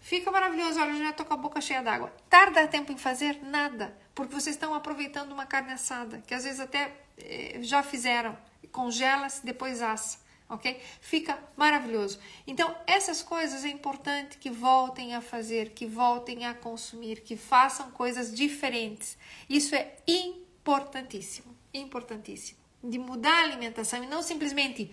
fica 0.00 0.30
maravilhoso. 0.30 0.80
Olha, 0.80 0.94
já 0.96 1.12
tô 1.12 1.24
com 1.24 1.34
a 1.34 1.36
boca 1.36 1.60
cheia 1.60 1.80
d'água. 1.80 2.12
Tarda 2.28 2.66
tempo 2.66 2.90
em 2.90 2.98
fazer? 2.98 3.40
Nada, 3.42 3.96
porque 4.14 4.34
vocês 4.34 4.56
estão 4.56 4.74
aproveitando 4.74 5.32
uma 5.32 5.46
carne 5.46 5.72
assada, 5.72 6.22
que 6.26 6.34
às 6.34 6.44
vezes 6.44 6.60
até 6.60 6.92
eh, 7.18 7.58
já 7.62 7.82
fizeram. 7.82 8.36
Congela-se, 8.72 9.44
depois 9.44 9.82
assa, 9.82 10.18
ok? 10.48 10.80
Fica 11.00 11.38
maravilhoso. 11.56 12.18
Então, 12.46 12.76
essas 12.86 13.22
coisas 13.22 13.64
é 13.64 13.68
importante 13.68 14.38
que 14.38 14.50
voltem 14.50 15.14
a 15.14 15.20
fazer, 15.20 15.70
que 15.70 15.86
voltem 15.86 16.46
a 16.46 16.54
consumir, 16.54 17.22
que 17.22 17.36
façam 17.36 17.90
coisas 17.90 18.34
diferentes. 18.34 19.18
Isso 19.48 19.74
é 19.74 19.96
importantíssimo, 20.06 21.56
importantíssimo 21.74 22.60
de 22.82 22.98
mudar 22.98 23.40
a 23.40 23.42
alimentação 23.44 24.02
e 24.02 24.06
não 24.06 24.22
simplesmente 24.22 24.90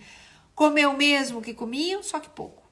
comer 0.54 0.86
o 0.86 0.96
mesmo 0.96 1.40
que 1.40 1.54
comiam, 1.54 2.02
só 2.02 2.20
que 2.20 2.28
pouco. 2.28 2.62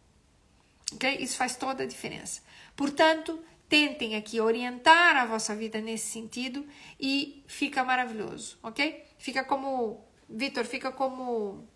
Okay? 0.94 1.16
Isso 1.16 1.36
faz 1.36 1.56
toda 1.56 1.82
a 1.82 1.86
diferença. 1.86 2.42
Portanto, 2.74 3.42
tentem 3.68 4.16
aqui 4.16 4.40
orientar 4.40 5.16
a 5.16 5.26
vossa 5.26 5.54
vida 5.54 5.80
nesse 5.80 6.06
sentido 6.06 6.66
e 7.00 7.44
fica 7.46 7.82
maravilhoso, 7.84 8.58
ok? 8.62 9.04
Fica 9.18 9.44
como, 9.44 10.04
Vitor, 10.28 10.64
fica 10.64 10.92
como 10.92 11.68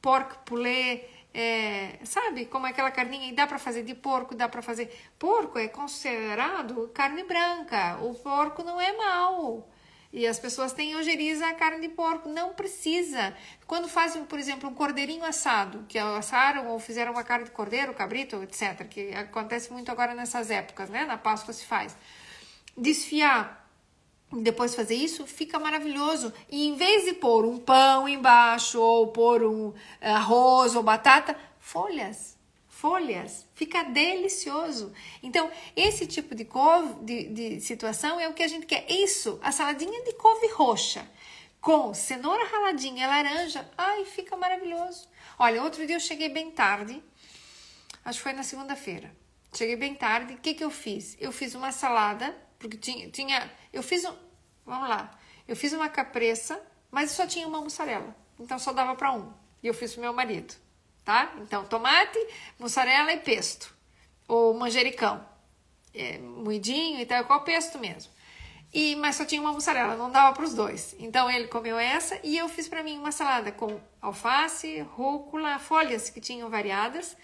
porco 0.00 0.38
pulê, 0.44 1.04
é, 1.32 1.98
sabe? 2.04 2.46
Como 2.46 2.66
aquela 2.66 2.90
carninha, 2.90 3.28
e 3.28 3.32
dá 3.32 3.46
para 3.46 3.58
fazer 3.58 3.82
de 3.82 3.94
porco, 3.94 4.34
dá 4.34 4.48
para 4.48 4.62
fazer. 4.62 4.92
Porco 5.18 5.58
é 5.58 5.68
considerado 5.68 6.88
carne 6.94 7.24
branca, 7.24 7.98
o 8.02 8.14
porco 8.14 8.62
não 8.62 8.80
é 8.80 8.96
mau. 8.96 9.68
E 10.12 10.26
as 10.26 10.38
pessoas 10.38 10.72
têm 10.72 10.96
ojeriza 10.96 11.46
a 11.46 11.54
carne 11.54 11.86
de 11.86 11.94
porco. 11.94 12.28
Não 12.28 12.54
precisa. 12.54 13.36
Quando 13.66 13.88
fazem, 13.88 14.24
por 14.24 14.38
exemplo, 14.38 14.68
um 14.68 14.74
cordeirinho 14.74 15.24
assado, 15.24 15.84
que 15.86 15.98
assaram 15.98 16.68
ou 16.68 16.78
fizeram 16.78 17.12
uma 17.12 17.22
carne 17.22 17.44
de 17.44 17.50
cordeiro, 17.50 17.92
cabrito, 17.92 18.42
etc., 18.42 18.88
que 18.88 19.12
acontece 19.14 19.70
muito 19.70 19.90
agora 19.90 20.14
nessas 20.14 20.50
épocas, 20.50 20.88
né? 20.88 21.04
Na 21.04 21.18
Páscoa 21.18 21.52
se 21.52 21.66
faz. 21.66 21.94
Desfiar 22.76 23.68
depois 24.32 24.74
fazer 24.74 24.94
isso, 24.94 25.26
fica 25.26 25.58
maravilhoso. 25.58 26.32
E 26.50 26.68
em 26.68 26.76
vez 26.76 27.04
de 27.04 27.12
pôr 27.14 27.44
um 27.44 27.58
pão 27.58 28.08
embaixo, 28.08 28.80
ou 28.80 29.08
pôr 29.08 29.42
um 29.42 29.74
arroz 30.00 30.74
ou 30.74 30.82
batata, 30.82 31.36
folhas 31.58 32.37
folhas, 32.78 33.44
fica 33.56 33.82
delicioso. 33.82 34.92
Então, 35.20 35.50
esse 35.74 36.06
tipo 36.06 36.32
de, 36.32 36.44
couve, 36.44 36.94
de, 37.04 37.24
de 37.24 37.60
situação 37.60 38.20
é 38.20 38.28
o 38.28 38.32
que 38.32 38.42
a 38.42 38.46
gente 38.46 38.66
quer. 38.66 38.88
Isso, 38.88 39.36
a 39.42 39.50
saladinha 39.50 40.04
de 40.04 40.12
couve 40.12 40.46
roxa 40.52 41.04
com 41.60 41.92
cenoura 41.92 42.46
raladinha, 42.46 43.08
laranja, 43.08 43.68
ai, 43.76 44.04
fica 44.04 44.36
maravilhoso. 44.36 45.08
Olha, 45.40 45.60
outro 45.60 45.84
dia 45.88 45.96
eu 45.96 46.00
cheguei 46.00 46.28
bem 46.28 46.52
tarde, 46.52 47.02
acho 48.04 48.18
que 48.18 48.22
foi 48.22 48.32
na 48.32 48.44
segunda-feira. 48.44 49.12
Cheguei 49.52 49.74
bem 49.74 49.96
tarde, 49.96 50.34
o 50.34 50.38
que 50.38 50.54
que 50.54 50.62
eu 50.62 50.70
fiz? 50.70 51.16
Eu 51.18 51.32
fiz 51.32 51.56
uma 51.56 51.72
salada, 51.72 52.32
porque 52.60 52.76
tinha, 52.76 53.10
tinha 53.10 53.50
eu 53.72 53.82
fiz 53.82 54.04
um, 54.04 54.14
vamos 54.64 54.88
lá, 54.88 55.18
eu 55.48 55.56
fiz 55.56 55.72
uma 55.72 55.88
capressa, 55.88 56.62
mas 56.92 57.10
só 57.10 57.26
tinha 57.26 57.48
uma 57.48 57.60
mussarela, 57.60 58.14
então 58.38 58.56
só 58.56 58.72
dava 58.72 58.94
para 58.94 59.12
um. 59.12 59.32
E 59.60 59.66
eu 59.66 59.74
fiz 59.74 59.94
pro 59.94 60.02
meu 60.02 60.12
marido 60.12 60.67
tá? 61.08 61.32
Então, 61.40 61.64
tomate, 61.64 62.18
mussarela 62.58 63.10
e 63.14 63.16
pesto, 63.16 63.74
ou 64.28 64.52
manjericão, 64.52 65.26
é, 65.94 66.18
moidinho 66.18 67.00
e 67.00 67.06
tal, 67.06 67.24
qual 67.24 67.44
pesto 67.44 67.78
mesmo. 67.78 68.12
E, 68.74 68.94
mas 68.96 69.16
só 69.16 69.24
tinha 69.24 69.40
uma 69.40 69.54
mussarela, 69.54 69.96
não 69.96 70.10
dava 70.10 70.34
para 70.34 70.44
os 70.44 70.52
dois. 70.52 70.94
Então 70.98 71.30
ele 71.30 71.48
comeu 71.48 71.78
essa 71.78 72.20
e 72.22 72.36
eu 72.36 72.46
fiz 72.46 72.68
para 72.68 72.82
mim 72.82 72.98
uma 72.98 73.10
salada 73.10 73.50
com 73.50 73.80
alface, 74.02 74.80
rúcula, 74.80 75.58
folhas 75.58 76.10
que 76.10 76.20
tinham 76.20 76.50
variadas. 76.50 77.16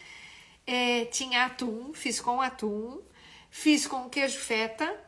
É, 0.66 1.04
tinha 1.04 1.44
atum, 1.44 1.92
fiz 1.92 2.22
com 2.22 2.40
atum, 2.40 3.02
fiz 3.50 3.86
com 3.86 4.08
queijo 4.08 4.38
feta 4.38 4.98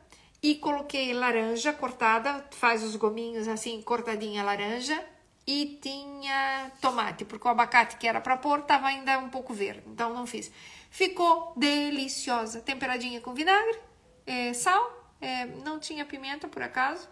e 0.42 0.54
coloquei 0.56 1.14
laranja 1.14 1.72
cortada, 1.72 2.46
faz 2.50 2.82
os 2.82 2.94
gominhos 2.94 3.48
assim, 3.48 3.80
cortadinha 3.80 4.44
laranja, 4.44 5.02
e 5.46 5.78
tinha 5.80 6.72
tomate, 6.80 7.24
porque 7.24 7.46
o 7.46 7.50
abacate 7.50 7.96
que 7.96 8.06
era 8.06 8.20
para 8.20 8.36
pôr 8.36 8.60
estava 8.60 8.88
ainda 8.88 9.18
um 9.18 9.28
pouco 9.28 9.54
verde, 9.54 9.84
então 9.86 10.12
não 10.12 10.26
fiz. 10.26 10.50
Ficou 10.90 11.52
deliciosa, 11.56 12.60
temperadinha 12.60 13.20
com 13.20 13.32
vinagre, 13.32 13.78
é, 14.26 14.52
sal, 14.52 15.14
é, 15.20 15.46
não 15.46 15.78
tinha 15.78 16.04
pimenta 16.04 16.48
por 16.48 16.62
acaso, 16.62 17.08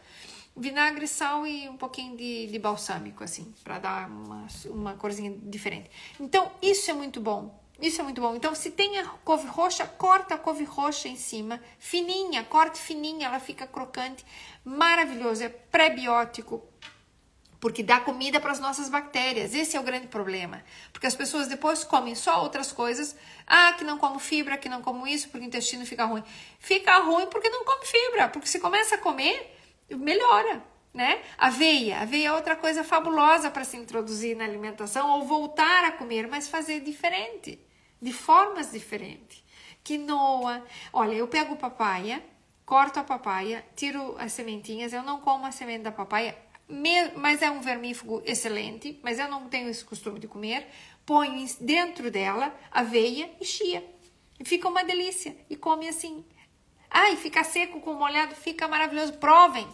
vinagre, 0.57 1.07
sal 1.07 1.47
e 1.47 1.69
um 1.69 1.77
pouquinho 1.77 2.17
de, 2.17 2.47
de 2.47 2.59
balsâmico, 2.59 3.23
assim, 3.23 3.55
para 3.63 3.79
dar 3.79 4.09
uma, 4.09 4.47
uma 4.67 4.95
corzinha 4.95 5.37
diferente. 5.43 5.91
Então, 6.19 6.51
isso 6.61 6.91
é 6.91 6.95
muito 6.95 7.21
bom. 7.21 7.63
Isso 7.81 8.01
é 8.01 8.05
muito 8.05 8.21
bom. 8.21 8.37
Então, 8.37 8.55
se 8.55 8.71
tem 8.71 8.99
a 9.01 9.05
couve 9.25 9.49
roxa, 9.49 9.85
corta 9.85 10.37
a 10.37 10.39
couve 10.39 10.63
roxa 10.65 11.09
em 11.09 11.17
cima, 11.17 11.61
fininha, 11.79 12.45
corte 12.45 12.79
fininha, 12.79 13.27
ela 13.27 13.41
fica 13.41 13.67
crocante, 13.67 14.25
maravilhoso. 14.65 15.43
É 15.43 15.49
pré-biótico, 15.49 16.63
porque 17.65 17.83
dá 17.83 17.99
comida 17.99 18.39
para 18.39 18.53
as 18.53 18.61
nossas 18.61 18.91
bactérias. 18.91 19.55
Esse 19.55 19.75
é 19.75 19.81
o 19.81 19.83
grande 19.83 20.07
problema. 20.07 20.63
Porque 20.93 21.07
as 21.07 21.17
pessoas 21.17 21.49
depois 21.49 21.83
comem 21.83 22.15
só 22.15 22.43
outras 22.43 22.71
coisas. 22.71 23.17
Ah, 23.47 23.73
que 23.73 23.83
não 23.83 23.97
como 23.97 24.19
fibra, 24.19 24.59
que 24.59 24.69
não 24.69 24.83
como 24.83 25.07
isso, 25.07 25.31
porque 25.31 25.47
o 25.47 25.49
intestino 25.49 25.87
fica 25.87 26.05
ruim. 26.05 26.23
Fica 26.59 26.99
ruim 26.99 27.25
porque 27.29 27.49
não 27.49 27.65
come 27.65 27.87
fibra, 27.87 28.29
porque 28.29 28.47
se 28.49 28.61
começa 28.61 28.97
a 28.97 28.99
comer, 28.99 29.57
melhora. 29.89 30.63
Né? 30.93 31.23
Aveia, 31.39 32.01
aveia 32.01 32.29
é 32.29 32.33
outra 32.33 32.55
coisa 32.55 32.85
fabulosa 32.85 33.51
para 33.51 33.65
se 33.65 33.79
introduzir 33.79 34.37
na 34.37 34.45
alimentação 34.45 35.13
ou 35.13 35.25
voltar 35.25 35.85
a 35.85 35.93
comer, 35.93 36.29
mas 36.29 36.47
fazer 36.47 36.81
diferente, 36.81 37.59
de 37.99 38.13
formas 38.13 38.73
diferentes. 38.73 39.43
Quinoa, 39.83 40.63
olha, 40.93 41.15
eu 41.15 41.27
pego 41.29 41.57
papaya, 41.57 42.23
corto 42.67 43.01
a 43.01 43.03
papaya, 43.03 43.65
tiro 43.75 44.17
as 44.19 44.35
sementinhas. 44.35 44.93
Eu 44.93 45.03
não 45.03 45.23
como 45.23 45.47
a 45.47 45.51
semente 45.51 45.85
da 45.85 45.91
papaya, 45.91 46.44
mas 46.69 47.43
é 47.43 47.51
um 47.51 47.61
vermífugo 47.61 48.23
excelente, 48.25 48.99
mas 49.03 49.19
eu 49.19 49.29
não 49.29 49.49
tenho 49.49 49.69
esse 49.69 49.85
costume 49.85 50.19
de 50.19 50.27
comer. 50.27 50.67
Ponho 51.05 51.47
dentro 51.61 52.11
dela 52.11 52.55
aveia 52.71 53.31
e 53.41 53.45
chia. 53.45 53.85
E 54.39 54.45
fica 54.45 54.69
uma 54.69 54.83
delícia. 54.83 55.37
E 55.49 55.57
come 55.57 55.89
assim. 55.89 56.25
Ai, 56.91 57.17
fica 57.17 57.45
seco 57.45 57.81
com 57.81 57.95
molhado, 57.95 58.35
fica 58.35 58.67
maravilhoso. 58.69 59.15
Provem! 59.15 59.69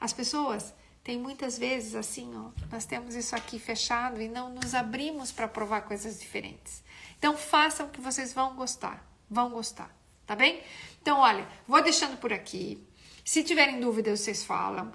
As 0.00 0.12
pessoas 0.12 0.74
têm 1.04 1.18
muitas 1.18 1.58
vezes 1.58 1.94
assim, 1.94 2.32
ó, 2.36 2.50
nós 2.70 2.84
temos 2.84 3.14
isso 3.14 3.36
aqui 3.36 3.58
fechado 3.58 4.20
e 4.20 4.28
não 4.28 4.52
nos 4.52 4.74
abrimos 4.74 5.30
para 5.30 5.46
provar 5.46 5.82
coisas 5.82 6.18
diferentes. 6.18 6.82
Então 7.18 7.36
façam 7.36 7.88
que 7.88 8.00
vocês 8.00 8.32
vão 8.32 8.56
gostar, 8.56 9.04
vão 9.28 9.50
gostar, 9.50 9.94
tá 10.26 10.34
bem? 10.34 10.62
Então, 11.00 11.18
olha, 11.18 11.46
vou 11.66 11.82
deixando 11.82 12.16
por 12.18 12.32
aqui. 12.32 12.84
Se 13.24 13.44
tiverem 13.44 13.78
dúvidas, 13.78 14.20
vocês 14.20 14.44
falam. 14.44 14.92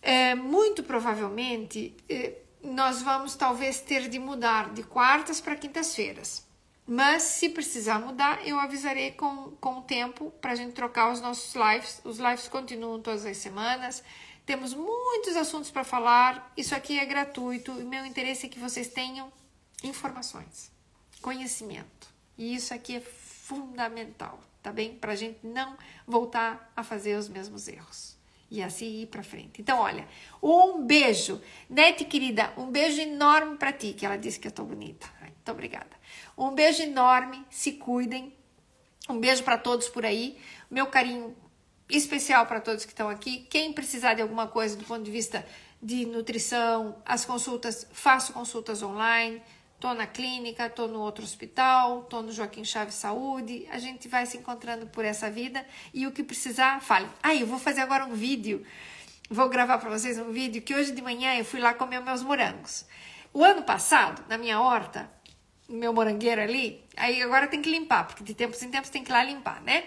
É, 0.00 0.34
muito 0.34 0.82
provavelmente 0.82 1.96
é, 2.08 2.38
nós 2.62 3.02
vamos 3.02 3.34
talvez 3.34 3.80
ter 3.80 4.08
de 4.08 4.18
mudar 4.18 4.72
de 4.72 4.82
quartas 4.82 5.40
para 5.40 5.56
quintas-feiras. 5.56 6.46
Mas 6.86 7.22
se 7.22 7.50
precisar 7.50 7.98
mudar, 7.98 8.46
eu 8.46 8.58
avisarei 8.58 9.10
com, 9.10 9.52
com 9.60 9.78
o 9.78 9.82
tempo 9.82 10.30
para 10.40 10.52
a 10.52 10.54
gente 10.54 10.72
trocar 10.72 11.12
os 11.12 11.20
nossos 11.20 11.54
lives. 11.54 12.00
Os 12.02 12.18
lives 12.18 12.48
continuam 12.48 13.00
todas 13.00 13.26
as 13.26 13.36
semanas. 13.36 14.02
Temos 14.46 14.72
muitos 14.72 15.36
assuntos 15.36 15.70
para 15.70 15.84
falar. 15.84 16.50
Isso 16.56 16.74
aqui 16.74 16.98
é 16.98 17.04
gratuito 17.04 17.72
e 17.78 17.84
meu 17.84 18.06
interesse 18.06 18.46
é 18.46 18.48
que 18.48 18.58
vocês 18.58 18.88
tenham 18.88 19.30
informações, 19.84 20.72
conhecimento. 21.20 22.08
E 22.38 22.54
isso 22.54 22.72
aqui 22.72 22.96
é 22.96 23.00
fundamental, 23.00 24.40
tá 24.62 24.72
bem? 24.72 24.94
Para 24.94 25.12
a 25.12 25.16
gente 25.16 25.46
não 25.46 25.76
voltar 26.06 26.72
a 26.74 26.82
fazer 26.82 27.18
os 27.18 27.28
mesmos 27.28 27.68
erros 27.68 28.17
e 28.50 28.62
assim 28.62 29.02
ir 29.02 29.06
para 29.06 29.22
frente. 29.22 29.60
Então, 29.60 29.78
olha, 29.78 30.06
um 30.42 30.84
beijo, 30.84 31.40
Nete 31.68 32.04
querida, 32.04 32.52
um 32.56 32.70
beijo 32.70 33.00
enorme 33.00 33.56
para 33.56 33.72
ti, 33.72 33.92
que 33.92 34.06
ela 34.06 34.16
disse 34.16 34.38
que 34.40 34.48
eu 34.48 34.52
tô 34.52 34.64
bonita. 34.64 35.06
Muito 35.20 35.52
obrigada. 35.52 35.96
Um 36.36 36.50
beijo 36.50 36.82
enorme, 36.82 37.44
se 37.50 37.72
cuidem. 37.72 38.32
Um 39.08 39.18
beijo 39.18 39.42
para 39.42 39.56
todos 39.56 39.88
por 39.88 40.04
aí. 40.04 40.38
Meu 40.70 40.86
carinho 40.86 41.34
especial 41.88 42.44
para 42.46 42.60
todos 42.60 42.84
que 42.84 42.92
estão 42.92 43.08
aqui. 43.08 43.46
Quem 43.48 43.72
precisar 43.72 44.12
de 44.14 44.20
alguma 44.20 44.46
coisa 44.46 44.76
do 44.76 44.84
ponto 44.84 45.02
de 45.02 45.10
vista 45.10 45.46
de 45.80 46.04
nutrição, 46.04 47.00
as 47.04 47.24
consultas, 47.24 47.86
faço 47.92 48.32
consultas 48.32 48.82
online. 48.82 49.40
Tô 49.80 49.94
na 49.94 50.08
clínica, 50.08 50.68
tô 50.68 50.88
no 50.88 50.98
outro 50.98 51.22
hospital, 51.22 52.02
tô 52.02 52.20
no 52.20 52.32
Joaquim 52.32 52.64
Chaves 52.64 52.96
Saúde. 52.96 53.64
A 53.70 53.78
gente 53.78 54.08
vai 54.08 54.26
se 54.26 54.36
encontrando 54.36 54.88
por 54.88 55.04
essa 55.04 55.30
vida 55.30 55.64
e 55.94 56.04
o 56.04 56.10
que 56.10 56.24
precisar, 56.24 56.80
fale. 56.80 57.08
Ah, 57.22 57.32
eu 57.32 57.46
vou 57.46 57.60
fazer 57.60 57.82
agora 57.82 58.04
um 58.04 58.12
vídeo. 58.12 58.66
Vou 59.30 59.48
gravar 59.48 59.78
para 59.78 59.88
vocês 59.88 60.18
um 60.18 60.32
vídeo 60.32 60.62
que 60.62 60.74
hoje 60.74 60.90
de 60.90 61.00
manhã 61.00 61.36
eu 61.36 61.44
fui 61.44 61.60
lá 61.60 61.72
comer 61.72 62.00
meus 62.00 62.24
morangos. 62.24 62.86
O 63.32 63.44
ano 63.44 63.62
passado, 63.62 64.24
na 64.28 64.36
minha 64.36 64.60
horta, 64.60 65.08
meu 65.68 65.92
morangueiro 65.92 66.42
ali, 66.42 66.84
aí 66.96 67.22
agora 67.22 67.46
tem 67.46 67.62
que 67.62 67.70
limpar, 67.70 68.04
porque 68.04 68.24
de 68.24 68.34
tempos 68.34 68.60
em 68.64 68.70
tempos 68.72 68.90
tem 68.90 69.04
que 69.04 69.10
ir 69.10 69.12
lá 69.12 69.22
limpar, 69.22 69.62
né? 69.62 69.84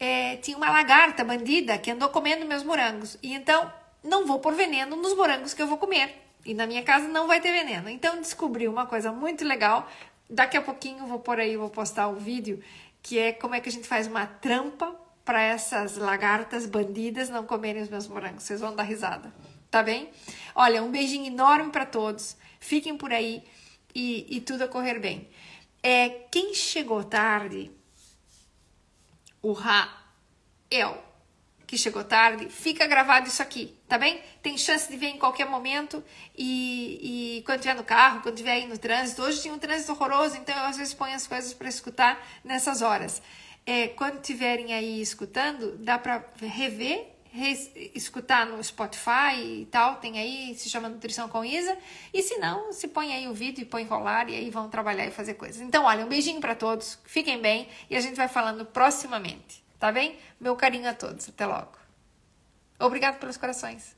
É, 0.00 0.38
tinha 0.38 0.56
uma 0.56 0.70
lagarta 0.70 1.22
bandida 1.22 1.78
que 1.78 1.92
andou 1.92 2.08
comendo 2.08 2.44
meus 2.46 2.64
morangos. 2.64 3.16
E 3.22 3.32
então, 3.32 3.72
não 4.02 4.26
vou 4.26 4.40
pôr 4.40 4.54
veneno 4.54 4.96
nos 4.96 5.14
morangos 5.14 5.54
que 5.54 5.62
eu 5.62 5.68
vou 5.68 5.78
comer. 5.78 6.29
E 6.44 6.54
na 6.54 6.66
minha 6.66 6.82
casa 6.82 7.08
não 7.08 7.26
vai 7.26 7.40
ter 7.40 7.52
veneno. 7.52 7.88
Então, 7.88 8.20
descobri 8.20 8.66
uma 8.66 8.86
coisa 8.86 9.12
muito 9.12 9.44
legal. 9.44 9.88
Daqui 10.28 10.56
a 10.56 10.62
pouquinho 10.62 11.06
vou 11.06 11.18
por 11.18 11.38
aí, 11.38 11.56
vou 11.56 11.70
postar 11.70 12.08
o 12.08 12.12
um 12.12 12.16
vídeo, 12.16 12.62
que 13.02 13.18
é 13.18 13.32
como 13.32 13.54
é 13.54 13.60
que 13.60 13.68
a 13.68 13.72
gente 13.72 13.86
faz 13.86 14.06
uma 14.06 14.26
trampa 14.26 14.94
para 15.24 15.42
essas 15.42 15.96
lagartas 15.96 16.66
bandidas 16.66 17.28
não 17.28 17.44
comerem 17.44 17.82
os 17.82 17.88
meus 17.88 18.08
morangos. 18.08 18.42
Vocês 18.42 18.60
vão 18.60 18.74
dar 18.74 18.82
risada, 18.82 19.32
tá 19.70 19.82
bem? 19.82 20.10
Olha, 20.54 20.82
um 20.82 20.90
beijinho 20.90 21.26
enorme 21.26 21.70
para 21.70 21.86
todos. 21.86 22.36
Fiquem 22.58 22.96
por 22.96 23.12
aí 23.12 23.44
e, 23.94 24.26
e 24.36 24.40
tudo 24.40 24.64
a 24.64 24.68
correr 24.68 24.98
bem. 24.98 25.28
É, 25.82 26.08
quem 26.30 26.54
chegou 26.54 27.04
tarde, 27.04 27.70
o 29.42 29.52
Rael, 29.52 31.02
que 31.70 31.78
chegou 31.78 32.02
tarde, 32.02 32.48
fica 32.48 32.84
gravado 32.84 33.28
isso 33.28 33.40
aqui, 33.40 33.72
tá 33.86 33.96
bem? 33.96 34.20
Tem 34.42 34.58
chance 34.58 34.90
de 34.90 34.96
ver 34.96 35.06
em 35.06 35.18
qualquer 35.18 35.46
momento 35.46 36.02
e, 36.36 37.36
e 37.38 37.42
quando 37.42 37.58
estiver 37.60 37.76
no 37.76 37.84
carro, 37.84 38.22
quando 38.22 38.34
estiver 38.34 38.54
aí 38.54 38.66
no 38.66 38.76
trânsito. 38.76 39.22
Hoje 39.22 39.40
tinha 39.40 39.54
um 39.54 39.58
trânsito 39.58 39.92
horroroso, 39.92 40.36
então 40.36 40.52
eu 40.52 40.64
às 40.64 40.76
vezes 40.76 40.92
ponho 40.94 41.14
as 41.14 41.28
coisas 41.28 41.54
para 41.54 41.68
escutar 41.68 42.20
nessas 42.42 42.82
horas. 42.82 43.22
É, 43.64 43.86
quando 43.86 44.16
estiverem 44.16 44.74
aí 44.74 45.00
escutando, 45.00 45.78
dá 45.78 45.96
para 45.96 46.24
rever 46.40 47.06
escutar 47.94 48.44
no 48.46 48.60
Spotify 48.64 49.36
e 49.38 49.68
tal, 49.70 49.98
tem 49.98 50.18
aí, 50.18 50.52
se 50.56 50.68
chama 50.68 50.88
Nutrição 50.88 51.28
com 51.28 51.44
Isa. 51.44 51.78
E 52.12 52.20
se 52.20 52.36
não, 52.38 52.72
se 52.72 52.88
põe 52.88 53.12
aí 53.12 53.28
o 53.28 53.32
vídeo 53.32 53.62
e 53.62 53.64
põe 53.64 53.84
rolar 53.84 54.28
e 54.28 54.34
aí 54.34 54.50
vão 54.50 54.68
trabalhar 54.68 55.06
e 55.06 55.12
fazer 55.12 55.34
coisas. 55.34 55.60
Então, 55.60 55.84
olha, 55.84 56.04
um 56.04 56.08
beijinho 56.08 56.40
para 56.40 56.56
todos, 56.56 56.98
fiquem 57.04 57.40
bem 57.40 57.68
e 57.88 57.94
a 57.94 58.00
gente 58.00 58.16
vai 58.16 58.26
falando 58.26 58.64
proximamente, 58.64 59.62
tá 59.80 59.90
bem? 59.90 60.16
Meu 60.38 60.54
carinho 60.54 60.88
a 60.88 60.94
todos, 60.94 61.28
até 61.28 61.44
logo. 61.46 61.72
Obrigado 62.78 63.18
pelos 63.18 63.36
corações. 63.36 63.96